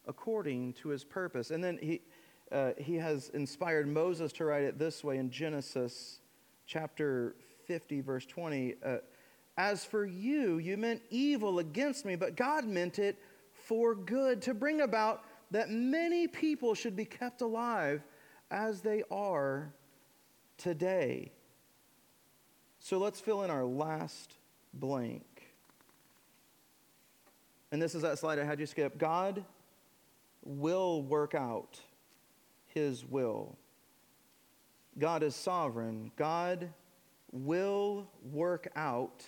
according 0.07 0.73
to 0.73 0.89
his 0.89 1.03
purpose. 1.03 1.51
And 1.51 1.63
then 1.63 1.77
he, 1.81 2.01
uh, 2.51 2.71
he 2.77 2.95
has 2.95 3.29
inspired 3.29 3.87
Moses 3.87 4.31
to 4.33 4.45
write 4.45 4.63
it 4.63 4.77
this 4.77 5.03
way 5.03 5.17
in 5.17 5.29
Genesis 5.29 6.19
chapter 6.65 7.35
50, 7.65 8.01
verse 8.01 8.25
20. 8.25 8.75
Uh, 8.83 8.97
As 9.57 9.85
for 9.85 10.05
you, 10.05 10.57
you 10.57 10.77
meant 10.77 11.01
evil 11.09 11.59
against 11.59 12.05
me, 12.05 12.15
but 12.15 12.35
God 12.35 12.65
meant 12.65 12.99
it 12.99 13.17
for 13.53 13.95
good, 13.95 14.41
to 14.43 14.53
bring 14.53 14.81
about 14.81 15.23
that 15.51 15.69
many 15.69 16.27
people 16.27 16.73
should 16.73 16.95
be 16.95 17.05
kept 17.05 17.41
alive 17.41 18.01
as 18.49 18.81
they 18.81 19.03
are 19.11 19.73
today. 20.57 21.31
So 22.79 22.97
let's 22.97 23.19
fill 23.19 23.43
in 23.43 23.51
our 23.51 23.63
last 23.63 24.35
blank. 24.73 25.23
And 27.71 27.81
this 27.81 27.95
is 27.95 28.01
that 28.01 28.19
slide 28.19 28.39
I 28.39 28.43
had 28.43 28.59
you 28.59 28.65
skip. 28.65 28.97
God 28.97 29.45
will 30.43 31.03
work 31.03 31.35
out 31.35 31.79
his 32.73 33.05
will. 33.05 33.57
God 34.97 35.23
is 35.23 35.35
sovereign. 35.35 36.11
God 36.17 36.69
will 37.31 38.07
work 38.31 38.67
out 38.75 39.23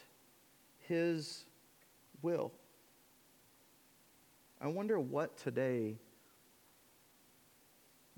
his 0.79 1.45
will. 2.21 2.51
I 4.59 4.67
wonder 4.67 4.99
what 4.99 5.37
today 5.37 5.95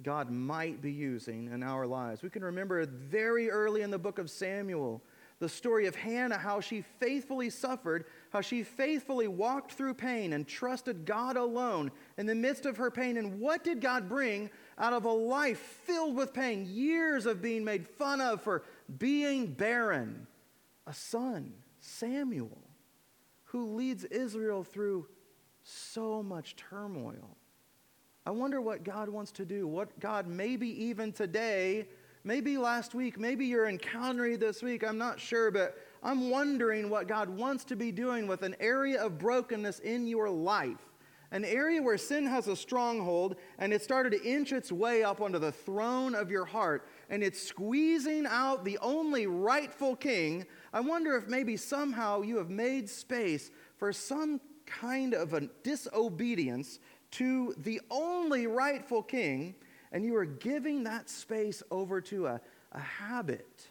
God 0.04 0.30
might 0.30 0.82
be 0.82 0.92
using 0.92 1.52
in 1.52 1.64
our 1.64 1.88
lives. 1.88 2.22
We 2.22 2.30
can 2.30 2.44
remember 2.44 2.86
very 2.86 3.50
early 3.50 3.82
in 3.82 3.92
the 3.92 3.98
book 3.98 4.20
of 4.20 4.30
Samuel 4.30 5.02
the 5.40 5.50
story 5.50 5.86
of 5.86 5.96
Hannah, 5.96 6.38
how 6.38 6.62
she 6.62 6.82
faithfully 7.00 7.50
suffered, 7.50 8.06
how 8.30 8.42
she 8.42 8.64
faithfully 8.64 9.28
walked 9.28 9.74
through 9.74 9.96
pain 9.96 10.34
and 10.34 10.48
trusted 10.48 11.06
God 11.06 11.36
alone 11.36 11.92
in 12.18 12.26
the 12.26 12.36
midst 12.36 12.66
of 12.66 12.78
her 12.78 12.90
pain. 12.90 13.18
And 13.18 13.40
what 13.40 13.64
did 13.64 13.82
God 13.82 14.08
bring 14.08 14.50
out 14.78 14.94
of 14.94 15.06
a 15.06 15.12
life 15.12 15.60
filled 15.60 16.16
with 16.16 16.34
pain, 16.34 16.66
years 16.70 17.26
of 17.26 17.42
being 17.42 17.66
made 17.66 17.88
fun 17.88 18.22
of 18.22 18.42
for 18.42 18.64
being 18.98 19.48
barren? 19.48 20.28
A 20.88 20.94
son, 20.94 21.54
Samuel, 21.80 22.58
who 23.46 23.76
leads 23.76 24.06
Israel 24.06 24.64
through 24.64 25.08
so 25.64 26.24
much 26.24 26.56
turmoil. 26.56 27.36
I 28.26 28.32
wonder 28.32 28.62
what 28.62 28.84
God 28.84 29.10
wants 29.10 29.32
to 29.34 29.46
do, 29.46 29.68
what 29.68 30.00
God 30.00 30.28
maybe 30.28 30.86
even 30.86 31.12
today 31.12 31.88
Maybe 32.28 32.58
last 32.58 32.96
week, 32.96 33.20
maybe 33.20 33.46
you're 33.46 33.68
encountering 33.68 34.40
this 34.40 34.64
week, 34.64 34.84
I'm 34.84 34.98
not 34.98 35.20
sure, 35.20 35.52
but 35.52 35.78
I'm 36.02 36.32
wondering 36.32 36.90
what 36.90 37.08
God 37.08 37.30
wants 37.30 37.64
to 37.66 37.76
be 37.76 37.92
doing 37.92 38.26
with 38.26 38.42
an 38.42 38.56
area 38.60 39.00
of 39.00 39.20
brokenness 39.20 39.78
in 39.78 40.08
your 40.08 40.32
life. 40.32 40.80
An 41.30 41.46
area 41.46 41.84
where 41.84 42.00
sin 42.00 42.26
has 42.26 42.48
a 42.48 42.56
stronghold 42.56 43.36
and 43.60 43.72
it 43.72 43.84
started 43.84 44.10
to 44.14 44.24
inch 44.24 44.54
its 44.54 44.72
way 44.72 45.04
up 45.04 45.22
onto 45.22 45.38
the 45.38 45.52
throne 45.52 46.16
of 46.16 46.32
your 46.32 46.46
heart 46.46 46.88
and 47.12 47.22
it's 47.22 47.40
squeezing 47.40 48.26
out 48.28 48.66
the 48.66 48.80
only 48.80 49.28
rightful 49.28 49.96
king. 49.96 50.48
I 50.74 50.80
wonder 50.80 51.16
if 51.16 51.28
maybe 51.28 51.56
somehow 51.56 52.24
you 52.24 52.38
have 52.38 52.50
made 52.50 52.90
space 52.90 53.52
for 53.78 53.94
some 53.94 54.42
kind 54.66 55.14
of 55.14 55.34
a 55.34 55.42
disobedience 55.62 56.80
to 57.12 57.54
the 57.58 57.82
only 57.92 58.48
rightful 58.48 59.04
king 59.04 59.54
and 59.96 60.04
you 60.04 60.18
are 60.18 60.26
giving 60.26 60.84
that 60.84 61.10
space 61.10 61.64
over 61.72 62.02
to 62.02 62.28
a, 62.28 62.42
a 62.74 62.80
habit 62.80 63.66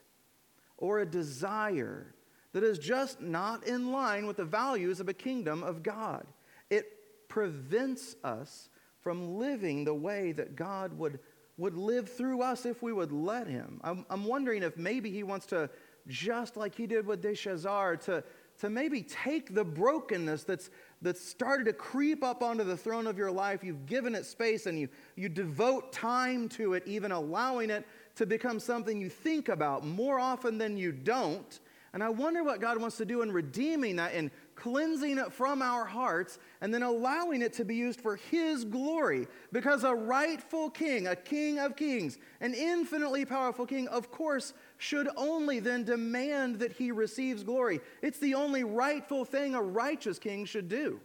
or 0.78 1.00
a 1.00 1.06
desire 1.06 2.14
that 2.54 2.64
is 2.64 2.78
just 2.78 3.20
not 3.20 3.66
in 3.66 3.92
line 3.92 4.26
with 4.26 4.38
the 4.38 4.44
values 4.44 5.00
of 5.00 5.08
a 5.10 5.12
kingdom 5.12 5.62
of 5.62 5.82
God. 5.82 6.26
It 6.70 6.86
prevents 7.28 8.16
us 8.24 8.70
from 9.02 9.36
living 9.36 9.84
the 9.84 9.92
way 9.92 10.32
that 10.32 10.56
God 10.56 10.96
would, 10.98 11.18
would 11.58 11.76
live 11.76 12.08
through 12.08 12.40
us 12.40 12.64
if 12.64 12.82
we 12.82 12.94
would 12.94 13.12
let 13.12 13.46
Him. 13.46 13.78
I'm, 13.84 14.06
I'm 14.08 14.24
wondering 14.24 14.62
if 14.62 14.78
maybe 14.78 15.10
He 15.10 15.24
wants 15.24 15.44
to, 15.48 15.68
just 16.08 16.56
like 16.56 16.74
He 16.74 16.86
did 16.86 17.06
with 17.06 17.22
DeShazer, 17.22 18.00
to, 18.06 18.24
to 18.60 18.70
maybe 18.70 19.02
take 19.02 19.54
the 19.54 19.64
brokenness 19.64 20.44
that's, 20.44 20.70
that's 21.04 21.20
started 21.20 21.64
to 21.64 21.72
creep 21.72 22.24
up 22.24 22.42
onto 22.42 22.64
the 22.64 22.76
throne 22.76 23.06
of 23.06 23.18
your 23.18 23.30
life. 23.30 23.62
You've 23.62 23.86
given 23.86 24.14
it 24.14 24.24
space 24.24 24.66
and 24.66 24.78
you, 24.78 24.88
you 25.14 25.28
devote 25.28 25.92
time 25.92 26.48
to 26.50 26.72
it, 26.72 26.82
even 26.86 27.12
allowing 27.12 27.70
it 27.70 27.86
to 28.16 28.26
become 28.26 28.58
something 28.58 29.00
you 29.00 29.10
think 29.10 29.50
about 29.50 29.84
more 29.84 30.18
often 30.18 30.56
than 30.56 30.76
you 30.76 30.92
don't. 30.92 31.60
And 31.92 32.02
I 32.02 32.08
wonder 32.08 32.42
what 32.42 32.60
God 32.60 32.80
wants 32.80 32.96
to 32.96 33.04
do 33.04 33.22
in 33.22 33.30
redeeming 33.30 33.96
that 33.96 34.14
and 34.14 34.30
cleansing 34.56 35.18
it 35.18 35.32
from 35.32 35.62
our 35.62 35.84
hearts 35.84 36.38
and 36.60 36.72
then 36.72 36.82
allowing 36.82 37.42
it 37.42 37.52
to 37.54 37.64
be 37.64 37.74
used 37.74 38.00
for 38.00 38.16
His 38.16 38.64
glory. 38.64 39.26
Because 39.52 39.84
a 39.84 39.94
rightful 39.94 40.70
king, 40.70 41.06
a 41.06 41.16
king 41.16 41.58
of 41.58 41.76
kings, 41.76 42.18
an 42.40 42.54
infinitely 42.54 43.24
powerful 43.24 43.66
king, 43.66 43.88
of 43.88 44.10
course, 44.10 44.54
should 44.78 45.08
only 45.16 45.60
then 45.60 45.84
demand 45.84 46.58
that 46.58 46.72
he 46.72 46.90
receives 46.90 47.42
glory. 47.42 47.80
It's 48.02 48.18
the 48.18 48.34
only 48.34 48.64
rightful 48.64 49.24
thing 49.24 49.54
a 49.54 49.62
righteous 49.62 50.18
king 50.18 50.44
should 50.44 50.68
do. 50.68 51.00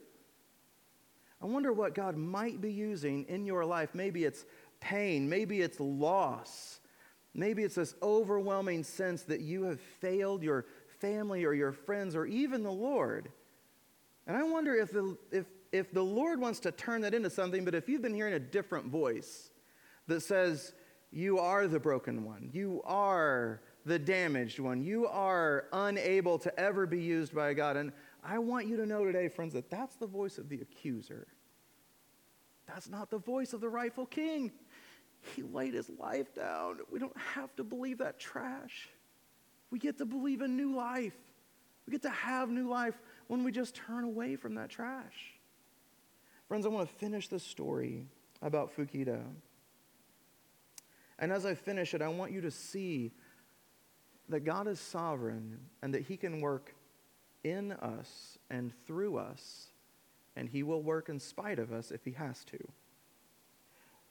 I 1.41 1.45
wonder 1.45 1.71
what 1.71 1.95
God 1.95 2.17
might 2.17 2.59
be 2.59 2.71
using 2.71 3.25
in 3.29 3.45
your 3.45 3.63
life. 3.63 3.91
Maybe 3.93 4.25
it's 4.25 4.45
pain, 4.81 5.29
maybe 5.29 5.61
it's 5.61 5.79
loss, 5.79 6.81
maybe 7.33 7.63
it's 7.63 7.75
this 7.75 7.95
overwhelming 8.01 8.83
sense 8.83 9.23
that 9.23 9.41
you 9.41 9.63
have 9.63 9.79
failed 9.79 10.43
your 10.43 10.65
family 10.99 11.45
or 11.45 11.53
your 11.53 11.71
friends 11.71 12.15
or 12.15 12.25
even 12.25 12.63
the 12.63 12.71
Lord. 12.71 13.29
And 14.29 14.37
I 14.37 14.43
wonder 14.43 14.75
if, 14.75 14.91
the, 14.91 15.17
if 15.31 15.47
if 15.71 15.91
the 15.91 16.03
Lord 16.03 16.39
wants 16.39 16.59
to 16.61 16.71
turn 16.71 17.01
that 17.01 17.13
into 17.13 17.29
something, 17.29 17.65
but 17.65 17.75
if 17.75 17.87
you've 17.87 18.01
been 18.01 18.13
hearing 18.13 18.33
a 18.33 18.39
different 18.39 18.87
voice 18.87 19.51
that 20.07 20.21
says, 20.21 20.73
you 21.11 21.39
are 21.39 21.67
the 21.67 21.79
broken 21.79 22.23
one, 22.23 22.49
you 22.53 22.81
are 22.85 23.61
the 23.85 23.97
damaged 23.97 24.59
one, 24.59 24.83
you 24.83 25.07
are 25.07 25.65
unable 25.73 26.37
to 26.39 26.59
ever 26.59 26.85
be 26.85 27.01
used 27.01 27.33
by 27.33 27.53
God. 27.53 27.77
And 27.77 27.91
I 28.23 28.37
want 28.39 28.67
you 28.67 28.77
to 28.77 28.85
know 28.85 29.05
today, 29.05 29.27
friends, 29.29 29.53
that 29.53 29.69
that's 29.69 29.95
the 29.95 30.07
voice 30.07 30.37
of 30.37 30.49
the 30.49 30.61
accuser. 30.61 31.27
That's 32.67 32.89
not 32.89 33.09
the 33.09 33.17
voice 33.17 33.53
of 33.53 33.61
the 33.61 33.69
rightful 33.69 34.05
king. 34.05 34.51
He 35.35 35.41
laid 35.41 35.73
his 35.73 35.89
life 35.99 36.33
down. 36.35 36.77
We 36.91 36.99
don't 36.99 37.17
have 37.17 37.55
to 37.55 37.63
believe 37.63 37.97
that 37.97 38.19
trash. 38.19 38.89
We 39.71 39.79
get 39.79 39.97
to 39.97 40.05
believe 40.05 40.41
in 40.41 40.55
new 40.55 40.75
life. 40.75 41.17
We 41.87 41.91
get 41.91 42.03
to 42.03 42.11
have 42.11 42.49
new 42.49 42.69
life 42.69 42.99
when 43.29 43.43
we 43.43 43.51
just 43.51 43.75
turn 43.75 44.03
away 44.03 44.35
from 44.35 44.55
that 44.55 44.69
trash. 44.69 45.35
Friends, 46.47 46.65
I 46.65 46.69
want 46.69 46.89
to 46.89 46.95
finish 46.95 47.27
this 47.27 47.43
story 47.43 48.07
about 48.41 48.75
Fuchida. 48.75 49.21
And 51.19 51.31
as 51.31 51.45
I 51.45 51.53
finish 51.53 51.93
it, 51.93 52.01
I 52.01 52.07
want 52.07 52.31
you 52.31 52.41
to 52.41 52.49
see 52.49 53.11
that 54.29 54.41
God 54.41 54.67
is 54.67 54.79
sovereign 54.79 55.59
and 55.83 55.93
that 55.93 56.01
He 56.01 56.17
can 56.17 56.41
work 56.41 56.73
in 57.43 57.71
us 57.73 58.39
and 58.49 58.73
through 58.87 59.17
us, 59.17 59.67
and 60.35 60.49
He 60.49 60.63
will 60.63 60.81
work 60.81 61.07
in 61.07 61.19
spite 61.19 61.59
of 61.59 61.71
us 61.71 61.91
if 61.91 62.03
He 62.03 62.11
has 62.13 62.43
to. 62.45 62.57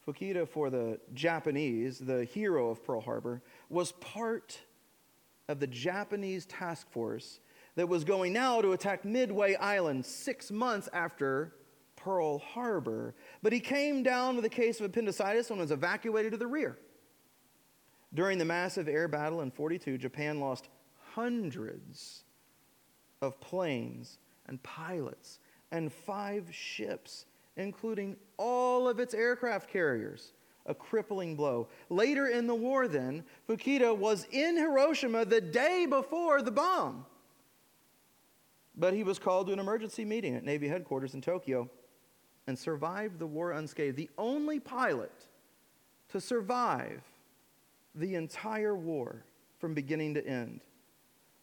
Fuchida, 0.06 0.48
for 0.48 0.70
the 0.70 1.00
Japanese, 1.12 1.98
the 1.98 2.24
hero 2.24 2.70
of 2.70 2.84
Pearl 2.84 3.00
Harbor, 3.00 3.42
was 3.68 3.90
part 3.92 4.60
of 5.48 5.58
the 5.58 5.66
Japanese 5.66 6.46
task 6.46 6.88
force 6.92 7.40
that 7.78 7.88
was 7.88 8.02
going 8.02 8.32
now 8.32 8.60
to 8.60 8.72
attack 8.72 9.04
Midway 9.04 9.54
Island 9.54 10.04
six 10.04 10.50
months 10.50 10.88
after 10.92 11.54
Pearl 11.94 12.40
Harbor. 12.40 13.14
But 13.40 13.52
he 13.52 13.60
came 13.60 14.02
down 14.02 14.34
with 14.34 14.44
a 14.44 14.48
case 14.48 14.80
of 14.80 14.86
appendicitis 14.86 15.48
and 15.50 15.60
was 15.60 15.70
evacuated 15.70 16.32
to 16.32 16.38
the 16.38 16.46
rear. 16.48 16.76
During 18.12 18.36
the 18.36 18.44
massive 18.44 18.88
air 18.88 19.06
battle 19.06 19.42
in 19.42 19.52
42, 19.52 19.96
Japan 19.96 20.40
lost 20.40 20.70
hundreds 21.12 22.24
of 23.22 23.38
planes 23.40 24.18
and 24.46 24.60
pilots 24.64 25.38
and 25.70 25.92
five 25.92 26.48
ships, 26.52 27.26
including 27.56 28.16
all 28.38 28.88
of 28.88 28.98
its 28.98 29.14
aircraft 29.14 29.70
carriers. 29.70 30.32
A 30.66 30.74
crippling 30.74 31.36
blow. 31.36 31.68
Later 31.90 32.26
in 32.26 32.48
the 32.48 32.56
war, 32.56 32.88
then, 32.88 33.22
Fuchida 33.48 33.96
was 33.96 34.26
in 34.32 34.56
Hiroshima 34.56 35.24
the 35.24 35.40
day 35.40 35.86
before 35.86 36.42
the 36.42 36.50
bomb. 36.50 37.06
But 38.78 38.94
he 38.94 39.02
was 39.02 39.18
called 39.18 39.48
to 39.48 39.52
an 39.52 39.58
emergency 39.58 40.04
meeting 40.04 40.36
at 40.36 40.44
Navy 40.44 40.68
headquarters 40.68 41.14
in 41.14 41.20
Tokyo 41.20 41.68
and 42.46 42.56
survived 42.56 43.18
the 43.18 43.26
war 43.26 43.52
unscathed. 43.52 43.96
The 43.96 44.10
only 44.16 44.60
pilot 44.60 45.12
to 46.10 46.20
survive 46.20 47.02
the 47.94 48.14
entire 48.14 48.76
war 48.76 49.24
from 49.58 49.74
beginning 49.74 50.14
to 50.14 50.26
end. 50.26 50.60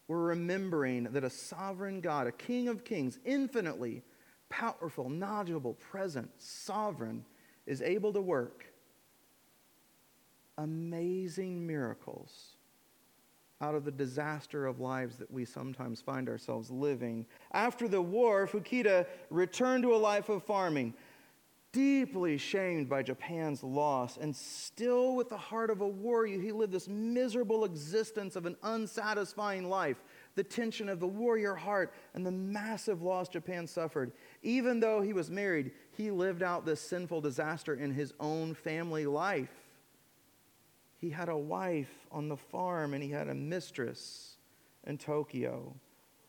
We're 0.08 0.24
remembering 0.24 1.04
that 1.04 1.24
a 1.24 1.30
sovereign 1.30 2.00
God, 2.00 2.26
a 2.26 2.32
King 2.32 2.68
of 2.68 2.84
kings, 2.84 3.18
infinitely 3.24 4.02
powerful, 4.48 5.10
knowledgeable, 5.10 5.74
present, 5.74 6.30
sovereign, 6.38 7.24
is 7.66 7.82
able 7.82 8.12
to 8.12 8.20
work 8.20 8.66
amazing 10.58 11.66
miracles 11.66 12.55
out 13.60 13.74
of 13.74 13.84
the 13.84 13.90
disaster 13.90 14.66
of 14.66 14.80
lives 14.80 15.16
that 15.16 15.30
we 15.30 15.44
sometimes 15.44 16.00
find 16.00 16.28
ourselves 16.28 16.70
living. 16.70 17.26
After 17.52 17.88
the 17.88 18.02
war, 18.02 18.46
Fuchida 18.46 19.06
returned 19.30 19.82
to 19.84 19.94
a 19.94 19.96
life 19.96 20.28
of 20.28 20.42
farming 20.42 20.94
deeply 21.76 22.38
shamed 22.38 22.88
by 22.88 23.02
Japan's 23.02 23.62
loss, 23.62 24.16
and 24.16 24.34
still 24.34 25.14
with 25.14 25.28
the 25.28 25.36
heart 25.36 25.68
of 25.68 25.82
a 25.82 25.86
warrior, 25.86 26.40
he 26.40 26.50
lived 26.50 26.72
this 26.72 26.88
miserable 26.88 27.66
existence 27.66 28.34
of 28.34 28.46
an 28.46 28.56
unsatisfying 28.62 29.68
life. 29.68 30.02
The 30.36 30.42
tension 30.42 30.88
of 30.88 31.00
the 31.00 31.06
warrior 31.06 31.54
heart 31.54 31.92
and 32.14 32.24
the 32.24 32.30
massive 32.30 33.02
loss 33.02 33.28
Japan 33.28 33.66
suffered. 33.66 34.12
Even 34.42 34.80
though 34.80 35.02
he 35.02 35.12
was 35.12 35.30
married, 35.30 35.70
he 35.92 36.10
lived 36.10 36.42
out 36.42 36.64
this 36.64 36.80
sinful 36.80 37.20
disaster 37.20 37.74
in 37.74 37.92
his 37.92 38.14
own 38.20 38.54
family 38.54 39.04
life. 39.04 39.65
He 41.06 41.12
had 41.12 41.28
a 41.28 41.36
wife 41.36 42.08
on 42.10 42.28
the 42.28 42.36
farm 42.36 42.92
and 42.92 43.00
he 43.00 43.10
had 43.10 43.28
a 43.28 43.34
mistress 43.34 44.38
in 44.88 44.98
Tokyo, 44.98 45.72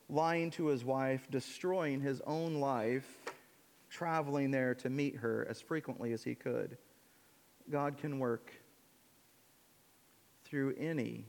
lying 0.08 0.52
to 0.52 0.68
his 0.68 0.86
wife, 0.86 1.28
destroying 1.32 2.00
his 2.00 2.22
own 2.28 2.60
life 2.60 3.18
traveling 3.90 4.52
there 4.52 4.76
to 4.76 4.92
meet 4.92 5.16
her 5.16 5.48
as 5.50 5.60
frequently 5.60 6.14
as 6.14 6.24
he 6.24 6.36
could. 6.36 6.78
God 7.72 7.98
can 7.98 8.20
work 8.20 8.54
through 10.46 10.76
any 10.78 11.26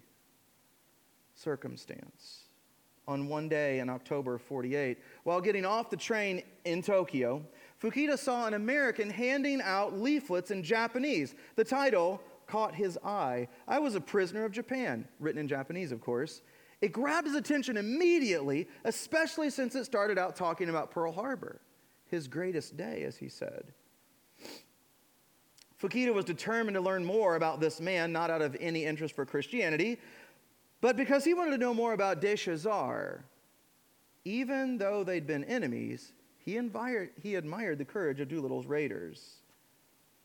circumstance. 1.35 2.41
On 3.07 3.29
one 3.29 3.49
day 3.49 3.79
in 3.79 3.89
October 3.89 4.35
of 4.35 4.43
48, 4.43 4.99
while 5.23 5.41
getting 5.41 5.65
off 5.65 5.89
the 5.89 5.97
train 5.97 6.43
in 6.67 6.83
Tokyo, 6.83 7.43
Fuchida 7.81 8.19
saw 8.19 8.47
an 8.47 8.53
American 8.53 9.09
handing 9.09 9.63
out 9.63 9.99
leaflets 9.99 10.51
in 10.51 10.63
Japanese. 10.63 11.35
The 11.57 11.65
title 11.65 12.21
caught 12.49 12.75
his 12.75 12.99
eye. 13.05 13.47
I 13.69 13.79
was 13.79 13.95
a 13.95 14.01
prisoner 14.01 14.45
of 14.45 14.53
Japan, 14.53 15.07
written 15.21 15.41
in 15.41 15.47
Japanese, 15.47 15.93
of 15.93 16.01
course. 16.01 16.43
It 16.81 16.93
grabbed 16.93 17.27
his 17.27 17.37
attention 17.37 17.77
immediately, 17.77 18.69
especially 18.85 19.51
since 19.51 19.75
it 19.75 19.85
started 19.85 20.19
out 20.19 20.35
talking 20.35 20.69
about 20.69 20.91
Pearl 20.91 21.13
Harbor 21.13 21.61
his 22.09 22.27
greatest 22.27 22.77
day, 22.77 23.05
as 23.05 23.17
he 23.17 23.29
said. 23.29 23.65
Fuchida 25.81 26.13
was 26.13 26.25
determined 26.25 26.75
to 26.75 26.81
learn 26.81 27.05
more 27.05 27.37
about 27.37 27.61
this 27.61 27.81
man, 27.81 28.11
not 28.11 28.31
out 28.31 28.43
of 28.43 28.57
any 28.59 28.85
interest 28.85 29.15
for 29.15 29.25
Christianity, 29.25 29.99
but 30.81 30.97
because 30.97 31.25
he 31.25 31.35
wanted 31.35 31.53
to 31.53 31.59
know 31.59 31.75
more 31.75 31.93
about 31.93 32.21
DeShazer. 32.21 33.21
Even 34.25 34.79
though 34.79 35.05
they'd 35.05 35.27
been 35.27 35.45
enemies, 35.45 36.13
he, 36.39 36.57
admired, 36.57 37.11
he 37.23 37.37
admired 37.37 37.79
the 37.79 37.85
courage 37.85 38.21
of 38.21 38.29
Doolittle's 38.29 38.67
raiders. 38.67 39.37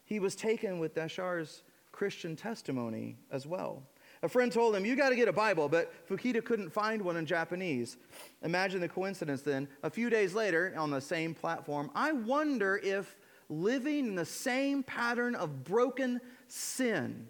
He 0.06 0.20
was 0.20 0.36
taken 0.36 0.80
with 0.80 0.96
DeShazer's 0.96 1.64
Christian 1.94 2.36
testimony 2.36 3.16
as 3.32 3.48
well. 3.48 3.84
A 4.24 4.28
friend 4.28 4.52
told 4.52 4.76
him, 4.76 4.86
You 4.86 4.98
got 4.98 5.10
to 5.10 5.16
get 5.16 5.30
a 5.30 5.34
Bible, 5.34 5.70
but 5.70 5.94
Fuchida 6.10 6.44
couldn't 6.44 6.70
find 6.70 7.02
one 7.02 7.16
in 7.16 7.26
Japanese. 7.26 7.96
Imagine 8.42 8.82
the 8.82 8.90
coincidence 8.90 9.42
then. 9.42 9.70
A 9.84 9.90
few 9.90 10.10
days 10.10 10.34
later, 10.34 10.74
on 10.78 10.92
the 10.92 11.00
same 11.00 11.34
platform, 11.34 11.90
I 11.96 12.12
wonder 12.12 12.82
if 12.84 13.16
living 13.48 14.08
in 14.08 14.16
the 14.16 14.26
same 14.26 14.84
pattern 14.84 15.36
of 15.36 15.64
broken 15.64 16.20
sin, 16.48 17.28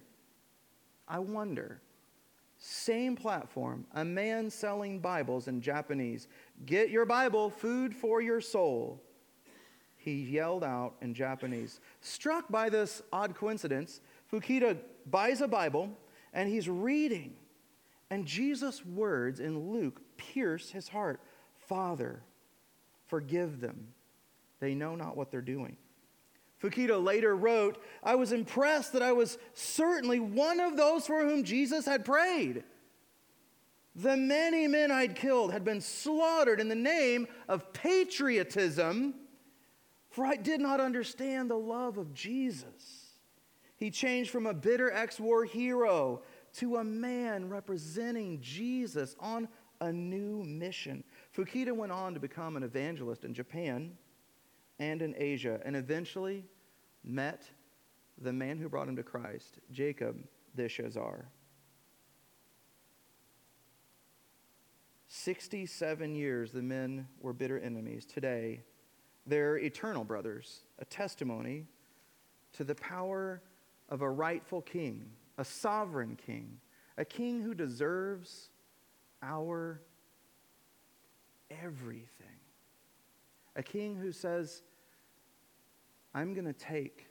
I 1.08 1.20
wonder, 1.20 1.82
same 2.58 3.16
platform, 3.16 3.86
a 3.94 4.06
man 4.06 4.50
selling 4.50 5.00
Bibles 5.00 5.48
in 5.48 5.62
Japanese. 5.62 6.28
Get 6.66 6.90
your 6.90 7.06
Bible, 7.06 7.50
food 7.50 7.94
for 7.94 8.22
your 8.22 8.40
soul. 8.40 9.02
He 9.98 10.22
yelled 10.22 10.64
out 10.64 10.96
in 11.02 11.14
Japanese. 11.14 11.80
Struck 12.02 12.50
by 12.50 12.70
this 12.70 13.02
odd 13.12 13.36
coincidence, 13.36 14.02
Fuchida 14.34 14.78
buys 15.06 15.42
a 15.42 15.48
Bible 15.48 15.92
and 16.34 16.50
he's 16.50 16.68
reading. 16.68 17.36
And 18.10 18.26
Jesus' 18.26 18.84
words 18.84 19.40
in 19.40 19.72
Luke 19.72 20.02
pierce 20.18 20.72
his 20.72 20.88
heart 20.88 21.22
Father, 21.68 22.22
forgive 23.06 23.62
them. 23.62 23.88
They 24.60 24.76
know 24.76 24.96
not 24.96 25.16
what 25.16 25.32
they're 25.32 25.42
doing. 25.42 25.78
Fuchida 26.62 27.02
later 27.02 27.36
wrote, 27.36 27.82
I 28.04 28.16
was 28.16 28.34
impressed 28.34 28.94
that 28.94 29.02
I 29.02 29.14
was 29.14 29.38
certainly 29.54 30.20
one 30.20 30.60
of 30.60 30.76
those 30.76 31.08
for 31.08 31.24
whom 31.24 31.44
Jesus 31.44 31.86
had 31.86 32.04
prayed. 32.04 32.64
The 33.96 34.18
many 34.18 34.68
men 34.68 34.92
I'd 34.92 35.16
killed 35.16 35.54
had 35.54 35.64
been 35.64 35.82
slaughtered 35.82 36.60
in 36.60 36.68
the 36.68 36.76
name 36.76 37.28
of 37.48 37.72
patriotism, 37.72 39.14
for 40.10 40.26
I 40.26 40.36
did 40.36 40.60
not 40.60 40.82
understand 40.82 41.50
the 41.50 41.58
love 41.58 41.98
of 41.98 42.14
Jesus. 42.14 43.03
He 43.84 43.92
changed 43.92 44.30
from 44.30 44.46
a 44.46 44.54
bitter 44.54 44.90
ex 44.94 45.20
war 45.20 45.44
hero 45.44 46.22
to 46.54 46.78
a 46.78 46.86
man 46.86 47.50
representing 47.50 48.40
Jesus 48.40 49.14
on 49.20 49.50
a 49.82 49.92
new 49.92 50.42
mission. 50.46 51.04
Fuchida 51.36 51.76
went 51.76 51.92
on 51.92 52.14
to 52.14 52.20
become 52.22 52.56
an 52.56 52.64
evangelist 52.64 53.26
in 53.26 53.34
Japan 53.34 53.98
and 54.80 55.02
in 55.02 55.14
Asia, 55.18 55.60
and 55.66 55.76
eventually 55.76 56.46
met 57.04 57.44
the 58.18 58.32
man 58.32 58.58
who 58.58 58.70
brought 58.70 58.88
him 58.88 58.96
to 58.96 59.04
Christ, 59.04 59.60
Jacob 59.70 60.16
DeShazer. 60.58 61.26
67 65.10 66.16
years 66.16 66.54
the 66.54 66.62
men 66.62 67.06
were 67.20 67.34
bitter 67.34 67.60
enemies. 67.60 68.06
Today, 68.06 68.64
they're 69.28 69.58
eternal 69.58 70.06
brothers, 70.06 70.62
a 70.80 70.86
testimony 70.86 71.66
to 72.54 72.64
the 72.64 72.76
power 72.76 73.42
of 73.94 74.02
a 74.02 74.10
rightful 74.10 74.60
king, 74.60 75.06
a 75.38 75.46
sovereign 75.46 76.18
king, 76.26 76.58
a 76.98 77.06
king 77.06 77.44
who 77.44 77.54
deserves 77.54 78.50
our 79.22 79.80
everything. 81.64 82.10
A 83.56 83.62
king 83.62 83.96
who 83.96 84.12
says, 84.12 84.64
I'm 86.16 86.34
going 86.34 86.48
to 86.48 86.54
take 86.54 87.06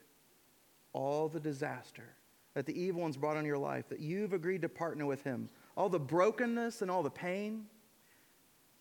all 0.93 1.29
the 1.29 1.39
disaster 1.39 2.17
that 2.55 2.67
the 2.67 2.79
evil 2.79 3.03
one's 3.03 3.17
brought 3.17 3.37
on 3.37 3.47
your 3.47 3.59
life, 3.59 3.89
that 3.89 4.01
you've 4.01 4.33
agreed 4.33 4.63
to 4.63 4.69
partner 4.69 5.07
with 5.07 5.23
him, 5.23 5.49
all 5.77 5.89
the 5.89 6.01
brokenness 6.01 6.83
and 6.83 6.91
all 6.91 7.05
the 7.05 7.11
pain, 7.11 7.65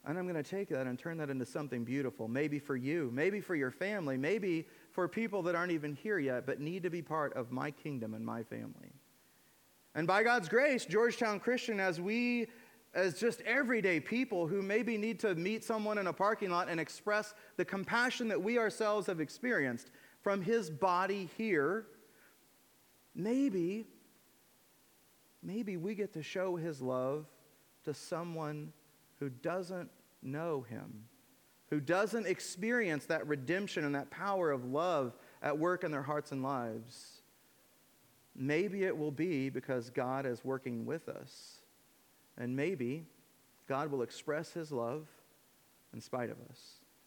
and 0.05 0.17
I'm 0.17 0.27
going 0.27 0.41
to 0.41 0.49
take 0.49 0.69
that 0.69 0.87
and 0.87 0.97
turn 0.97 1.17
that 1.19 1.29
into 1.29 1.45
something 1.45 1.83
beautiful, 1.83 2.27
maybe 2.27 2.57
for 2.57 2.75
you, 2.75 3.11
maybe 3.13 3.39
for 3.39 3.53
your 3.53 3.69
family, 3.69 4.17
maybe 4.17 4.65
for 4.91 5.07
people 5.07 5.41
that 5.43 5.55
aren't 5.55 5.71
even 5.71 5.93
here 5.93 6.19
yet, 6.19 6.45
but 6.45 6.59
need 6.59 6.83
to 6.83 6.89
be 6.89 7.01
part 7.01 7.33
of 7.33 7.51
my 7.51 7.71
kingdom 7.71 8.13
and 8.13 8.25
my 8.25 8.43
family. 8.43 8.91
And 9.95 10.07
by 10.07 10.23
God's 10.23 10.49
grace, 10.49 10.85
Georgetown 10.85 11.39
Christian, 11.39 11.79
as 11.79 11.99
we, 11.99 12.47
as 12.93 13.19
just 13.19 13.41
everyday 13.41 13.99
people 13.99 14.47
who 14.47 14.61
maybe 14.61 14.97
need 14.97 15.19
to 15.21 15.35
meet 15.35 15.63
someone 15.63 15.97
in 15.97 16.07
a 16.07 16.13
parking 16.13 16.49
lot 16.49 16.69
and 16.69 16.79
express 16.79 17.33
the 17.57 17.65
compassion 17.65 18.27
that 18.29 18.41
we 18.41 18.57
ourselves 18.57 19.07
have 19.07 19.19
experienced 19.19 19.91
from 20.21 20.41
his 20.41 20.69
body 20.69 21.29
here, 21.37 21.87
maybe, 23.15 23.87
maybe 25.43 25.77
we 25.77 25.95
get 25.95 26.13
to 26.13 26.23
show 26.23 26.55
his 26.55 26.81
love 26.81 27.25
to 27.83 27.93
someone 27.93 28.71
who 29.19 29.29
doesn't 29.29 29.89
know 30.21 30.61
him, 30.61 31.05
who 31.71 31.79
doesn't 31.79 32.27
experience 32.27 33.05
that 33.05 33.25
redemption 33.27 33.85
and 33.85 33.95
that 33.95 34.11
power 34.11 34.51
of 34.51 34.65
love 34.65 35.13
at 35.41 35.57
work 35.57 35.83
in 35.83 35.89
their 35.89 36.03
hearts 36.03 36.31
and 36.33 36.43
lives. 36.43 37.21
Maybe 38.35 38.83
it 38.83 38.95
will 38.95 39.11
be 39.11 39.49
because 39.49 39.89
God 39.89 40.25
is 40.25 40.43
working 40.45 40.85
with 40.85 41.09
us. 41.09 41.61
And 42.37 42.55
maybe 42.55 43.05
God 43.67 43.89
will 43.89 44.01
express 44.01 44.51
his 44.51 44.71
love 44.71 45.07
in 45.93 46.01
spite 46.01 46.29
of 46.29 46.37
us. 46.49 46.59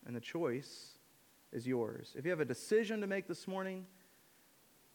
And 0.07 0.17
the 0.17 0.21
choice 0.21 0.99
is 1.53 1.67
yours. 1.67 2.15
If 2.17 2.25
you 2.25 2.31
have 2.31 2.41
a 2.41 2.45
decision 2.45 3.03
to 3.03 3.07
make 3.07 3.29
this 3.29 3.47
morning, 3.47 3.87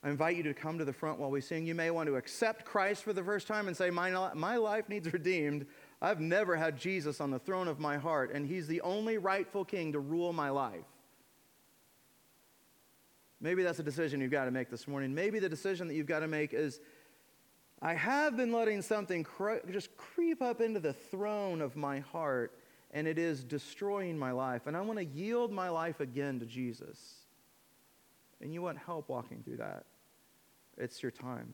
I 0.03 0.09
invite 0.09 0.37
you 0.37 0.43
to 0.43 0.53
come 0.53 0.79
to 0.79 0.85
the 0.85 0.93
front 0.93 1.19
while 1.19 1.29
we 1.29 1.41
sing. 1.41 1.67
You 1.67 1.75
may 1.75 1.91
want 1.91 2.07
to 2.07 2.15
accept 2.15 2.65
Christ 2.65 3.03
for 3.03 3.13
the 3.13 3.23
first 3.23 3.47
time 3.47 3.67
and 3.67 3.75
say, 3.75 3.89
My, 3.89 4.33
my 4.33 4.55
life 4.55 4.87
needs 4.87 5.11
redeemed. 5.11 5.65
I've 6.01 6.19
never 6.19 6.55
had 6.55 6.77
Jesus 6.77 7.19
on 7.19 7.31
the 7.31 7.39
throne 7.39 7.67
of 7.67 7.79
my 7.79 7.97
heart, 7.97 8.31
and 8.33 8.47
he's 8.47 8.67
the 8.67 8.81
only 8.81 9.17
rightful 9.17 9.65
king 9.65 9.91
to 9.93 9.99
rule 9.99 10.31
my 10.31 10.49
life. 10.49 10.85
Maybe 13.41 13.63
that's 13.63 13.79
a 13.79 13.83
decision 13.83 14.21
you've 14.21 14.31
got 14.31 14.45
to 14.45 14.51
make 14.51 14.69
this 14.69 14.87
morning. 14.87 15.13
Maybe 15.13 15.39
the 15.39 15.49
decision 15.49 15.87
that 15.87 15.95
you've 15.95 16.07
got 16.07 16.19
to 16.19 16.27
make 16.27 16.53
is 16.53 16.79
I 17.81 17.93
have 17.93 18.35
been 18.35 18.51
letting 18.51 18.81
something 18.81 19.23
cre- 19.23 19.65
just 19.71 19.95
creep 19.95 20.41
up 20.41 20.59
into 20.59 20.79
the 20.79 20.93
throne 20.93 21.61
of 21.61 21.75
my 21.75 21.99
heart, 21.99 22.57
and 22.91 23.07
it 23.07 23.17
is 23.17 23.43
destroying 23.43 24.17
my 24.17 24.31
life. 24.31 24.67
And 24.67 24.75
I 24.75 24.81
want 24.81 24.99
to 24.99 25.05
yield 25.05 25.51
my 25.51 25.69
life 25.69 25.99
again 25.99 26.39
to 26.39 26.45
Jesus. 26.45 27.15
And 28.41 28.53
you 28.53 28.61
want 28.61 28.77
help 28.77 29.09
walking 29.09 29.41
through 29.43 29.57
that. 29.57 29.85
It's 30.77 31.01
your 31.01 31.11
time. 31.11 31.53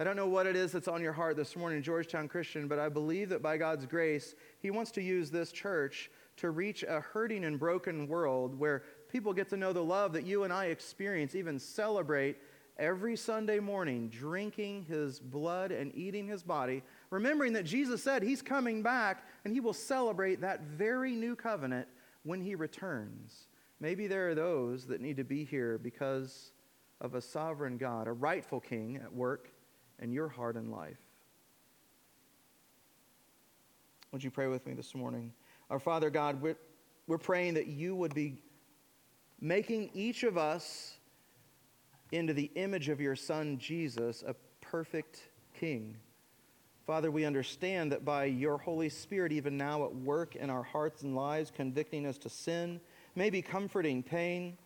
I 0.00 0.04
don't 0.04 0.14
know 0.14 0.28
what 0.28 0.46
it 0.46 0.54
is 0.54 0.70
that's 0.70 0.86
on 0.86 1.02
your 1.02 1.12
heart 1.12 1.36
this 1.36 1.56
morning, 1.56 1.82
Georgetown 1.82 2.28
Christian, 2.28 2.68
but 2.68 2.78
I 2.78 2.88
believe 2.88 3.30
that 3.30 3.42
by 3.42 3.56
God's 3.56 3.84
grace, 3.84 4.36
He 4.60 4.70
wants 4.70 4.92
to 4.92 5.02
use 5.02 5.28
this 5.28 5.50
church 5.50 6.08
to 6.36 6.50
reach 6.50 6.84
a 6.84 7.00
hurting 7.00 7.44
and 7.44 7.58
broken 7.58 8.06
world 8.06 8.56
where 8.56 8.84
people 9.10 9.32
get 9.32 9.48
to 9.48 9.56
know 9.56 9.72
the 9.72 9.82
love 9.82 10.12
that 10.12 10.24
you 10.24 10.44
and 10.44 10.52
I 10.52 10.66
experience, 10.66 11.34
even 11.34 11.58
celebrate 11.58 12.36
every 12.78 13.16
Sunday 13.16 13.58
morning, 13.58 14.08
drinking 14.08 14.84
His 14.84 15.18
blood 15.18 15.72
and 15.72 15.92
eating 15.96 16.28
His 16.28 16.44
body, 16.44 16.84
remembering 17.10 17.52
that 17.54 17.64
Jesus 17.64 18.00
said 18.00 18.22
He's 18.22 18.40
coming 18.40 18.84
back 18.84 19.26
and 19.44 19.52
He 19.52 19.58
will 19.58 19.72
celebrate 19.72 20.40
that 20.42 20.62
very 20.62 21.16
new 21.16 21.34
covenant 21.34 21.88
when 22.22 22.40
He 22.40 22.54
returns. 22.54 23.48
Maybe 23.80 24.06
there 24.06 24.30
are 24.30 24.36
those 24.36 24.86
that 24.86 25.00
need 25.00 25.16
to 25.16 25.24
be 25.24 25.44
here 25.44 25.76
because 25.76 26.52
of 27.00 27.16
a 27.16 27.20
sovereign 27.20 27.78
God, 27.78 28.06
a 28.06 28.12
rightful 28.12 28.60
king 28.60 29.00
at 29.02 29.12
work 29.12 29.50
and 29.98 30.12
your 30.12 30.28
heart 30.28 30.56
and 30.56 30.70
life. 30.70 30.98
Would 34.12 34.24
you 34.24 34.30
pray 34.30 34.46
with 34.46 34.66
me 34.66 34.74
this 34.74 34.94
morning? 34.94 35.32
Our 35.70 35.78
Father 35.78 36.08
God, 36.08 36.40
we're, 36.40 36.56
we're 37.06 37.18
praying 37.18 37.54
that 37.54 37.66
you 37.66 37.94
would 37.94 38.14
be 38.14 38.42
making 39.40 39.90
each 39.92 40.22
of 40.22 40.38
us 40.38 40.94
into 42.12 42.32
the 42.32 42.50
image 42.54 42.88
of 42.88 43.00
your 43.00 43.14
Son, 43.14 43.58
Jesus, 43.58 44.24
a 44.26 44.34
perfect 44.60 45.28
King. 45.54 45.96
Father, 46.86 47.10
we 47.10 47.26
understand 47.26 47.92
that 47.92 48.02
by 48.04 48.24
your 48.24 48.56
Holy 48.56 48.88
Spirit, 48.88 49.30
even 49.30 49.58
now 49.58 49.84
at 49.84 49.94
work 49.94 50.36
in 50.36 50.48
our 50.48 50.62
hearts 50.62 51.02
and 51.02 51.14
lives, 51.14 51.52
convicting 51.54 52.06
us 52.06 52.16
to 52.16 52.30
sin, 52.30 52.80
maybe 53.14 53.42
comforting 53.42 54.02
pain, 54.02 54.56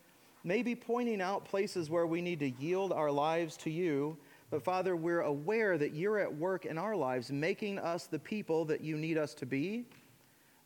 maybe 0.44 0.76
pointing 0.76 1.20
out 1.20 1.44
places 1.44 1.90
where 1.90 2.06
we 2.06 2.22
need 2.22 2.38
to 2.38 2.50
yield 2.50 2.92
our 2.92 3.10
lives 3.10 3.56
to 3.56 3.70
you 3.70 4.16
but 4.52 4.62
Father, 4.62 4.94
we're 4.94 5.22
aware 5.22 5.78
that 5.78 5.94
you're 5.94 6.18
at 6.18 6.36
work 6.36 6.66
in 6.66 6.76
our 6.76 6.94
lives, 6.94 7.32
making 7.32 7.78
us 7.78 8.06
the 8.06 8.18
people 8.18 8.66
that 8.66 8.82
you 8.82 8.98
need 8.98 9.16
us 9.16 9.32
to 9.32 9.46
be, 9.46 9.86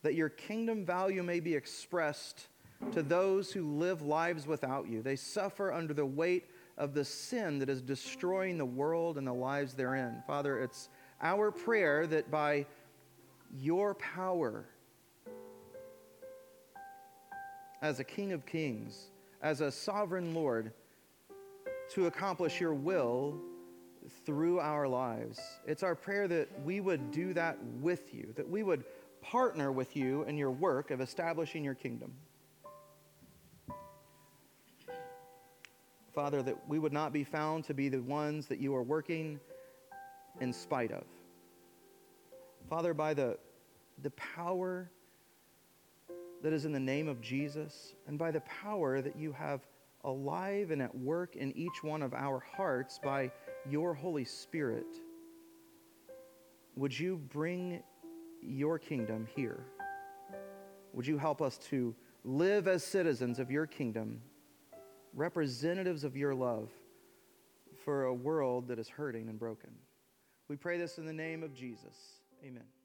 that 0.02 0.16
your 0.16 0.28
kingdom 0.28 0.84
value 0.84 1.22
may 1.22 1.38
be 1.38 1.54
expressed 1.54 2.48
to 2.90 3.00
those 3.00 3.52
who 3.52 3.62
live 3.78 4.02
lives 4.02 4.44
without 4.44 4.88
you. 4.88 5.02
They 5.02 5.14
suffer 5.14 5.72
under 5.72 5.94
the 5.94 6.04
weight 6.04 6.50
of 6.76 6.94
the 6.94 7.04
sin 7.04 7.60
that 7.60 7.68
is 7.68 7.80
destroying 7.80 8.58
the 8.58 8.64
world 8.64 9.18
and 9.18 9.26
the 9.26 9.32
lives 9.32 9.74
therein. 9.74 10.20
Father, 10.26 10.58
it's 10.58 10.88
our 11.22 11.52
prayer 11.52 12.08
that 12.08 12.28
by 12.28 12.66
your 13.56 13.94
power 13.94 14.64
as 17.82 18.00
a 18.00 18.04
King 18.04 18.32
of 18.32 18.44
Kings, 18.46 19.10
as 19.42 19.60
a 19.60 19.70
sovereign 19.70 20.34
Lord, 20.34 20.72
to 21.90 22.08
accomplish 22.08 22.60
your 22.60 22.74
will 22.74 23.40
through 24.24 24.60
our 24.60 24.86
lives. 24.88 25.40
It's 25.66 25.82
our 25.82 25.94
prayer 25.94 26.28
that 26.28 26.48
we 26.64 26.80
would 26.80 27.10
do 27.10 27.34
that 27.34 27.58
with 27.80 28.14
you, 28.14 28.32
that 28.36 28.48
we 28.48 28.62
would 28.62 28.84
partner 29.20 29.72
with 29.72 29.96
you 29.96 30.22
in 30.24 30.36
your 30.36 30.50
work 30.50 30.90
of 30.90 31.00
establishing 31.00 31.64
your 31.64 31.74
kingdom. 31.74 32.12
Father, 36.14 36.42
that 36.42 36.56
we 36.68 36.78
would 36.78 36.92
not 36.92 37.12
be 37.12 37.24
found 37.24 37.64
to 37.64 37.74
be 37.74 37.88
the 37.88 38.00
ones 38.00 38.46
that 38.46 38.58
you 38.58 38.74
are 38.74 38.82
working 38.82 39.38
in 40.40 40.52
spite 40.52 40.90
of. 40.92 41.04
Father, 42.70 42.94
by 42.94 43.12
the, 43.12 43.36
the 44.02 44.10
power 44.10 44.90
that 46.42 46.52
is 46.52 46.64
in 46.64 46.72
the 46.72 46.80
name 46.80 47.08
of 47.08 47.20
Jesus, 47.20 47.94
and 48.06 48.18
by 48.18 48.30
the 48.30 48.40
power 48.40 49.02
that 49.02 49.16
you 49.16 49.32
have 49.32 49.66
alive 50.04 50.70
and 50.70 50.80
at 50.80 50.94
work 50.96 51.36
in 51.36 51.56
each 51.56 51.82
one 51.82 52.02
of 52.02 52.14
our 52.14 52.42
hearts 52.56 52.98
by 53.02 53.30
your 53.70 53.94
Holy 53.94 54.24
Spirit, 54.24 54.86
would 56.76 56.98
you 56.98 57.16
bring 57.16 57.82
your 58.42 58.78
kingdom 58.78 59.26
here? 59.34 59.64
Would 60.92 61.06
you 61.06 61.18
help 61.18 61.42
us 61.42 61.58
to 61.70 61.94
live 62.24 62.68
as 62.68 62.82
citizens 62.84 63.38
of 63.38 63.50
your 63.50 63.66
kingdom, 63.66 64.20
representatives 65.14 66.04
of 66.04 66.16
your 66.16 66.34
love 66.34 66.70
for 67.84 68.04
a 68.04 68.14
world 68.14 68.68
that 68.68 68.78
is 68.78 68.88
hurting 68.88 69.28
and 69.28 69.38
broken? 69.38 69.70
We 70.48 70.56
pray 70.56 70.78
this 70.78 70.98
in 70.98 71.06
the 71.06 71.12
name 71.12 71.42
of 71.42 71.54
Jesus. 71.54 72.20
Amen. 72.44 72.75